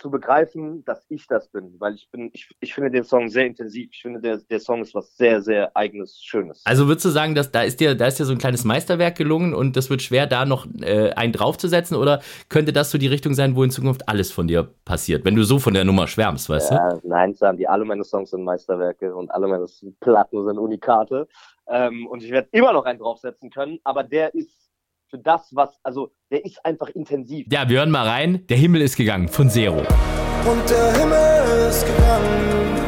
zu 0.00 0.10
begreifen, 0.10 0.84
dass 0.84 1.04
ich 1.08 1.26
das 1.26 1.48
bin, 1.48 1.74
weil 1.78 1.94
ich 1.94 2.08
bin, 2.10 2.30
ich, 2.32 2.48
ich 2.60 2.74
finde 2.74 2.90
den 2.90 3.04
Song 3.04 3.28
sehr 3.28 3.46
intensiv. 3.46 3.90
Ich 3.92 4.02
finde, 4.02 4.20
der, 4.20 4.38
der 4.38 4.58
Song 4.58 4.80
ist 4.80 4.94
was 4.94 5.16
sehr, 5.16 5.42
sehr 5.42 5.76
eigenes, 5.76 6.20
schönes. 6.22 6.62
Also 6.64 6.88
würdest 6.88 7.04
du 7.04 7.10
sagen, 7.10 7.34
dass 7.34 7.52
da 7.52 7.62
ist 7.62 7.80
dir, 7.80 7.94
da 7.94 8.06
ist 8.06 8.18
dir 8.18 8.24
so 8.24 8.32
ein 8.32 8.38
kleines 8.38 8.64
Meisterwerk 8.64 9.16
gelungen 9.16 9.54
und 9.54 9.76
das 9.76 9.90
wird 9.90 10.02
schwer, 10.02 10.26
da 10.26 10.44
noch 10.44 10.66
äh, 10.80 11.10
einen 11.10 11.32
draufzusetzen? 11.32 11.96
Oder 11.96 12.20
könnte 12.48 12.72
das 12.72 12.90
so 12.90 12.98
die 12.98 13.06
Richtung 13.06 13.34
sein, 13.34 13.54
wo 13.56 13.62
in 13.62 13.70
Zukunft 13.70 14.08
alles 14.08 14.32
von 14.32 14.48
dir 14.48 14.68
passiert, 14.84 15.24
wenn 15.24 15.36
du 15.36 15.44
so 15.44 15.58
von 15.58 15.74
der 15.74 15.84
Nummer 15.84 16.06
schwärmst, 16.06 16.48
weißt 16.48 16.70
du? 16.70 16.74
Ja, 16.74 16.98
nein, 17.02 17.34
Sam, 17.34 17.56
die 17.56 17.68
alle 17.68 17.84
meine 17.84 18.04
Songs 18.04 18.30
sind 18.30 18.42
Meisterwerke 18.42 19.14
und 19.14 19.30
alle 19.30 19.48
meine 19.48 19.66
Platten 20.00 20.44
sind 20.44 20.58
Unikate. 20.58 21.28
Ähm, 21.68 22.06
und 22.06 22.22
ich 22.22 22.30
werde 22.30 22.48
immer 22.52 22.72
noch 22.72 22.84
einen 22.84 22.98
draufsetzen 22.98 23.50
können, 23.50 23.78
aber 23.84 24.02
der 24.02 24.34
ist 24.34 24.69
für 25.10 25.18
das, 25.18 25.48
was, 25.52 25.70
also 25.82 26.12
der 26.30 26.44
ist 26.44 26.64
einfach 26.64 26.88
intensiv. 26.88 27.46
Ja, 27.50 27.68
wir 27.68 27.78
hören 27.78 27.90
mal 27.90 28.06
rein. 28.06 28.46
Der 28.48 28.56
Himmel 28.56 28.80
ist 28.82 28.96
gegangen 28.96 29.28
von 29.28 29.50
Zero. 29.50 29.78
Und 29.78 30.70
der 30.70 30.92
Himmel 30.92 31.68
ist 31.68 31.84
gegangen. 31.84 32.78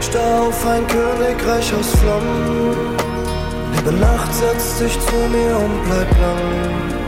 Starr 0.00 0.48
auf 0.48 0.66
ein 0.66 0.86
Königreich 0.86 1.72
aus 1.74 1.90
Flammen. 1.96 2.96
Liebe 3.76 3.92
Nacht 4.00 4.32
setzt 4.34 4.78
sich 4.78 4.92
zu 4.98 5.16
mir 5.30 5.56
und 5.58 5.84
bleibt 5.84 6.18
lang. 6.18 6.98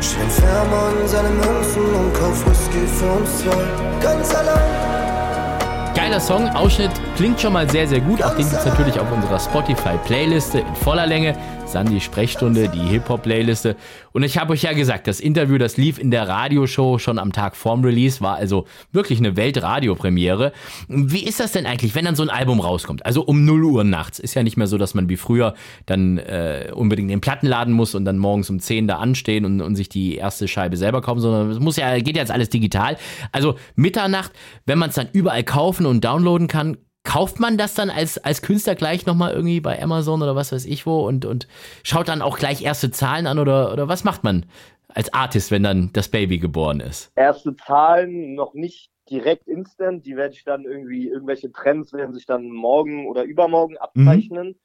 Stehen 0.00 0.30
fern 0.30 0.72
an 0.72 1.08
seinen 1.08 1.36
Münzen 1.36 1.84
und 1.94 2.12
kauf 2.12 2.44
Whisky 2.46 2.86
für 2.86 3.12
uns 3.12 3.38
zwei. 3.38 4.02
Ganz 4.02 4.34
allein. 4.34 5.94
Geiler 5.94 6.20
Song, 6.20 6.48
Ausschnitt 6.48 6.90
klingt 7.16 7.40
schon 7.40 7.54
mal 7.54 7.68
sehr, 7.70 7.88
sehr 7.88 8.00
gut. 8.00 8.22
Auch 8.22 8.36
den 8.36 8.48
gibt's 8.48 8.66
natürlich 8.66 9.00
auf 9.00 9.10
unserer 9.10 9.40
Spotify-Playliste 9.40 10.58
in 10.58 10.74
voller 10.76 11.06
Länge. 11.06 11.34
Sandy 11.66 12.00
Sprechstunde, 12.00 12.68
die 12.68 12.78
Hip-Hop-Playliste. 12.78 13.74
Und 14.12 14.22
ich 14.22 14.38
habe 14.38 14.52
euch 14.52 14.62
ja 14.62 14.72
gesagt, 14.72 15.08
das 15.08 15.18
Interview, 15.18 15.58
das 15.58 15.76
lief 15.76 15.98
in 15.98 16.10
der 16.10 16.28
Radioshow 16.28 16.98
schon 16.98 17.18
am 17.18 17.32
Tag 17.32 17.56
vorm 17.56 17.84
Release, 17.84 18.20
war 18.20 18.36
also 18.36 18.66
wirklich 18.92 19.18
eine 19.18 19.36
Weltradio-Premiere. 19.36 20.52
Wie 20.88 21.24
ist 21.24 21.40
das 21.40 21.52
denn 21.52 21.66
eigentlich, 21.66 21.94
wenn 21.94 22.04
dann 22.04 22.14
so 22.14 22.22
ein 22.22 22.30
Album 22.30 22.60
rauskommt? 22.60 23.04
Also 23.04 23.22
um 23.22 23.44
0 23.44 23.64
Uhr 23.64 23.84
nachts. 23.84 24.18
Ist 24.18 24.34
ja 24.34 24.42
nicht 24.42 24.56
mehr 24.56 24.68
so, 24.68 24.78
dass 24.78 24.94
man 24.94 25.08
wie 25.08 25.16
früher 25.16 25.54
dann 25.86 26.18
äh, 26.18 26.70
unbedingt 26.72 27.10
in 27.10 27.16
den 27.16 27.20
Plattenladen 27.20 27.74
muss 27.74 27.94
und 27.94 28.04
dann 28.04 28.18
morgens 28.18 28.48
um 28.48 28.60
10 28.60 28.86
da 28.86 28.98
anstehen 28.98 29.44
und, 29.44 29.60
und 29.60 29.74
sich 29.74 29.88
die 29.88 30.16
erste 30.16 30.46
Scheibe 30.46 30.76
selber 30.76 31.02
kaufen, 31.02 31.20
sondern 31.20 31.50
es 31.50 31.58
muss 31.58 31.76
ja, 31.76 31.98
geht 31.98 32.16
ja 32.16 32.22
jetzt 32.22 32.32
alles 32.32 32.48
digital. 32.48 32.96
Also 33.32 33.56
Mitternacht, 33.74 34.32
wenn 34.66 34.78
man 34.78 34.90
es 34.90 34.94
dann 34.94 35.08
überall 35.12 35.42
kaufen 35.42 35.84
und 35.84 36.04
downloaden 36.04 36.46
kann, 36.46 36.76
kauft 37.06 37.40
man 37.40 37.56
das 37.56 37.74
dann 37.74 37.88
als, 37.88 38.18
als 38.18 38.42
Künstler 38.42 38.74
gleich 38.74 39.06
nochmal 39.06 39.32
irgendwie 39.32 39.60
bei 39.60 39.80
Amazon 39.80 40.22
oder 40.22 40.36
was 40.36 40.52
weiß 40.52 40.66
ich 40.66 40.84
wo 40.84 41.06
und, 41.06 41.24
und 41.24 41.48
schaut 41.82 42.08
dann 42.08 42.20
auch 42.20 42.36
gleich 42.36 42.62
erste 42.62 42.90
Zahlen 42.90 43.26
an 43.26 43.38
oder, 43.38 43.72
oder 43.72 43.88
was 43.88 44.04
macht 44.04 44.24
man 44.24 44.44
als 44.88 45.14
Artist, 45.14 45.50
wenn 45.50 45.62
dann 45.62 45.90
das 45.92 46.08
Baby 46.08 46.38
geboren 46.38 46.80
ist? 46.80 47.12
Erste 47.16 47.56
Zahlen 47.56 48.34
noch 48.34 48.54
nicht 48.54 48.90
direkt 49.08 49.46
instant, 49.46 50.04
die 50.04 50.16
werde 50.16 50.34
ich 50.34 50.44
dann 50.44 50.64
irgendwie, 50.64 51.08
irgendwelche 51.08 51.52
Trends 51.52 51.92
werden 51.92 52.12
sich 52.12 52.26
dann 52.26 52.50
morgen 52.50 53.06
oder 53.06 53.22
übermorgen 53.22 53.78
abzeichnen. 53.78 54.58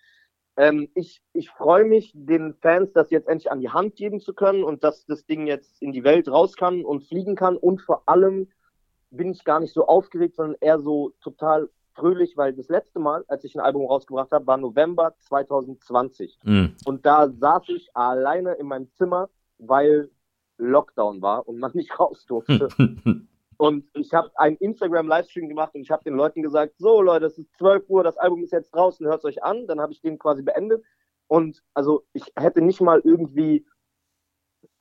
Ähm, 0.57 0.89
ich 0.95 1.21
ich 1.33 1.49
freue 1.49 1.85
mich, 1.85 2.11
den 2.15 2.55
Fans 2.55 2.91
das 2.93 3.11
jetzt 3.11 3.27
endlich 3.27 3.51
an 3.51 3.61
die 3.61 3.69
Hand 3.69 3.95
geben 3.95 4.19
zu 4.19 4.33
können 4.33 4.63
und 4.63 4.83
dass 4.83 5.05
das 5.05 5.25
Ding 5.25 5.45
jetzt 5.47 5.81
in 5.81 5.91
die 5.91 6.03
Welt 6.03 6.27
raus 6.27 6.55
kann 6.55 6.83
und 6.83 7.03
fliegen 7.03 7.35
kann. 7.35 7.55
Und 7.55 7.81
vor 7.81 8.03
allem 8.07 8.47
bin 9.11 9.31
ich 9.31 9.43
gar 9.43 9.59
nicht 9.59 9.73
so 9.73 9.85
aufgeregt, 9.85 10.35
sondern 10.35 10.57
eher 10.59 10.79
so 10.79 11.13
total 11.21 11.69
fröhlich, 11.93 12.37
weil 12.37 12.53
das 12.53 12.69
letzte 12.69 12.99
Mal, 12.99 13.23
als 13.27 13.43
ich 13.43 13.55
ein 13.55 13.61
Album 13.61 13.85
rausgebracht 13.85 14.31
habe, 14.31 14.47
war 14.47 14.57
November 14.57 15.15
2020. 15.19 16.39
Mhm. 16.43 16.75
Und 16.85 17.05
da 17.05 17.29
saß 17.29 17.69
ich 17.69 17.89
alleine 17.95 18.53
in 18.53 18.67
meinem 18.67 18.91
Zimmer, 18.93 19.29
weil 19.57 20.09
Lockdown 20.57 21.21
war 21.21 21.47
und 21.47 21.59
man 21.59 21.71
nicht 21.75 21.99
raus 21.99 22.25
durfte. 22.25 22.67
Und 23.57 23.85
ich 23.93 24.11
habe 24.11 24.31
einen 24.39 24.55
Instagram-Livestream 24.55 25.47
gemacht 25.47 25.75
und 25.75 25.81
ich 25.81 25.91
habe 25.91 26.03
den 26.03 26.15
Leuten 26.15 26.41
gesagt, 26.41 26.73
so 26.79 26.99
Leute, 26.99 27.27
es 27.27 27.37
ist 27.37 27.55
12 27.57 27.87
Uhr, 27.89 28.03
das 28.03 28.17
Album 28.17 28.43
ist 28.43 28.53
jetzt 28.53 28.73
draußen, 28.73 29.05
hört 29.05 29.19
es 29.19 29.25
euch 29.25 29.43
an. 29.43 29.67
Dann 29.67 29.79
habe 29.79 29.93
ich 29.93 30.01
den 30.01 30.17
quasi 30.17 30.41
beendet. 30.41 30.83
Und 31.27 31.61
also 31.75 32.03
ich 32.13 32.23
hätte 32.35 32.59
nicht 32.59 32.81
mal 32.81 33.01
irgendwie, 33.03 33.63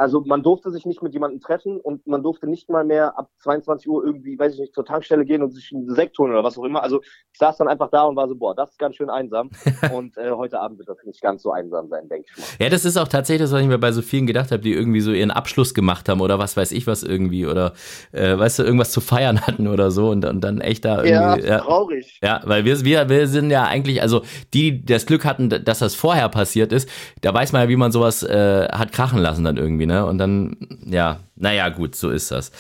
also 0.01 0.23
man 0.25 0.43
durfte 0.43 0.71
sich 0.71 0.87
nicht 0.87 1.03
mit 1.03 1.13
jemandem 1.13 1.41
treffen 1.41 1.79
und 1.79 2.07
man 2.07 2.23
durfte 2.23 2.47
nicht 2.47 2.71
mal 2.71 2.85
mehr 2.85 3.19
ab 3.19 3.29
22 3.43 3.87
Uhr 3.87 4.03
irgendwie, 4.03 4.39
weiß 4.39 4.55
ich 4.55 4.61
nicht, 4.61 4.75
zur 4.75 4.87
Tankstelle 4.87 5.27
gehen 5.27 5.43
und 5.43 5.51
sich 5.51 5.73
einen 5.75 5.95
Sekt 5.95 6.19
holen 6.19 6.33
oder 6.33 6.43
was 6.43 6.57
auch 6.57 6.65
immer. 6.65 6.83
Also 6.83 7.03
ich 7.03 7.39
saß 7.39 7.59
dann 7.59 7.69
einfach 7.69 7.91
da 7.91 8.05
und 8.05 8.17
war 8.17 8.27
so, 8.27 8.35
boah, 8.35 8.55
das 8.55 8.71
ist 8.71 8.79
ganz 8.79 8.97
schön 8.97 9.11
einsam. 9.11 9.51
und 9.93 10.17
äh, 10.17 10.31
heute 10.31 10.59
Abend 10.59 10.79
wird 10.79 10.89
das 10.89 10.97
nicht 11.05 11.21
ganz 11.21 11.43
so 11.43 11.53
einsam 11.53 11.91
sein, 11.91 12.09
denke 12.09 12.31
ich 12.31 12.39
mal. 12.39 12.47
Ja, 12.59 12.71
das 12.71 12.87
ist 12.87 12.97
auch 12.97 13.09
tatsächlich 13.09 13.43
das, 13.43 13.53
was 13.53 13.61
ich 13.61 13.69
mir 13.69 13.77
bei 13.77 13.93
so 13.93 14.01
vielen 14.01 14.27
gedacht 14.27 14.51
habe, 14.53 14.63
die 14.63 14.73
irgendwie 14.73 15.03
so 15.03 15.13
ihren 15.13 15.31
Abschluss 15.31 15.75
gemacht 15.75 16.09
haben 16.09 16.23
oder 16.23 16.39
was 16.39 16.57
weiß 16.57 16.73
ich 16.73 16.87
was 16.87 17.03
irgendwie 17.03 17.47
oder 17.47 17.75
äh, 18.13 18.39
weißt 18.39 18.61
du, 18.61 18.63
irgendwas 18.63 18.93
zu 18.93 19.03
feiern 19.03 19.43
hatten 19.43 19.69
oder 19.69 19.91
so 19.91 20.09
und, 20.09 20.25
und 20.25 20.41
dann 20.41 20.63
echt 20.63 20.87
da 20.87 21.05
Ja, 21.05 21.35
irgendwie. 21.35 21.47
Ja, 21.47 21.59
traurig. 21.59 22.19
Ja, 22.23 22.41
weil 22.47 22.65
wir, 22.65 22.83
wir, 22.87 23.11
wir 23.11 23.29
sind 23.29 23.51
ja 23.51 23.65
eigentlich, 23.65 24.01
also 24.01 24.23
die, 24.55 24.81
die 24.81 24.95
das 24.95 25.05
Glück 25.05 25.27
hatten, 25.27 25.51
dass 25.51 25.81
das 25.81 25.95
vorher 25.95 26.31
passiert 26.31 26.73
ist, 26.73 26.89
da 27.21 27.35
weiß 27.35 27.53
man 27.53 27.65
ja, 27.65 27.69
wie 27.69 27.77
man 27.77 27.93
sowas 27.93 28.23
äh, 28.23 28.67
hat 28.69 28.93
krachen 28.93 29.19
lassen 29.19 29.45
dann 29.45 29.59
irgendwie, 29.59 29.90
ne? 29.91 30.07
Und 30.07 30.19
dann, 30.19 30.57
ja, 30.87 31.19
Naja, 31.41 31.71
gut, 31.71 31.95
so 31.95 32.11
ist 32.11 32.31
das. 32.31 32.53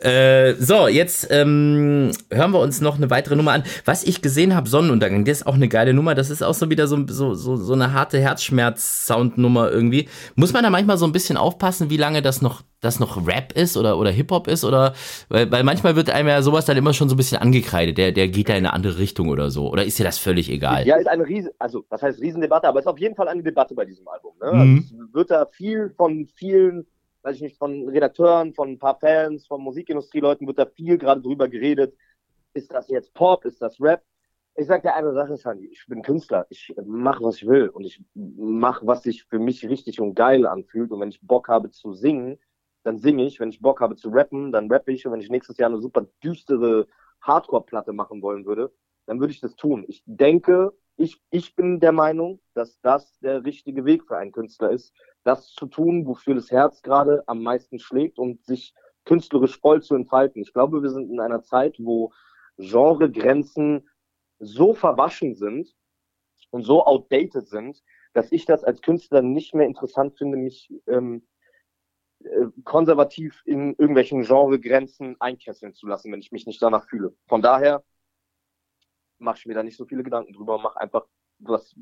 Äh, 0.00 0.54
so, 0.54 0.86
jetzt 0.86 1.26
ähm, 1.30 2.12
hören 2.30 2.52
wir 2.52 2.60
uns 2.60 2.80
noch 2.80 2.96
eine 2.96 3.10
weitere 3.10 3.34
Nummer 3.34 3.50
an. 3.50 3.64
Was 3.84 4.04
ich 4.04 4.22
gesehen 4.22 4.54
habe, 4.54 4.68
Sonnenuntergang, 4.68 5.24
das 5.24 5.38
ist 5.38 5.46
auch 5.46 5.54
eine 5.54 5.68
geile 5.68 5.92
Nummer. 5.92 6.14
Das 6.14 6.30
ist 6.30 6.40
auch 6.40 6.54
so 6.54 6.70
wieder 6.70 6.86
so, 6.86 7.04
so, 7.08 7.34
so, 7.34 7.56
so 7.56 7.72
eine 7.72 7.92
harte 7.92 8.20
Herzschmerz-Sound-Nummer 8.20 9.72
irgendwie. 9.72 10.08
Muss 10.36 10.52
man 10.52 10.62
da 10.62 10.70
manchmal 10.70 10.98
so 10.98 11.04
ein 11.04 11.10
bisschen 11.10 11.36
aufpassen, 11.36 11.90
wie 11.90 11.96
lange 11.96 12.22
das 12.22 12.42
noch, 12.42 12.62
das 12.80 13.00
noch 13.00 13.26
Rap 13.26 13.54
ist 13.54 13.76
oder, 13.76 13.98
oder 13.98 14.12
Hip-Hop 14.12 14.46
ist? 14.46 14.64
Oder 14.64 14.94
weil, 15.28 15.50
weil 15.50 15.64
manchmal 15.64 15.96
wird 15.96 16.08
einem 16.08 16.28
ja 16.28 16.42
sowas 16.42 16.64
dann 16.64 16.76
immer 16.76 16.94
schon 16.94 17.08
so 17.08 17.16
ein 17.16 17.18
bisschen 17.18 17.38
angekreidet. 17.38 17.98
Der, 17.98 18.12
der 18.12 18.28
geht 18.28 18.48
da 18.48 18.52
in 18.52 18.58
eine 18.58 18.72
andere 18.72 18.98
Richtung 18.98 19.30
oder 19.30 19.50
so. 19.50 19.68
Oder 19.68 19.84
ist 19.84 19.98
dir 19.98 20.04
das 20.04 20.18
völlig 20.18 20.48
egal? 20.48 20.86
Ja, 20.86 20.94
ist 20.94 21.08
eine 21.08 21.26
Riesen, 21.26 21.50
also 21.58 21.84
was 21.88 22.00
heißt 22.00 22.20
Riesendebatte, 22.20 22.68
aber 22.68 22.78
es 22.78 22.84
ist 22.86 22.92
auf 22.92 23.00
jeden 23.00 23.16
Fall 23.16 23.26
eine 23.26 23.42
Debatte 23.42 23.74
bei 23.74 23.84
diesem 23.84 24.06
Album. 24.06 24.34
Ne? 24.40 24.52
Mhm. 24.52 24.60
Also, 24.60 25.04
es 25.06 25.14
wird 25.14 25.30
da 25.32 25.46
viel 25.46 25.92
von 25.96 26.28
vielen 26.36 26.86
weiß 27.22 27.36
ich 27.36 27.42
nicht, 27.42 27.58
von 27.58 27.88
Redakteuren, 27.88 28.54
von 28.54 28.70
ein 28.70 28.78
paar 28.78 28.98
Fans, 28.98 29.46
von 29.46 29.62
Musikindustrieleuten 29.62 30.46
wird 30.46 30.58
da 30.58 30.66
viel 30.66 30.98
gerade 30.98 31.20
drüber 31.20 31.48
geredet. 31.48 31.96
Ist 32.54 32.72
das 32.72 32.88
jetzt 32.88 33.14
Pop? 33.14 33.44
Ist 33.44 33.62
das 33.62 33.80
Rap? 33.80 34.02
Ich 34.54 34.66
sag 34.66 34.82
dir 34.82 34.94
eine 34.94 35.12
Sache, 35.14 35.36
Sandy. 35.36 35.68
Ich 35.68 35.86
bin 35.86 36.02
Künstler. 36.02 36.46
Ich 36.50 36.74
mache, 36.84 37.24
was 37.24 37.36
ich 37.36 37.46
will. 37.46 37.68
Und 37.68 37.84
ich 37.84 38.02
mache, 38.14 38.86
was 38.86 39.02
sich 39.02 39.24
für 39.24 39.38
mich 39.38 39.66
richtig 39.66 39.98
und 40.00 40.14
geil 40.14 40.46
anfühlt. 40.46 40.90
Und 40.90 41.00
wenn 41.00 41.08
ich 41.08 41.20
Bock 41.22 41.48
habe 41.48 41.70
zu 41.70 41.94
singen, 41.94 42.38
dann 42.82 42.98
singe 42.98 43.24
ich. 43.24 43.40
Wenn 43.40 43.48
ich 43.48 43.62
Bock 43.62 43.80
habe 43.80 43.96
zu 43.96 44.10
rappen, 44.10 44.52
dann 44.52 44.70
rappe 44.70 44.92
ich. 44.92 45.06
Und 45.06 45.12
wenn 45.12 45.20
ich 45.20 45.30
nächstes 45.30 45.56
Jahr 45.56 45.70
eine 45.70 45.80
super 45.80 46.06
düstere 46.22 46.86
Hardcore-Platte 47.22 47.94
machen 47.94 48.20
wollen 48.20 48.44
würde, 48.44 48.72
dann 49.06 49.20
würde 49.20 49.32
ich 49.32 49.40
das 49.40 49.56
tun. 49.56 49.84
Ich 49.88 50.02
denke, 50.04 50.72
ich, 50.96 51.20
ich 51.30 51.54
bin 51.56 51.80
der 51.80 51.92
Meinung, 51.92 52.40
dass 52.54 52.80
das 52.80 53.18
der 53.20 53.44
richtige 53.44 53.84
Weg 53.84 54.04
für 54.04 54.16
einen 54.16 54.32
Künstler 54.32 54.70
ist, 54.70 54.92
das 55.24 55.52
zu 55.52 55.66
tun, 55.66 56.06
wofür 56.06 56.34
das 56.34 56.50
Herz 56.50 56.82
gerade 56.82 57.22
am 57.26 57.42
meisten 57.42 57.78
schlägt 57.78 58.18
und 58.18 58.44
sich 58.44 58.74
künstlerisch 59.04 59.58
voll 59.58 59.82
zu 59.82 59.94
entfalten. 59.94 60.42
Ich 60.42 60.52
glaube, 60.52 60.82
wir 60.82 60.90
sind 60.90 61.10
in 61.10 61.20
einer 61.20 61.42
Zeit, 61.42 61.76
wo 61.78 62.12
Genregrenzen 62.58 63.88
so 64.38 64.74
verwaschen 64.74 65.34
sind 65.34 65.74
und 66.50 66.62
so 66.62 66.84
outdated 66.84 67.48
sind, 67.48 67.82
dass 68.12 68.30
ich 68.30 68.44
das 68.44 68.64
als 68.64 68.82
Künstler 68.82 69.22
nicht 69.22 69.54
mehr 69.54 69.66
interessant 69.66 70.18
finde, 70.18 70.36
mich 70.36 70.72
ähm, 70.86 71.26
äh, 72.20 72.46
konservativ 72.64 73.42
in 73.46 73.70
irgendwelchen 73.70 74.22
Genregrenzen 74.22 75.16
einkesseln 75.20 75.74
zu 75.74 75.86
lassen, 75.86 76.12
wenn 76.12 76.20
ich 76.20 76.32
mich 76.32 76.46
nicht 76.46 76.62
danach 76.62 76.86
fühle. 76.88 77.14
Von 77.26 77.42
daher 77.42 77.82
mache 79.22 79.38
ich 79.38 79.46
mir 79.46 79.54
da 79.54 79.62
nicht 79.62 79.76
so 79.76 79.86
viele 79.86 80.02
Gedanken 80.02 80.32
drüber, 80.32 80.58
mache 80.58 80.80
einfach 80.80 81.06
was, 81.38 81.74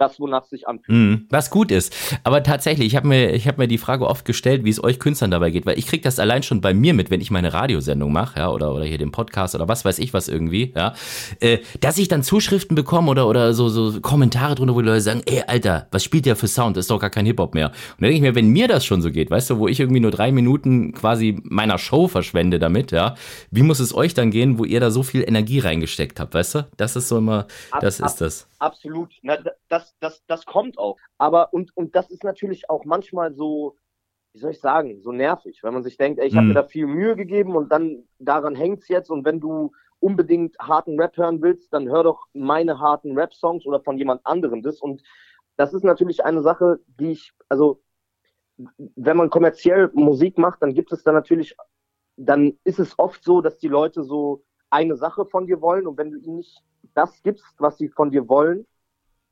das, 0.00 0.18
wonach 0.18 0.44
es 0.44 0.50
sich 0.50 0.66
anfühlt. 0.66 0.96
Mhm, 0.96 1.26
was 1.28 1.50
gut 1.50 1.70
ist. 1.70 1.94
Aber 2.24 2.42
tatsächlich, 2.42 2.86
ich 2.86 2.96
habe 2.96 3.06
mir, 3.06 3.32
ich 3.32 3.46
hab 3.46 3.58
mir 3.58 3.68
die 3.68 3.78
Frage 3.78 4.06
oft 4.06 4.24
gestellt, 4.24 4.64
wie 4.64 4.70
es 4.70 4.82
euch 4.82 4.98
Künstlern 4.98 5.30
dabei 5.30 5.50
geht, 5.50 5.66
weil 5.66 5.78
ich 5.78 5.86
kriege 5.86 6.02
das 6.02 6.18
allein 6.18 6.42
schon 6.42 6.60
bei 6.60 6.72
mir 6.72 6.94
mit, 6.94 7.10
wenn 7.10 7.20
ich 7.20 7.30
meine 7.30 7.52
Radiosendung 7.52 8.12
mache, 8.12 8.40
ja, 8.40 8.50
oder, 8.50 8.74
oder 8.74 8.84
hier 8.84 8.98
den 8.98 9.12
Podcast 9.12 9.54
oder 9.54 9.68
was 9.68 9.84
weiß 9.84 9.98
ich 9.98 10.14
was 10.14 10.28
irgendwie, 10.28 10.72
ja, 10.74 10.94
äh, 11.40 11.58
dass 11.80 11.98
ich 11.98 12.08
dann 12.08 12.22
Zuschriften 12.22 12.74
bekomme 12.74 13.10
oder, 13.10 13.28
oder 13.28 13.52
so, 13.52 13.68
so 13.68 14.00
Kommentare 14.00 14.54
drunter, 14.54 14.74
wo 14.74 14.80
die 14.80 14.88
Leute 14.88 15.02
sagen, 15.02 15.22
ey, 15.26 15.42
Alter, 15.46 15.86
was 15.90 16.02
spielt 16.02 16.24
der 16.26 16.36
für 16.36 16.48
Sound? 16.48 16.76
Das 16.76 16.84
ist 16.84 16.90
doch 16.90 17.00
gar 17.00 17.10
kein 17.10 17.26
Hip-Hop 17.26 17.54
mehr. 17.54 17.68
Und 17.68 17.74
dann 18.00 18.10
denke 18.10 18.16
ich 18.16 18.22
mir, 18.22 18.34
wenn 18.34 18.48
mir 18.48 18.68
das 18.68 18.84
schon 18.84 19.02
so 19.02 19.10
geht, 19.10 19.30
weißt 19.30 19.50
du, 19.50 19.58
wo 19.58 19.68
ich 19.68 19.80
irgendwie 19.80 20.00
nur 20.00 20.10
drei 20.10 20.32
Minuten 20.32 20.92
quasi 20.92 21.40
meiner 21.44 21.78
Show 21.78 22.08
verschwende 22.08 22.58
damit, 22.58 22.90
ja, 22.90 23.14
wie 23.50 23.62
muss 23.62 23.80
es 23.80 23.94
euch 23.94 24.14
dann 24.14 24.30
gehen, 24.30 24.58
wo 24.58 24.64
ihr 24.64 24.80
da 24.80 24.90
so 24.90 25.02
viel 25.02 25.22
Energie 25.26 25.58
reingesteckt 25.58 26.20
habt, 26.20 26.34
weißt 26.34 26.54
du? 26.54 26.68
Das 26.76 26.96
ist 26.96 27.08
so 27.08 27.18
immer, 27.18 27.46
das 27.80 28.00
ab, 28.00 28.08
ist 28.08 28.20
das. 28.20 28.48
Absolut. 28.58 29.10
Na, 29.22 29.36
das, 29.68 29.89
das, 30.00 30.24
das 30.26 30.44
kommt 30.46 30.78
auch. 30.78 30.96
Aber, 31.18 31.52
und, 31.52 31.76
und 31.76 31.96
das 31.96 32.10
ist 32.10 32.24
natürlich 32.24 32.70
auch 32.70 32.84
manchmal 32.84 33.34
so, 33.34 33.76
wie 34.32 34.38
soll 34.38 34.52
ich 34.52 34.60
sagen, 34.60 35.00
so 35.02 35.12
nervig, 35.12 35.60
wenn 35.62 35.74
man 35.74 35.82
sich 35.82 35.96
denkt, 35.96 36.20
ey, 36.20 36.28
ich 36.28 36.36
habe 36.36 36.46
mir 36.46 36.54
da 36.54 36.64
viel 36.64 36.86
Mühe 36.86 37.16
gegeben 37.16 37.56
und 37.56 37.70
dann 37.72 38.04
daran 38.18 38.54
hängt's 38.54 38.88
jetzt 38.88 39.10
und 39.10 39.24
wenn 39.24 39.40
du 39.40 39.72
unbedingt 39.98 40.56
harten 40.58 40.98
Rap 40.98 41.16
hören 41.16 41.42
willst, 41.42 41.72
dann 41.72 41.88
hör 41.88 42.04
doch 42.04 42.26
meine 42.32 42.78
harten 42.78 43.16
Rap-Songs 43.16 43.66
oder 43.66 43.80
von 43.80 43.98
jemand 43.98 44.24
anderem 44.24 44.62
das. 44.62 44.80
Und 44.80 45.02
das 45.56 45.74
ist 45.74 45.84
natürlich 45.84 46.24
eine 46.24 46.42
Sache, 46.42 46.80
die 46.86 47.12
ich, 47.12 47.32
also 47.48 47.82
wenn 48.96 49.16
man 49.16 49.30
kommerziell 49.30 49.90
Musik 49.92 50.38
macht, 50.38 50.62
dann 50.62 50.74
gibt 50.74 50.92
es 50.92 51.02
da 51.02 51.12
natürlich, 51.12 51.54
dann 52.16 52.58
ist 52.64 52.78
es 52.78 52.98
oft 52.98 53.22
so, 53.24 53.40
dass 53.40 53.58
die 53.58 53.68
Leute 53.68 54.02
so 54.02 54.42
eine 54.70 54.96
Sache 54.96 55.26
von 55.26 55.46
dir 55.46 55.60
wollen 55.60 55.86
und 55.86 55.98
wenn 55.98 56.10
du 56.10 56.18
ihnen 56.18 56.36
nicht 56.36 56.62
das 56.94 57.22
gibst, 57.22 57.54
was 57.58 57.78
sie 57.78 57.88
von 57.88 58.10
dir 58.10 58.28
wollen, 58.28 58.66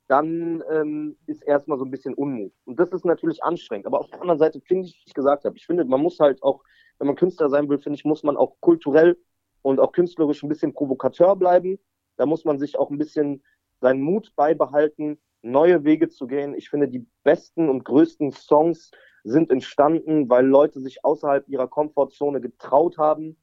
dann 0.08 0.62
ähm, 0.70 1.16
ist 1.26 1.42
erstmal 1.42 1.78
so 1.78 1.84
ein 1.84 1.90
bisschen 1.90 2.14
Unmut. 2.14 2.52
Und 2.64 2.80
das 2.80 2.90
ist 2.90 3.04
natürlich 3.04 3.44
anstrengend. 3.44 3.86
Aber 3.86 4.00
auf 4.00 4.08
der 4.08 4.20
anderen 4.20 4.38
Seite 4.38 4.60
finde 4.60 4.86
ich, 4.86 4.94
wie 4.94 5.08
ich 5.08 5.14
gesagt 5.14 5.44
habe, 5.44 5.56
ich 5.56 5.66
finde, 5.66 5.84
man 5.84 6.00
muss 6.00 6.18
halt 6.18 6.42
auch, 6.42 6.62
wenn 6.98 7.06
man 7.06 7.16
Künstler 7.16 7.50
sein 7.50 7.68
will, 7.68 7.78
finde 7.78 7.96
ich, 7.96 8.04
muss 8.04 8.22
man 8.22 8.36
auch 8.36 8.56
kulturell 8.60 9.18
und 9.62 9.80
auch 9.80 9.92
künstlerisch 9.92 10.42
ein 10.42 10.48
bisschen 10.48 10.72
Provokateur 10.72 11.36
bleiben. 11.36 11.78
Da 12.16 12.26
muss 12.26 12.44
man 12.44 12.58
sich 12.58 12.78
auch 12.78 12.90
ein 12.90 12.98
bisschen 12.98 13.42
seinen 13.80 14.00
Mut 14.00 14.32
beibehalten, 14.34 15.18
neue 15.42 15.84
Wege 15.84 16.08
zu 16.08 16.26
gehen. 16.26 16.54
Ich 16.54 16.70
finde, 16.70 16.88
die 16.88 17.06
besten 17.22 17.68
und 17.68 17.84
größten 17.84 18.32
Songs 18.32 18.90
sind 19.24 19.50
entstanden, 19.50 20.28
weil 20.30 20.46
Leute 20.46 20.80
sich 20.80 21.04
außerhalb 21.04 21.46
ihrer 21.48 21.68
Komfortzone 21.68 22.40
getraut 22.40 22.96
haben, 22.96 23.36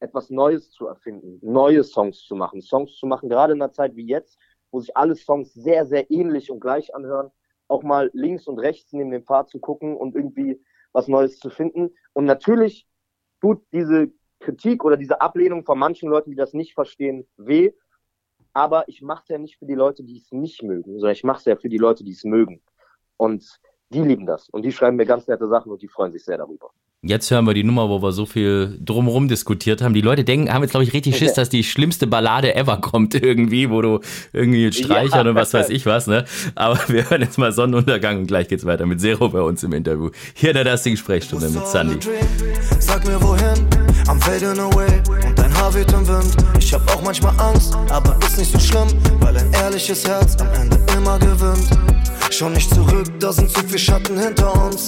etwas 0.00 0.30
Neues 0.30 0.70
zu 0.70 0.86
erfinden, 0.86 1.38
neue 1.42 1.84
Songs 1.84 2.22
zu 2.22 2.36
machen, 2.36 2.60
Songs 2.62 2.96
zu 2.96 3.06
machen, 3.06 3.28
gerade 3.28 3.52
in 3.52 3.62
einer 3.62 3.72
Zeit 3.72 3.96
wie 3.96 4.06
jetzt, 4.06 4.38
wo 4.70 4.80
sich 4.80 4.96
alle 4.96 5.14
Songs 5.14 5.52
sehr, 5.54 5.86
sehr 5.86 6.10
ähnlich 6.10 6.50
und 6.50 6.60
gleich 6.60 6.94
anhören, 6.94 7.30
auch 7.68 7.82
mal 7.82 8.10
links 8.12 8.46
und 8.46 8.58
rechts 8.58 8.92
neben 8.92 9.10
dem 9.10 9.24
Pfad 9.24 9.48
zu 9.48 9.58
gucken 9.58 9.96
und 9.96 10.14
irgendwie 10.14 10.60
was 10.92 11.08
Neues 11.08 11.38
zu 11.38 11.50
finden. 11.50 11.94
Und 12.12 12.24
natürlich 12.24 12.86
tut 13.40 13.62
diese 13.72 14.10
Kritik 14.40 14.84
oder 14.84 14.96
diese 14.96 15.20
Ablehnung 15.20 15.64
von 15.64 15.78
manchen 15.78 16.08
Leuten, 16.08 16.30
die 16.30 16.36
das 16.36 16.52
nicht 16.52 16.74
verstehen, 16.74 17.26
weh. 17.36 17.72
Aber 18.52 18.88
ich 18.88 19.02
mache 19.02 19.22
es 19.22 19.28
ja 19.28 19.38
nicht 19.38 19.58
für 19.58 19.66
die 19.66 19.74
Leute, 19.74 20.02
die 20.02 20.18
es 20.18 20.32
nicht 20.32 20.62
mögen, 20.62 20.92
sondern 20.94 21.12
ich 21.12 21.24
mache 21.24 21.38
es 21.38 21.44
ja 21.44 21.56
für 21.56 21.68
die 21.68 21.78
Leute, 21.78 22.04
die 22.04 22.12
es 22.12 22.24
mögen. 22.24 22.62
Und 23.16 23.60
die 23.90 24.02
lieben 24.02 24.26
das. 24.26 24.48
Und 24.48 24.62
die 24.62 24.72
schreiben 24.72 24.96
mir 24.96 25.06
ganz 25.06 25.26
nette 25.26 25.48
Sachen 25.48 25.70
und 25.72 25.82
die 25.82 25.88
freuen 25.88 26.12
sich 26.12 26.24
sehr 26.24 26.38
darüber. 26.38 26.70
Jetzt 27.02 27.30
hören 27.30 27.44
wir 27.44 27.54
die 27.54 27.62
Nummer, 27.62 27.88
wo 27.88 28.02
wir 28.02 28.12
so 28.12 28.24
viel 28.26 28.78
drumherum 28.80 29.28
diskutiert 29.28 29.82
haben. 29.82 29.92
Die 29.92 30.00
Leute 30.00 30.24
denken, 30.24 30.52
haben 30.52 30.62
jetzt, 30.62 30.70
glaube 30.70 30.84
ich, 30.84 30.92
richtig 30.92 31.16
Schiss, 31.16 31.32
dass 31.34 31.48
die 31.50 31.62
schlimmste 31.62 32.06
Ballade 32.06 32.54
ever 32.54 32.78
kommt 32.78 33.14
irgendwie, 33.14 33.70
wo 33.70 33.82
du 33.82 34.00
irgendwie 34.32 34.72
streichern 34.72 35.26
ja. 35.26 35.30
und 35.30 35.36
was 35.36 35.52
weiß 35.52 35.68
ich 35.68 35.84
was, 35.86 36.06
ne? 36.06 36.24
Aber 36.54 36.78
wir 36.88 37.08
hören 37.08 37.20
jetzt 37.20 37.38
mal 37.38 37.52
Sonnenuntergang 37.52 38.18
und 38.20 38.26
gleich 38.26 38.48
geht's 38.48 38.64
weiter 38.64 38.86
mit 38.86 39.00
Zero 39.00 39.28
bei 39.28 39.40
uns 39.40 39.62
im 39.62 39.72
Interview. 39.72 40.10
Hier 40.34 40.50
in 40.50 40.54
der 40.54 40.64
Dusting 40.64 40.96
Sprechstunde 40.96 41.50
mit 41.50 41.66
Sandy. 41.68 41.98
Sag 42.80 43.06
mir 43.06 43.20
wohin, 43.22 43.68
I'm 44.08 44.20
fading 44.20 44.58
away 44.58 45.02
und 45.26 45.38
dein 45.38 45.54
Haar 45.54 45.74
weht 45.74 45.92
im 45.92 46.08
Wind. 46.08 46.34
Ich 46.58 46.72
hab 46.72 46.94
auch 46.94 47.02
manchmal 47.02 47.38
Angst, 47.38 47.76
aber 47.90 48.18
ist 48.26 48.38
nicht 48.38 48.50
so 48.50 48.58
schlimm, 48.58 48.88
weil 49.20 49.36
ein 49.36 49.52
ehrliches 49.52 50.08
Herz 50.08 50.36
am 50.40 50.48
Ende 50.54 50.78
immer 50.96 51.18
gewinnt. 51.18 51.68
Schau 52.30 52.50
nicht 52.50 52.68
zurück, 52.74 53.06
da 53.18 53.32
sind 53.32 53.50
zu 53.50 53.60
viel 53.66 53.78
Schatten 53.78 54.18
hinter 54.18 54.66
uns. 54.66 54.86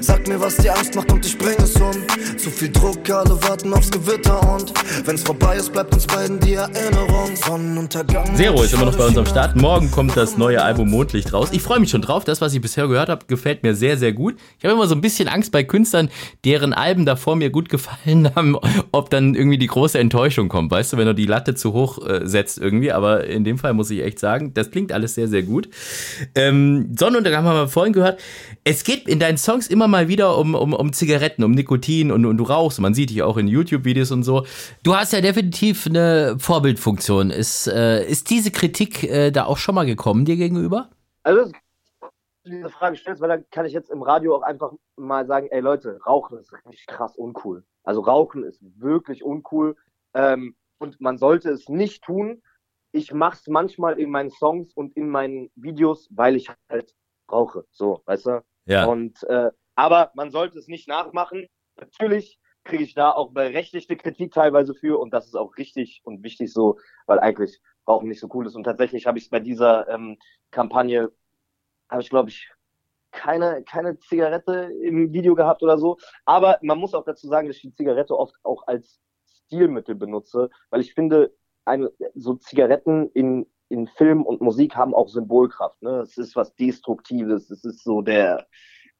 Sag 0.00 0.26
mir, 0.26 0.40
was 0.40 0.56
dir 0.56 0.74
Angst 0.74 0.94
macht 0.94 1.12
und 1.12 1.24
ich 1.24 1.36
bring 1.36 1.56
es 1.58 1.76
um. 1.76 1.92
Zu 2.36 2.50
viel 2.50 2.70
Druck, 2.70 3.08
alle 3.10 3.40
warten 3.42 3.72
aufs 3.74 3.90
Gewitter 3.90 4.54
und 4.54 4.72
wenn's 5.04 5.22
vorbei 5.22 5.56
ist, 5.56 5.72
bleibt 5.72 5.92
uns 5.92 6.06
beiden 6.06 6.40
die 6.40 6.54
Erinnerung. 6.54 7.36
Sonnenuntergang. 7.36 8.34
Zero 8.34 8.62
ist 8.62 8.72
immer 8.72 8.86
noch 8.86 8.96
bei 8.96 9.06
uns 9.06 9.18
am 9.18 9.26
Start. 9.26 9.56
Morgen 9.56 9.90
kommt 9.90 10.16
das 10.16 10.38
neue 10.38 10.62
Album 10.62 10.90
Mondlicht 10.90 11.32
raus. 11.32 11.50
Ich 11.52 11.62
freue 11.62 11.80
mich 11.80 11.90
schon 11.90 12.02
drauf. 12.02 12.24
Das, 12.24 12.40
was 12.40 12.54
ich 12.54 12.60
bisher 12.60 12.88
gehört 12.88 13.08
habe, 13.08 13.26
gefällt 13.26 13.62
mir 13.62 13.74
sehr, 13.74 13.98
sehr 13.98 14.12
gut. 14.12 14.36
Ich 14.58 14.64
habe 14.64 14.74
immer 14.74 14.86
so 14.86 14.94
ein 14.94 15.00
bisschen 15.00 15.28
Angst 15.28 15.52
bei 15.52 15.62
Künstlern, 15.62 16.08
deren 16.44 16.72
Alben 16.72 17.04
davor 17.04 17.36
mir 17.36 17.50
gut 17.50 17.68
gefallen 17.68 18.30
haben, 18.34 18.56
ob 18.90 19.10
dann 19.10 19.34
irgendwie 19.34 19.58
die 19.58 19.66
große 19.66 19.98
Enttäuschung 19.98 20.48
kommt. 20.48 20.70
Weißt 20.70 20.92
du, 20.92 20.96
wenn 20.96 21.06
du 21.06 21.14
die 21.14 21.26
Latte 21.26 21.54
zu 21.54 21.72
hoch 21.72 22.04
äh, 22.06 22.26
setzt 22.26 22.58
irgendwie. 22.58 22.90
Aber 22.90 23.26
in 23.26 23.44
dem 23.44 23.58
Fall 23.58 23.74
muss 23.74 23.90
ich 23.90 24.02
echt 24.02 24.18
sagen, 24.18 24.54
das 24.54 24.70
klingt 24.70 24.92
alles 24.92 25.14
sehr, 25.14 25.28
sehr 25.28 25.42
gut. 25.42 25.68
Ähm, 26.34 26.69
Sonnenuntergang 26.98 27.44
haben 27.44 27.56
wir 27.56 27.68
vorhin 27.68 27.92
gehört. 27.92 28.20
Es 28.64 28.84
geht 28.84 29.08
in 29.08 29.18
deinen 29.18 29.38
Songs 29.38 29.66
immer 29.66 29.88
mal 29.88 30.08
wieder 30.08 30.36
um, 30.36 30.54
um, 30.54 30.72
um 30.72 30.92
Zigaretten, 30.92 31.44
um 31.44 31.52
Nikotin 31.52 32.10
und, 32.10 32.24
und 32.26 32.36
du 32.36 32.44
rauchst. 32.44 32.80
Man 32.80 32.94
sieht 32.94 33.10
dich 33.10 33.22
auch 33.22 33.36
in 33.36 33.48
YouTube-Videos 33.48 34.10
und 34.10 34.22
so. 34.22 34.46
Du 34.82 34.94
hast 34.94 35.12
ja 35.12 35.20
definitiv 35.20 35.86
eine 35.86 36.36
Vorbildfunktion. 36.38 37.30
Ist, 37.30 37.66
äh, 37.66 38.04
ist 38.06 38.30
diese 38.30 38.50
Kritik 38.50 39.04
äh, 39.04 39.30
da 39.30 39.44
auch 39.44 39.58
schon 39.58 39.74
mal 39.74 39.86
gekommen 39.86 40.24
dir 40.24 40.36
gegenüber? 40.36 40.90
Also, 41.22 41.52
diese 42.44 42.70
Frage 42.70 42.96
stellst, 42.96 43.20
weil 43.20 43.28
dann 43.28 43.44
kann 43.50 43.66
ich 43.66 43.72
jetzt 43.72 43.90
im 43.90 44.02
Radio 44.02 44.36
auch 44.36 44.42
einfach 44.42 44.72
mal 44.96 45.26
sagen, 45.26 45.48
ey 45.50 45.60
Leute, 45.60 46.00
Rauchen 46.06 46.38
ist 46.38 46.52
richtig 46.52 46.86
krass 46.86 47.16
uncool. 47.16 47.64
Also 47.84 48.00
Rauchen 48.00 48.44
ist 48.44 48.60
wirklich 48.78 49.22
uncool 49.24 49.76
ähm, 50.14 50.54
und 50.78 51.00
man 51.00 51.18
sollte 51.18 51.50
es 51.50 51.68
nicht 51.68 52.02
tun. 52.02 52.42
Ich 52.92 53.12
mache 53.12 53.36
es 53.36 53.46
manchmal 53.46 53.98
in 53.98 54.10
meinen 54.10 54.30
Songs 54.30 54.72
und 54.74 54.96
in 54.96 55.08
meinen 55.08 55.50
Videos, 55.54 56.08
weil 56.10 56.36
ich 56.36 56.48
halt 56.68 56.94
rauche. 57.30 57.64
So, 57.70 58.02
weißt 58.06 58.26
du? 58.26 58.44
Ja. 58.66 58.86
Und 58.86 59.22
äh, 59.24 59.50
aber 59.74 60.10
man 60.14 60.30
sollte 60.30 60.58
es 60.58 60.68
nicht 60.68 60.88
nachmachen. 60.88 61.46
Natürlich 61.76 62.38
kriege 62.64 62.84
ich 62.84 62.94
da 62.94 63.10
auch 63.10 63.32
berechtigte 63.32 63.96
Kritik 63.96 64.32
teilweise 64.32 64.74
für 64.74 64.98
und 64.98 65.12
das 65.14 65.26
ist 65.26 65.34
auch 65.34 65.56
richtig 65.56 66.02
und 66.04 66.22
wichtig 66.22 66.52
so, 66.52 66.78
weil 67.06 67.18
eigentlich 67.18 67.60
Rauchen 67.88 68.08
nicht 68.08 68.20
so 68.20 68.28
cool 68.34 68.46
ist. 68.46 68.54
Und 68.54 68.64
tatsächlich 68.64 69.06
habe 69.06 69.18
ich 69.18 69.24
es 69.24 69.30
bei 69.30 69.40
dieser 69.40 69.88
ähm, 69.88 70.18
Kampagne, 70.50 71.10
habe 71.88 72.02
ich 72.02 72.10
glaube 72.10 72.28
ich 72.28 72.50
keine, 73.10 73.64
keine 73.64 73.98
Zigarette 73.98 74.70
im 74.82 75.12
Video 75.12 75.34
gehabt 75.34 75.62
oder 75.62 75.78
so. 75.78 75.98
Aber 76.24 76.58
man 76.62 76.78
muss 76.78 76.94
auch 76.94 77.04
dazu 77.04 77.26
sagen, 77.28 77.48
dass 77.48 77.56
ich 77.56 77.62
die 77.62 77.74
Zigarette 77.74 78.16
oft 78.16 78.34
auch 78.42 78.66
als 78.66 79.00
Stilmittel 79.46 79.94
benutze, 79.94 80.50
weil 80.70 80.80
ich 80.80 80.94
finde, 80.94 81.34
eine, 81.70 81.90
so 82.14 82.34
Zigaretten 82.34 83.10
in, 83.14 83.46
in 83.68 83.86
Film 83.86 84.22
und 84.22 84.40
Musik 84.40 84.76
haben 84.76 84.94
auch 84.94 85.08
Symbolkraft. 85.08 85.80
Ne? 85.82 86.00
Es 86.00 86.18
ist 86.18 86.36
was 86.36 86.54
Destruktives, 86.56 87.50
es 87.50 87.64
ist 87.64 87.82
so 87.82 88.02
der, 88.02 88.46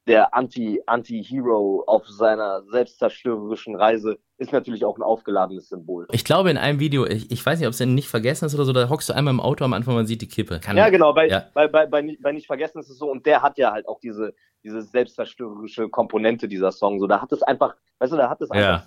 der 0.07 0.35
Anti, 0.35 0.83
Anti-Hero 0.87 1.85
auf 1.87 2.09
seiner 2.09 2.63
selbstzerstörerischen 2.65 3.77
Reise 3.77 4.19
ist 4.39 4.53
natürlich 4.53 4.85
auch 4.85 4.97
ein 4.97 5.03
aufgeladenes 5.03 5.69
Symbol. 5.69 6.07
Ich 6.13 6.25
glaube, 6.25 6.51
in 6.51 6.57
einem 6.57 6.81
Video, 6.81 7.07
ich, 7.07 7.31
ich 7.31 7.45
weiß 7.45 7.59
nicht, 7.59 7.67
ob 7.69 7.73
es 7.73 7.79
denn 7.79 7.95
nicht 7.95 8.09
vergessen 8.09 8.47
ist 8.47 8.55
oder 8.55 8.65
so, 8.65 8.73
da 8.73 8.89
hockst 8.89 9.09
du 9.09 9.13
einmal 9.13 9.35
im 9.35 9.41
Auto 9.41 9.65
am 9.65 9.75
Anfang, 9.75 9.95
man 9.95 10.07
sieht 10.07 10.23
die 10.23 10.29
Kippe. 10.29 10.59
Kann, 10.61 10.77
ja, 10.77 10.89
genau, 10.89 11.13
bei, 11.13 11.29
ja. 11.29 11.45
Bei, 11.53 11.69
bei, 11.69 11.87
bei, 11.87 12.17
bei, 12.21 12.33
nicht 12.33 12.47
vergessen 12.47 12.81
ist 12.81 12.89
es 12.89 12.99
so, 12.99 13.11
und 13.11 13.27
der 13.27 13.43
hat 13.43 13.59
ja 13.59 13.71
halt 13.73 13.87
auch 13.87 14.01
diese, 14.01 14.35
diese 14.65 14.83
selbstzerstörerische 14.83 15.89
Komponente 15.91 16.49
dieser 16.49 16.73
Song. 16.73 16.99
So, 16.99 17.07
da 17.07 17.21
hat 17.21 17.33
es 17.33 17.43
einfach, 17.43 17.77
weißt 17.99 18.13
du, 18.13 18.17
da 18.17 18.31
hat 18.31 18.41
es 18.41 18.51
einfach 18.51 18.87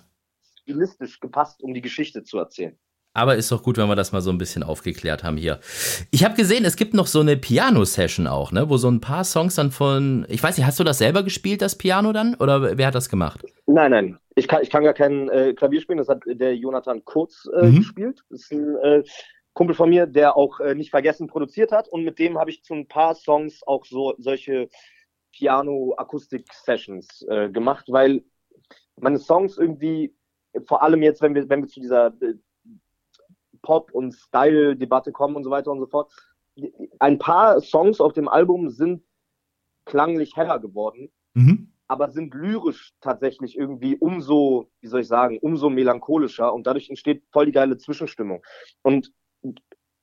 stilistisch 0.60 1.20
gepasst, 1.20 1.62
um 1.62 1.72
die 1.72 1.82
Geschichte 1.82 2.24
zu 2.24 2.38
erzählen. 2.38 2.76
Aber 3.14 3.36
ist 3.36 3.50
doch 3.52 3.62
gut, 3.62 3.78
wenn 3.78 3.88
wir 3.88 3.94
das 3.94 4.10
mal 4.10 4.20
so 4.20 4.30
ein 4.30 4.38
bisschen 4.38 4.64
aufgeklärt 4.64 5.22
haben 5.22 5.36
hier. 5.36 5.60
Ich 6.10 6.24
habe 6.24 6.34
gesehen, 6.34 6.64
es 6.64 6.74
gibt 6.74 6.94
noch 6.94 7.06
so 7.06 7.20
eine 7.20 7.36
Piano-Session 7.36 8.26
auch, 8.26 8.50
ne? 8.50 8.68
Wo 8.68 8.76
so 8.76 8.90
ein 8.90 9.00
paar 9.00 9.22
Songs 9.22 9.54
dann 9.54 9.70
von. 9.70 10.26
Ich 10.28 10.42
weiß 10.42 10.58
nicht, 10.58 10.66
hast 10.66 10.80
du 10.80 10.84
das 10.84 10.98
selber 10.98 11.22
gespielt, 11.22 11.62
das 11.62 11.78
Piano 11.78 12.12
dann? 12.12 12.34
Oder 12.34 12.76
wer 12.76 12.88
hat 12.88 12.96
das 12.96 13.08
gemacht? 13.08 13.40
Nein, 13.66 13.92
nein. 13.92 14.18
Ich 14.34 14.48
kann, 14.48 14.62
ich 14.62 14.70
kann 14.70 14.82
gar 14.82 14.94
kein 14.94 15.28
äh, 15.28 15.54
Klavier 15.54 15.80
spielen, 15.80 15.98
das 15.98 16.08
hat 16.08 16.22
der 16.26 16.56
Jonathan 16.56 17.04
Kurz 17.04 17.48
äh, 17.56 17.66
mhm. 17.66 17.76
gespielt. 17.76 18.24
Das 18.30 18.40
ist 18.40 18.52
ein 18.52 18.76
äh, 18.78 19.02
Kumpel 19.52 19.76
von 19.76 19.90
mir, 19.90 20.06
der 20.06 20.36
auch 20.36 20.58
äh, 20.58 20.74
nicht 20.74 20.90
vergessen 20.90 21.28
produziert 21.28 21.70
hat. 21.70 21.86
Und 21.86 22.02
mit 22.02 22.18
dem 22.18 22.36
habe 22.36 22.50
ich 22.50 22.64
zu 22.64 22.74
ein 22.74 22.88
paar 22.88 23.14
Songs 23.14 23.62
auch 23.64 23.84
so 23.84 24.14
solche 24.18 24.68
Piano-Akustik-Sessions 25.36 27.26
äh, 27.28 27.48
gemacht, 27.48 27.86
weil 27.88 28.24
meine 28.96 29.18
Songs 29.18 29.56
irgendwie, 29.56 30.14
vor 30.66 30.82
allem 30.82 31.02
jetzt, 31.02 31.22
wenn 31.22 31.34
wir, 31.34 31.48
wenn 31.48 31.62
wir 31.62 31.68
zu 31.68 31.80
dieser 31.80 32.08
äh, 32.20 32.34
Pop- 33.64 33.92
und 33.92 34.12
Style-Debatte 34.12 35.10
kommen 35.10 35.34
und 35.34 35.42
so 35.42 35.50
weiter 35.50 35.72
und 35.72 35.80
so 35.80 35.86
fort. 35.86 36.12
Ein 37.00 37.18
paar 37.18 37.60
Songs 37.60 38.00
auf 38.00 38.12
dem 38.12 38.28
Album 38.28 38.68
sind 38.70 39.02
klanglich 39.86 40.36
heller 40.36 40.60
geworden, 40.60 41.10
mhm. 41.32 41.72
aber 41.88 42.10
sind 42.10 42.34
lyrisch 42.34 42.92
tatsächlich 43.00 43.56
irgendwie 43.56 43.96
umso, 43.96 44.70
wie 44.80 44.86
soll 44.86 45.00
ich 45.00 45.08
sagen, 45.08 45.38
umso 45.40 45.70
melancholischer 45.70 46.52
und 46.52 46.66
dadurch 46.66 46.90
entsteht 46.90 47.24
voll 47.32 47.46
die 47.46 47.52
geile 47.52 47.76
Zwischenstimmung. 47.78 48.44
Und 48.82 49.12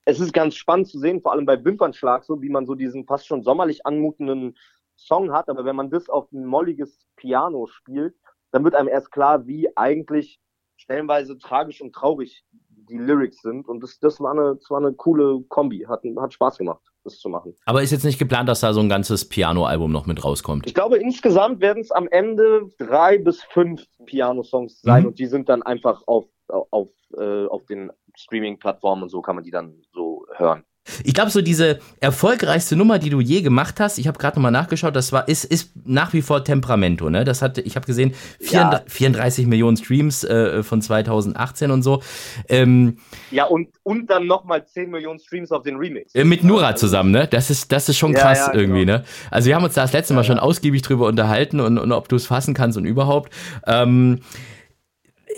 es 0.05 0.19
ist 0.19 0.33
ganz 0.33 0.55
spannend 0.55 0.87
zu 0.87 0.99
sehen, 0.99 1.21
vor 1.21 1.31
allem 1.31 1.45
bei 1.45 1.63
Wimpernschlag, 1.63 2.25
so 2.25 2.41
wie 2.41 2.49
man 2.49 2.65
so 2.65 2.75
diesen 2.75 3.05
fast 3.05 3.27
schon 3.27 3.43
sommerlich 3.43 3.85
anmutenden 3.85 4.57
Song 4.95 5.31
hat, 5.31 5.49
aber 5.49 5.63
wenn 5.65 5.75
man 5.75 5.89
das 5.89 6.09
auf 6.09 6.31
ein 6.31 6.45
molliges 6.45 7.05
Piano 7.15 7.67
spielt, 7.67 8.15
dann 8.51 8.63
wird 8.63 8.75
einem 8.75 8.89
erst 8.89 9.11
klar, 9.11 9.47
wie 9.47 9.75
eigentlich 9.77 10.39
stellenweise 10.77 11.37
tragisch 11.37 11.81
und 11.81 11.93
traurig 11.93 12.43
die 12.89 12.97
Lyrics 12.97 13.41
sind. 13.41 13.67
Und 13.67 13.81
das, 13.81 13.99
das, 13.99 14.19
war, 14.19 14.31
eine, 14.31 14.55
das 14.55 14.69
war 14.69 14.79
eine 14.79 14.93
coole 14.93 15.41
Kombi. 15.47 15.85
Hat, 15.87 16.01
hat 16.19 16.33
Spaß 16.33 16.57
gemacht, 16.57 16.81
das 17.03 17.19
zu 17.19 17.29
machen. 17.29 17.55
Aber 17.65 17.81
ist 17.81 17.91
jetzt 17.91 18.05
nicht 18.05 18.19
geplant, 18.19 18.49
dass 18.49 18.61
da 18.61 18.73
so 18.73 18.79
ein 18.79 18.89
ganzes 18.89 19.27
Piano-Album 19.27 19.91
noch 19.91 20.05
mit 20.05 20.23
rauskommt? 20.23 20.65
Ich 20.67 20.73
glaube, 20.73 20.97
insgesamt 20.97 21.61
werden 21.61 21.81
es 21.81 21.91
am 21.91 22.07
Ende 22.07 22.69
drei 22.77 23.17
bis 23.17 23.43
fünf 23.43 23.85
Piano-Songs 24.05 24.81
sein. 24.81 25.03
Mhm. 25.03 25.07
Und 25.09 25.19
die 25.19 25.27
sind 25.27 25.49
dann 25.49 25.63
einfach 25.63 26.03
auf, 26.07 26.25
auf, 26.47 26.89
äh, 27.17 27.45
auf 27.45 27.65
den 27.65 27.91
Streaming-Plattformen 28.15 29.03
und 29.03 29.09
so 29.09 29.21
kann 29.21 29.35
man 29.35 29.43
die 29.43 29.51
dann 29.51 29.81
so 29.93 30.25
hören. 30.35 30.63
Ich 31.03 31.13
glaube, 31.13 31.29
so 31.29 31.41
diese 31.41 31.79
erfolgreichste 31.99 32.75
Nummer, 32.75 32.97
die 32.97 33.11
du 33.11 33.19
je 33.19 33.41
gemacht 33.41 33.79
hast, 33.79 33.99
ich 33.99 34.07
habe 34.07 34.17
gerade 34.17 34.37
nochmal 34.37 34.51
nachgeschaut, 34.51 34.95
das 34.95 35.11
war, 35.11 35.27
ist, 35.27 35.45
ist 35.45 35.71
nach 35.85 36.11
wie 36.13 36.23
vor 36.23 36.43
Temperamento, 36.43 37.09
ne? 37.09 37.23
Das 37.23 37.43
hat, 37.43 37.59
ich 37.59 37.75
habe 37.75 37.85
gesehen, 37.85 38.15
34, 38.39 38.51
ja. 38.51 38.83
34, 38.87 39.47
Millionen 39.47 39.77
Streams 39.77 40.23
äh, 40.23 40.63
von 40.63 40.81
2018 40.81 41.69
und 41.69 41.83
so. 41.83 42.01
Ähm, 42.49 42.97
ja, 43.29 43.45
und, 43.45 43.69
und 43.83 44.09
dann 44.09 44.25
nochmal 44.25 44.65
10 44.65 44.89
Millionen 44.89 45.19
Streams 45.19 45.51
auf 45.51 45.61
den 45.61 45.75
Remix. 45.75 46.15
Äh, 46.15 46.25
mit 46.25 46.43
Nura 46.43 46.75
zusammen, 46.75 47.11
ne? 47.11 47.27
Das 47.27 47.51
ist, 47.51 47.71
das 47.71 47.87
ist 47.87 47.97
schon 47.97 48.13
krass 48.13 48.39
ja, 48.39 48.53
ja, 48.53 48.59
irgendwie, 48.59 48.85
genau. 48.85 48.97
ne? 48.97 49.03
Also 49.29 49.47
wir 49.47 49.55
haben 49.55 49.63
uns 49.63 49.75
da 49.75 49.83
das 49.83 49.93
letzte 49.93 50.15
Mal 50.15 50.23
schon 50.23 50.39
ausgiebig 50.39 50.81
drüber 50.81 51.05
unterhalten 51.05 51.59
und, 51.59 51.77
und 51.77 51.91
ob 51.91 52.09
du 52.09 52.15
es 52.15 52.25
fassen 52.25 52.55
kannst 52.55 52.77
und 52.77 52.85
überhaupt. 52.85 53.31
Ähm, 53.67 54.21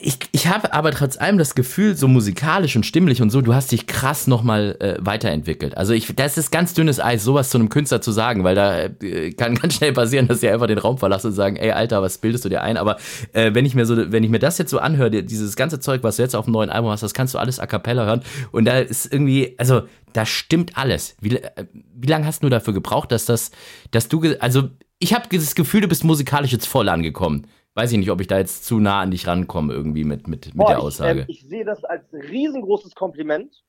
ich, 0.02 0.18
ich 0.32 0.48
habe 0.48 0.74
aber 0.74 0.92
trotz 0.92 1.18
allem 1.18 1.38
das 1.38 1.56
Gefühl, 1.56 1.96
so 1.96 2.08
musikalisch 2.08 2.76
und 2.76 2.86
stimmlich 2.86 3.22
und 3.22 3.30
so, 3.30 3.42
du 3.42 3.54
hast 3.54 3.72
dich 3.72 3.88
krass 3.88 4.28
nochmal 4.28 4.76
äh, 4.80 4.96
weiterentwickelt. 5.00 5.78
Also 5.78 5.94
ich, 5.94 6.14
das 6.16 6.38
ist 6.38 6.52
ganz 6.52 6.74
dünnes 6.74 7.00
Eis, 7.00 7.24
sowas 7.24 7.50
zu 7.50 7.58
einem 7.58 7.70
Künstler 7.70 8.02
zu 8.02 8.12
sagen, 8.12 8.44
weil 8.44 8.56
da 8.56 8.84
äh, 8.84 9.32
kann 9.32 9.56
ganz 9.62 9.76
schnell 9.76 9.94
passieren, 9.94 10.28
dass 10.28 10.42
sie 10.42 10.50
einfach 10.50 10.68
den 10.68 10.78
Raum 10.78 10.98
verlassen 10.98 11.28
und 11.28 11.34
sagen, 11.34 11.56
ey 11.56 11.72
Alter, 11.72 12.02
was 12.02 12.18
bildest 12.18 12.46
du 12.46 12.50
dir 12.50 12.62
ein? 12.62 12.78
Aber 12.78 12.98
äh, 13.34 13.54
wenn 13.54 13.66
ich 13.66 13.76
mir 13.76 13.86
so, 13.86 14.12
wenn 14.12 14.24
ich 14.24 14.30
mir 14.30 14.40
das 14.40 14.58
jetzt 14.58 14.72
so 14.72 14.80
anhöre, 14.80 15.24
dieses 15.24 15.56
ganze 15.56 15.80
Zeug, 15.80 16.04
was 16.04 16.18
du 16.18 16.24
jetzt 16.24 16.36
auf 16.36 16.46
dem 16.46 16.54
neuen 16.54 16.70
Album 16.70 16.92
hast, 16.92 17.04
das 17.04 17.14
kannst 17.14 17.34
du 17.34 17.38
alles 17.38 17.60
a 17.60 17.68
cappella 17.68 18.06
hören. 18.06 18.22
Und 18.52 18.66
da 18.66 18.80
ist 18.80 19.12
irgendwie, 19.12 19.56
also 19.58 19.84
da 20.14 20.26
stimmt 20.26 20.78
alles. 20.78 21.16
Wie, 21.22 21.38
äh, 21.38 21.66
wie 21.96 22.08
lange 22.08 22.26
hast 22.26 22.44
du 22.44 22.50
dafür 22.50 22.74
gebraucht, 22.74 23.12
dass 23.12 23.26
das, 23.26 23.52
dass 23.92 24.08
du, 24.08 24.22
also 24.40 24.70
ich 25.00 25.14
habe 25.14 25.28
das 25.30 25.56
Gefühl, 25.56 25.82
du 25.82 25.88
bist 25.88 26.04
musikalisch 26.04 26.52
jetzt 26.52 26.68
voll 26.68 26.90
angekommen 26.90 27.48
weiß 27.76 27.92
ich 27.92 27.98
nicht, 27.98 28.12
ob 28.12 28.22
ich 28.22 28.28
da 28.28 28.38
jetzt 28.38 28.66
zu 28.66 28.80
nah 28.80 29.02
an 29.02 29.12
dich 29.12 29.28
rankomme 29.28 29.74
irgendwie 29.74 30.04
mit, 30.04 30.28
mit, 30.28 30.48
mit 30.48 30.58
Boah, 30.58 30.68
der 30.68 30.82
Aussage. 30.82 31.26
Ich, 31.28 31.28
äh, 31.28 31.32
ich 31.32 31.50
sehe 31.50 31.66
das 31.66 31.84
als 31.84 32.12
riesengroßes 32.14 32.96
Kompliment 32.96 33.64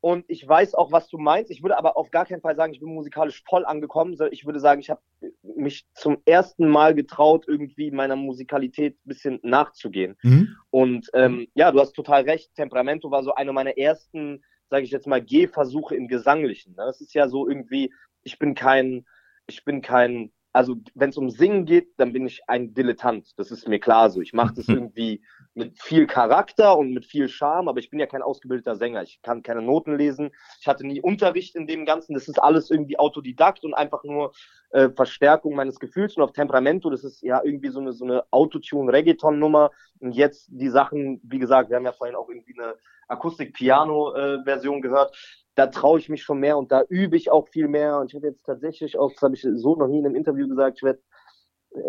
und 0.00 0.24
ich 0.28 0.46
weiß 0.46 0.74
auch, 0.74 0.92
was 0.92 1.08
du 1.08 1.18
meinst. 1.18 1.50
Ich 1.50 1.62
würde 1.62 1.76
aber 1.76 1.96
auf 1.96 2.10
gar 2.10 2.24
keinen 2.24 2.40
Fall 2.40 2.54
sagen, 2.54 2.72
ich 2.72 2.80
bin 2.80 2.94
musikalisch 2.94 3.42
voll 3.48 3.64
angekommen. 3.64 4.16
Ich 4.30 4.46
würde 4.46 4.60
sagen, 4.60 4.80
ich 4.80 4.90
habe 4.90 5.00
mich 5.42 5.86
zum 5.92 6.18
ersten 6.24 6.68
Mal 6.68 6.94
getraut, 6.94 7.46
irgendwie 7.48 7.90
meiner 7.90 8.14
Musikalität 8.14 8.94
ein 8.94 9.08
bisschen 9.08 9.40
nachzugehen. 9.42 10.16
Mhm. 10.22 10.56
Und 10.70 11.10
ähm, 11.14 11.48
ja, 11.54 11.72
du 11.72 11.80
hast 11.80 11.94
total 11.94 12.22
recht. 12.22 12.54
Temperamento 12.54 13.10
war 13.10 13.24
so 13.24 13.34
eine 13.34 13.52
meiner 13.52 13.76
ersten, 13.76 14.44
sage 14.70 14.84
ich 14.84 14.92
jetzt 14.92 15.08
mal, 15.08 15.22
Gehversuche 15.22 15.96
im 15.96 16.06
Gesanglichen. 16.06 16.76
Ne? 16.76 16.84
Das 16.86 17.00
ist 17.00 17.14
ja 17.14 17.28
so 17.28 17.48
irgendwie, 17.48 17.92
ich 18.22 18.38
bin 18.38 18.54
kein, 18.54 19.04
ich 19.48 19.64
bin 19.64 19.82
kein 19.82 20.30
also 20.52 20.76
wenn 20.94 21.10
es 21.10 21.16
um 21.16 21.30
Singen 21.30 21.66
geht, 21.66 21.98
dann 21.98 22.12
bin 22.12 22.26
ich 22.26 22.42
ein 22.48 22.74
Dilettant. 22.74 23.38
Das 23.38 23.50
ist 23.50 23.68
mir 23.68 23.78
klar 23.78 24.10
so. 24.10 24.20
Ich 24.20 24.32
mache 24.32 24.54
das 24.54 24.68
irgendwie 24.68 25.22
mit 25.54 25.80
viel 25.80 26.06
Charakter 26.06 26.76
und 26.76 26.92
mit 26.92 27.04
viel 27.04 27.28
Charme, 27.28 27.68
aber 27.68 27.80
ich 27.80 27.90
bin 27.90 28.00
ja 28.00 28.06
kein 28.06 28.22
ausgebildeter 28.22 28.76
Sänger. 28.76 29.02
Ich 29.02 29.20
kann 29.22 29.42
keine 29.42 29.62
Noten 29.62 29.96
lesen. 29.96 30.30
Ich 30.60 30.66
hatte 30.66 30.86
nie 30.86 31.00
Unterricht 31.00 31.54
in 31.56 31.66
dem 31.66 31.84
Ganzen. 31.84 32.14
Das 32.14 32.28
ist 32.28 32.40
alles 32.40 32.70
irgendwie 32.70 32.98
Autodidakt 32.98 33.64
und 33.64 33.74
einfach 33.74 34.04
nur 34.04 34.32
äh, 34.70 34.88
Verstärkung 34.90 35.54
meines 35.54 35.78
Gefühls 35.78 36.16
und 36.16 36.22
auf 36.22 36.32
Temperamento. 36.32 36.90
Das 36.90 37.04
ist 37.04 37.22
ja 37.22 37.42
irgendwie 37.42 37.70
so 37.70 37.80
eine, 37.80 37.92
so 37.92 38.04
eine 38.04 38.24
Autotune-Reggaeton-Nummer. 38.30 39.70
Und 40.00 40.12
jetzt 40.12 40.48
die 40.50 40.68
Sachen, 40.68 41.20
wie 41.24 41.38
gesagt, 41.38 41.70
wir 41.70 41.76
haben 41.76 41.84
ja 41.84 41.92
vorhin 41.92 42.16
auch 42.16 42.28
irgendwie 42.28 42.58
eine 42.58 42.74
Akustik-Piano-Version 43.08 44.78
äh, 44.78 44.80
gehört 44.80 45.16
da 45.58 45.66
traue 45.66 45.98
ich 45.98 46.08
mich 46.08 46.22
schon 46.22 46.38
mehr 46.38 46.56
und 46.56 46.70
da 46.70 46.84
übe 46.88 47.16
ich 47.16 47.32
auch 47.32 47.48
viel 47.48 47.66
mehr. 47.66 47.98
Und 47.98 48.12
ich 48.12 48.14
habe 48.14 48.28
jetzt 48.28 48.44
tatsächlich 48.44 48.96
auch, 48.96 49.12
das 49.12 49.22
habe 49.22 49.34
ich 49.34 49.42
so 49.42 49.74
noch 49.74 49.88
nie 49.88 49.98
in 49.98 50.06
einem 50.06 50.14
Interview 50.14 50.48
gesagt, 50.48 50.78
ich, 50.78 50.84
werd, 50.84 51.00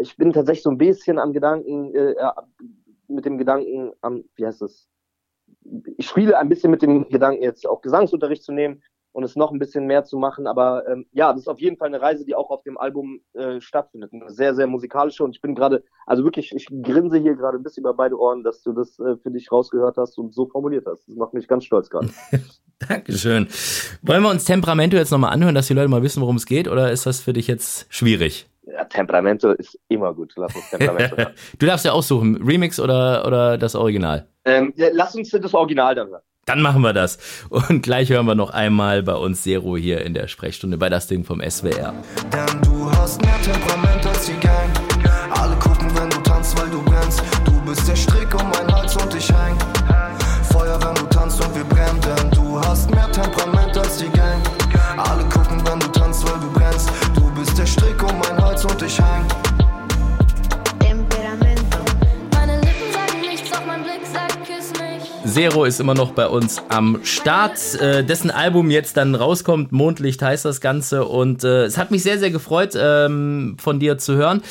ich 0.01 0.17
bin 0.17 0.33
tatsächlich 0.33 0.63
so 0.63 0.71
ein 0.71 0.79
bisschen 0.79 1.19
am 1.19 1.33
Gedanken, 1.33 1.93
äh, 1.93 2.15
mit 3.07 3.25
dem 3.25 3.37
Gedanken 3.37 3.91
am, 4.01 4.23
wie 4.35 4.45
heißt 4.45 4.63
das? 4.63 4.87
Ich 5.97 6.07
spiele 6.07 6.37
ein 6.37 6.49
bisschen 6.49 6.71
mit 6.71 6.81
dem 6.81 7.09
Gedanken, 7.09 7.43
jetzt 7.43 7.67
auch 7.67 7.81
Gesangsunterricht 7.81 8.43
zu 8.43 8.53
nehmen 8.53 8.81
und 9.11 9.23
es 9.23 9.35
noch 9.35 9.51
ein 9.51 9.59
bisschen 9.59 9.85
mehr 9.85 10.03
zu 10.03 10.17
machen. 10.17 10.47
Aber 10.47 10.87
ähm, 10.87 11.05
ja, 11.11 11.31
das 11.31 11.41
ist 11.41 11.47
auf 11.47 11.59
jeden 11.59 11.77
Fall 11.77 11.89
eine 11.89 12.01
Reise, 12.01 12.25
die 12.25 12.33
auch 12.33 12.49
auf 12.49 12.63
dem 12.63 12.77
Album 12.79 13.21
äh, 13.33 13.61
stattfindet. 13.61 14.11
Eine 14.13 14.31
sehr, 14.31 14.55
sehr 14.55 14.65
musikalische. 14.65 15.23
Und 15.23 15.35
ich 15.35 15.41
bin 15.41 15.53
gerade, 15.53 15.83
also 16.07 16.23
wirklich, 16.23 16.55
ich 16.55 16.65
grinse 16.81 17.19
hier 17.19 17.35
gerade 17.35 17.57
ein 17.57 17.63
bisschen 17.63 17.83
über 17.83 17.93
beide 17.93 18.19
Ohren, 18.19 18.43
dass 18.43 18.63
du 18.63 18.73
das 18.73 18.97
äh, 18.97 19.15
für 19.17 19.29
dich 19.29 19.51
rausgehört 19.51 19.97
hast 19.97 20.17
und 20.17 20.33
so 20.33 20.47
formuliert 20.47 20.87
hast. 20.87 21.07
Das 21.07 21.15
macht 21.15 21.35
mich 21.35 21.47
ganz 21.47 21.65
stolz 21.65 21.87
gerade. 21.91 22.09
Dankeschön. 22.87 23.47
Wollen 24.01 24.23
wir 24.23 24.29
uns 24.29 24.45
Temperamento 24.45 24.95
jetzt 24.95 25.11
nochmal 25.11 25.33
anhören, 25.33 25.55
dass 25.55 25.67
die 25.67 25.73
Leute 25.73 25.89
mal 25.89 26.01
wissen, 26.03 26.21
worum 26.21 26.37
es 26.37 26.45
geht? 26.45 26.67
Oder 26.67 26.91
ist 26.91 27.05
das 27.05 27.19
für 27.19 27.33
dich 27.33 27.47
jetzt 27.47 27.85
schwierig? 27.89 28.47
Ja, 28.65 28.85
Temperamento 28.85 29.51
ist 29.51 29.77
immer 29.89 30.13
gut. 30.13 30.33
Lass 30.35 30.55
uns 30.55 30.69
Temperamento 30.69 31.17
hören. 31.17 31.33
du 31.57 31.65
darfst 31.65 31.85
ja 31.85 31.91
aussuchen, 31.91 32.41
Remix 32.43 32.79
oder, 32.79 33.25
oder 33.25 33.57
das 33.57 33.75
Original? 33.75 34.27
Ähm, 34.45 34.73
ja, 34.75 34.87
lass 34.93 35.15
uns 35.15 35.29
das 35.29 35.53
Original 35.53 35.95
dann 35.95 36.07
hören. 36.09 36.21
Dann 36.45 36.61
machen 36.61 36.81
wir 36.81 36.93
das. 36.93 37.19
Und 37.49 37.83
gleich 37.83 38.09
hören 38.09 38.25
wir 38.25 38.33
noch 38.33 38.49
einmal 38.49 39.03
bei 39.03 39.13
uns 39.13 39.43
Zero 39.43 39.77
hier 39.77 40.01
in 40.01 40.13
der 40.15 40.27
Sprechstunde 40.27 40.77
bei 40.77 40.89
das 40.89 41.05
Ding 41.07 41.23
vom 41.23 41.41
SWR. 41.47 41.93
Denn 42.33 42.61
du 42.63 42.91
hast 42.91 43.21
mehr 43.21 43.39
Temperament 43.41 44.05
als 44.07 44.25
die 44.25 44.33
Gang. 44.39 44.58
Zero 65.49 65.65
ist 65.65 65.79
immer 65.79 65.95
noch 65.95 66.11
bei 66.11 66.27
uns 66.27 66.61
am 66.69 66.99
Start, 67.03 67.59
äh, 67.81 68.03
dessen 68.03 68.29
Album 68.29 68.69
jetzt 68.69 68.97
dann 68.97 69.15
rauskommt. 69.15 69.71
Mondlicht 69.71 70.21
heißt 70.21 70.45
das 70.45 70.61
Ganze. 70.61 71.05
Und 71.05 71.43
äh, 71.43 71.63
es 71.63 71.77
hat 71.77 71.89
mich 71.89 72.03
sehr, 72.03 72.19
sehr 72.19 72.29
gefreut, 72.29 72.77
ähm, 72.79 73.57
von 73.59 73.79
dir 73.79 73.97
zu 73.97 74.15
hören. 74.15 74.43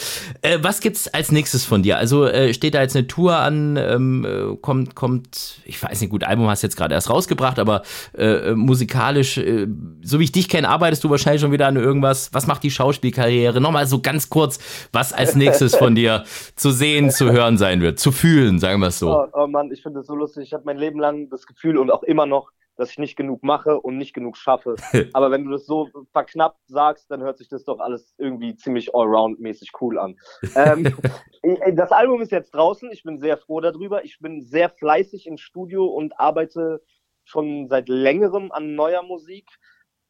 Äh, 0.43 0.59
was 0.63 0.81
gibt's 0.81 1.07
als 1.07 1.31
nächstes 1.31 1.65
von 1.65 1.85
dir? 1.85 1.99
Also 1.99 2.27
äh, 2.27 2.53
steht 2.53 2.75
da 2.75 2.81
jetzt 2.81 2.97
eine 2.97 3.07
Tour 3.07 3.37
an? 3.37 3.77
Ähm, 3.77 4.25
äh, 4.25 4.57
kommt, 4.57 4.97
kommt, 4.97 5.61
ich 5.67 5.81
weiß 5.81 6.01
nicht, 6.01 6.11
gut, 6.11 6.25
Album 6.25 6.49
hast 6.49 6.65
du 6.65 6.67
jetzt 6.67 6.77
gerade 6.77 6.95
erst 6.95 7.11
rausgebracht, 7.11 7.61
aber 7.61 7.83
äh, 8.17 8.55
musikalisch, 8.55 9.39
äh, 9.39 9.69
so 10.03 10.19
wie 10.19 10.25
ich 10.25 10.33
dich 10.33 10.49
kenne, 10.49 10.69
arbeitest 10.69 11.05
du 11.05 11.11
wahrscheinlich 11.11 11.43
schon 11.43 11.53
wieder 11.53 11.69
an 11.69 11.77
irgendwas. 11.77 12.31
Was 12.33 12.49
macht 12.49 12.65
die 12.65 12.73
Schauspielkarriere? 12.73 13.61
Nochmal 13.61 13.87
so 13.87 14.01
ganz 14.01 14.31
kurz, 14.31 14.59
was 14.93 15.13
als 15.13 15.37
nächstes 15.37 15.77
von 15.77 15.95
dir 15.95 16.25
zu 16.57 16.71
sehen, 16.71 17.11
zu 17.11 17.31
hören 17.31 17.57
sein 17.57 17.83
wird, 17.83 18.01
zu 18.01 18.11
fühlen, 18.11 18.59
sagen 18.59 18.81
wir 18.81 18.89
es 18.89 18.99
so. 18.99 19.13
Oh, 19.13 19.27
oh 19.33 19.47
Mann, 19.47 19.71
ich 19.71 19.83
finde 19.83 20.01
das 20.01 20.09
so 20.09 20.17
lustig. 20.17 20.45
Ich 20.45 20.53
habe 20.53 20.65
mein 20.67 20.79
Leben 20.79 20.88
lang 20.97 21.29
das 21.29 21.47
Gefühl 21.47 21.77
und 21.79 21.91
auch 21.91 22.03
immer 22.05 22.27
noch, 22.27 22.53
dass 22.79 22.93
ich 22.93 22.99
nicht 22.99 23.17
genug 23.17 23.43
mache 23.43 23.81
und 23.81 23.99
nicht 23.99 24.15
genug 24.15 24.37
schaffe. 24.37 24.77
Aber 25.13 25.31
wenn 25.31 25.45
du 25.45 25.51
das 25.51 25.67
so 25.67 25.89
verknappt 26.13 26.61
sagst, 26.69 27.11
dann 27.11 27.21
hört 27.21 27.37
sich 27.37 27.49
das 27.49 27.65
doch 27.65 27.81
alles 27.81 28.15
irgendwie 28.19 28.55
ziemlich 28.55 28.95
allround-mäßig 28.95 29.73
cool 29.81 29.99
an. 29.99 30.17
Ähm, 30.55 30.97
das 31.75 31.91
Album 31.91 32.23
ist 32.23 32.33
jetzt 32.33 32.55
draußen. 32.55 32.91
Ich 32.93 33.03
bin 33.03 33.19
sehr 33.19 33.37
froh 33.37 33.61
darüber. 33.61 34.05
Ich 34.05 34.21
bin 34.21 34.43
sehr 34.43 34.71
fleißig 34.71 35.27
im 35.27 35.37
Studio 35.37 35.87
und 35.87 36.19
arbeite 36.21 36.81
schon 37.25 37.69
seit 37.69 37.89
längerem 37.89 38.53
an 38.53 38.77
neuer 38.77 39.03
Musik. 39.03 39.51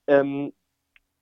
Ähm, 0.07 0.53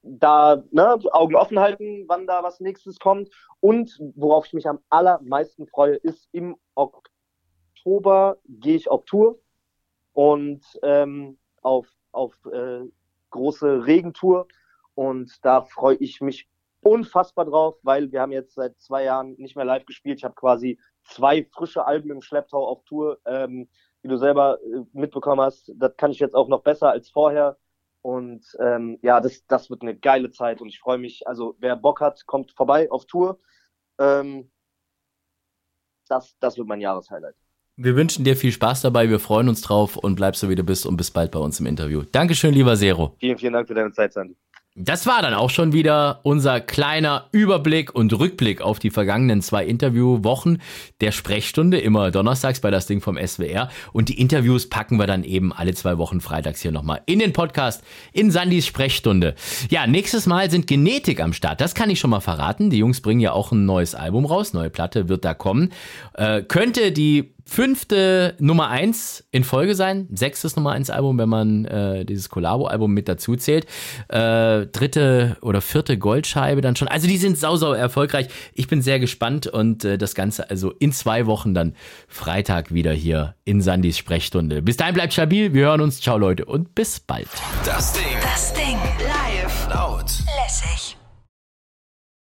da 0.02 0.62
ne, 0.70 0.98
Augen 1.12 1.36
offen 1.36 1.58
halten, 1.58 2.04
wann 2.08 2.26
da 2.26 2.42
was 2.42 2.60
nächstes 2.60 2.98
kommt. 2.98 3.30
Und 3.60 3.98
worauf 4.16 4.46
ich 4.46 4.52
mich 4.52 4.66
am 4.66 4.80
allermeisten 4.88 5.68
freue, 5.68 5.94
ist 5.94 6.28
im 6.32 6.56
Oktober 6.74 8.38
gehe 8.48 8.76
ich 8.76 8.90
auf 8.90 9.04
Tour 9.04 9.38
und 10.16 10.64
ähm, 10.82 11.36
auf, 11.60 11.86
auf 12.10 12.34
äh, 12.46 12.80
große 13.28 13.84
Regentour. 13.84 14.48
Und 14.94 15.44
da 15.44 15.60
freue 15.60 15.96
ich 15.96 16.22
mich 16.22 16.48
unfassbar 16.80 17.44
drauf, 17.44 17.76
weil 17.82 18.10
wir 18.12 18.22
haben 18.22 18.32
jetzt 18.32 18.54
seit 18.54 18.80
zwei 18.80 19.04
Jahren 19.04 19.34
nicht 19.34 19.56
mehr 19.56 19.66
live 19.66 19.84
gespielt. 19.84 20.16
Ich 20.16 20.24
habe 20.24 20.34
quasi 20.34 20.80
zwei 21.04 21.46
frische 21.52 21.84
Alben 21.84 22.10
im 22.10 22.22
Schlepptau 22.22 22.66
auf 22.66 22.82
Tour. 22.84 23.18
Ähm, 23.26 23.68
wie 24.00 24.08
du 24.08 24.16
selber 24.16 24.58
äh, 24.62 24.84
mitbekommen 24.94 25.42
hast, 25.42 25.70
das 25.76 25.94
kann 25.98 26.12
ich 26.12 26.18
jetzt 26.18 26.34
auch 26.34 26.48
noch 26.48 26.62
besser 26.62 26.90
als 26.90 27.10
vorher. 27.10 27.58
Und 28.00 28.56
ähm, 28.58 28.98
ja, 29.02 29.20
das, 29.20 29.44
das 29.46 29.68
wird 29.68 29.82
eine 29.82 29.98
geile 29.98 30.30
Zeit 30.30 30.62
und 30.62 30.68
ich 30.68 30.80
freue 30.80 30.96
mich. 30.98 31.28
Also 31.28 31.56
wer 31.58 31.76
Bock 31.76 32.00
hat, 32.00 32.24
kommt 32.24 32.52
vorbei 32.52 32.90
auf 32.90 33.04
Tour. 33.04 33.38
Ähm, 33.98 34.50
das, 36.08 36.38
das 36.38 36.56
wird 36.56 36.68
mein 36.68 36.80
Jahreshighlight. 36.80 37.36
Wir 37.78 37.94
wünschen 37.94 38.24
dir 38.24 38.36
viel 38.36 38.52
Spaß 38.52 38.80
dabei, 38.80 39.10
wir 39.10 39.20
freuen 39.20 39.50
uns 39.50 39.60
drauf 39.60 39.98
und 39.98 40.14
bleib 40.14 40.34
so 40.34 40.48
wie 40.48 40.54
du 40.54 40.64
bist 40.64 40.86
und 40.86 40.96
bis 40.96 41.10
bald 41.10 41.30
bei 41.30 41.38
uns 41.38 41.60
im 41.60 41.66
Interview. 41.66 42.04
Dankeschön, 42.10 42.54
lieber 42.54 42.74
Zero. 42.74 43.14
Vielen, 43.20 43.36
vielen 43.36 43.52
Dank 43.52 43.68
für 43.68 43.74
deine 43.74 43.92
Zeit, 43.92 44.14
Sandy. 44.14 44.34
Das 44.78 45.06
war 45.06 45.20
dann 45.20 45.34
auch 45.34 45.50
schon 45.50 45.74
wieder 45.74 46.20
unser 46.22 46.60
kleiner 46.60 47.28
Überblick 47.32 47.94
und 47.94 48.18
Rückblick 48.18 48.62
auf 48.62 48.78
die 48.78 48.90
vergangenen 48.90 49.42
zwei 49.42 49.64
Interviewwochen 49.64 50.60
der 51.02 51.12
Sprechstunde, 51.12 51.78
immer 51.78 52.10
donnerstags 52.10 52.60
bei 52.60 52.70
das 52.70 52.86
Ding 52.86 53.02
vom 53.02 53.18
SWR. 53.18 53.70
Und 53.92 54.08
die 54.08 54.20
Interviews 54.20 54.68
packen 54.68 54.98
wir 54.98 55.06
dann 55.06 55.24
eben 55.24 55.52
alle 55.52 55.74
zwei 55.74 55.98
Wochen 55.98 56.22
freitags 56.22 56.62
hier 56.62 56.72
nochmal 56.72 57.02
in 57.04 57.18
den 57.18 57.32
Podcast 57.34 57.84
in 58.12 58.30
Sandys 58.30 58.66
Sprechstunde. 58.66 59.34
Ja, 59.68 59.86
nächstes 59.86 60.26
Mal 60.26 60.50
sind 60.50 60.66
Genetik 60.66 61.22
am 61.22 61.34
Start. 61.34 61.60
Das 61.60 61.74
kann 61.74 61.90
ich 61.90 61.98
schon 61.98 62.10
mal 62.10 62.20
verraten. 62.20 62.70
Die 62.70 62.78
Jungs 62.78 63.00
bringen 63.02 63.20
ja 63.20 63.32
auch 63.32 63.52
ein 63.52 63.66
neues 63.66 63.94
Album 63.94 64.26
raus. 64.26 64.52
Neue 64.54 64.70
Platte 64.70 65.10
wird 65.10 65.26
da 65.26 65.32
kommen. 65.34 65.72
Äh, 66.14 66.42
könnte 66.42 66.92
die 66.92 67.35
fünfte 67.46 68.34
Nummer 68.38 68.68
eins 68.68 69.24
in 69.30 69.44
Folge 69.44 69.74
sein. 69.74 70.08
Sechstes 70.12 70.56
Nummer 70.56 70.72
eins 70.72 70.90
Album, 70.90 71.18
wenn 71.18 71.28
man 71.28 71.64
äh, 71.64 72.04
dieses 72.04 72.28
Collabo-Album 72.28 72.92
mit 72.92 73.08
dazu 73.08 73.36
zählt. 73.36 73.66
Äh, 74.08 74.66
dritte 74.66 75.36
oder 75.40 75.60
vierte 75.60 75.96
Goldscheibe 75.96 76.60
dann 76.60 76.76
schon. 76.76 76.88
Also 76.88 77.06
die 77.06 77.16
sind 77.16 77.38
sau, 77.38 77.56
sau 77.56 77.72
erfolgreich. 77.72 78.28
Ich 78.52 78.68
bin 78.68 78.82
sehr 78.82 78.98
gespannt 78.98 79.46
und 79.46 79.84
äh, 79.84 79.96
das 79.96 80.14
Ganze 80.14 80.50
also 80.50 80.72
in 80.72 80.92
zwei 80.92 81.26
Wochen 81.26 81.54
dann 81.54 81.74
Freitag 82.08 82.74
wieder 82.74 82.92
hier 82.92 83.34
in 83.44 83.60
Sandys 83.60 83.96
Sprechstunde. 83.96 84.60
Bis 84.62 84.76
dahin 84.76 84.94
bleibt 84.94 85.12
stabil. 85.12 85.54
Wir 85.54 85.66
hören 85.66 85.80
uns. 85.80 86.00
Ciao 86.00 86.18
Leute 86.18 86.44
und 86.44 86.74
bis 86.74 87.00
bald. 87.00 87.28
Das 87.64 87.92
Ding. 87.92 88.04
Das 88.22 88.52
Ding. 88.54 88.78
Live. 88.98 89.68
Laut. 89.72 90.10
Lässig. 90.42 90.85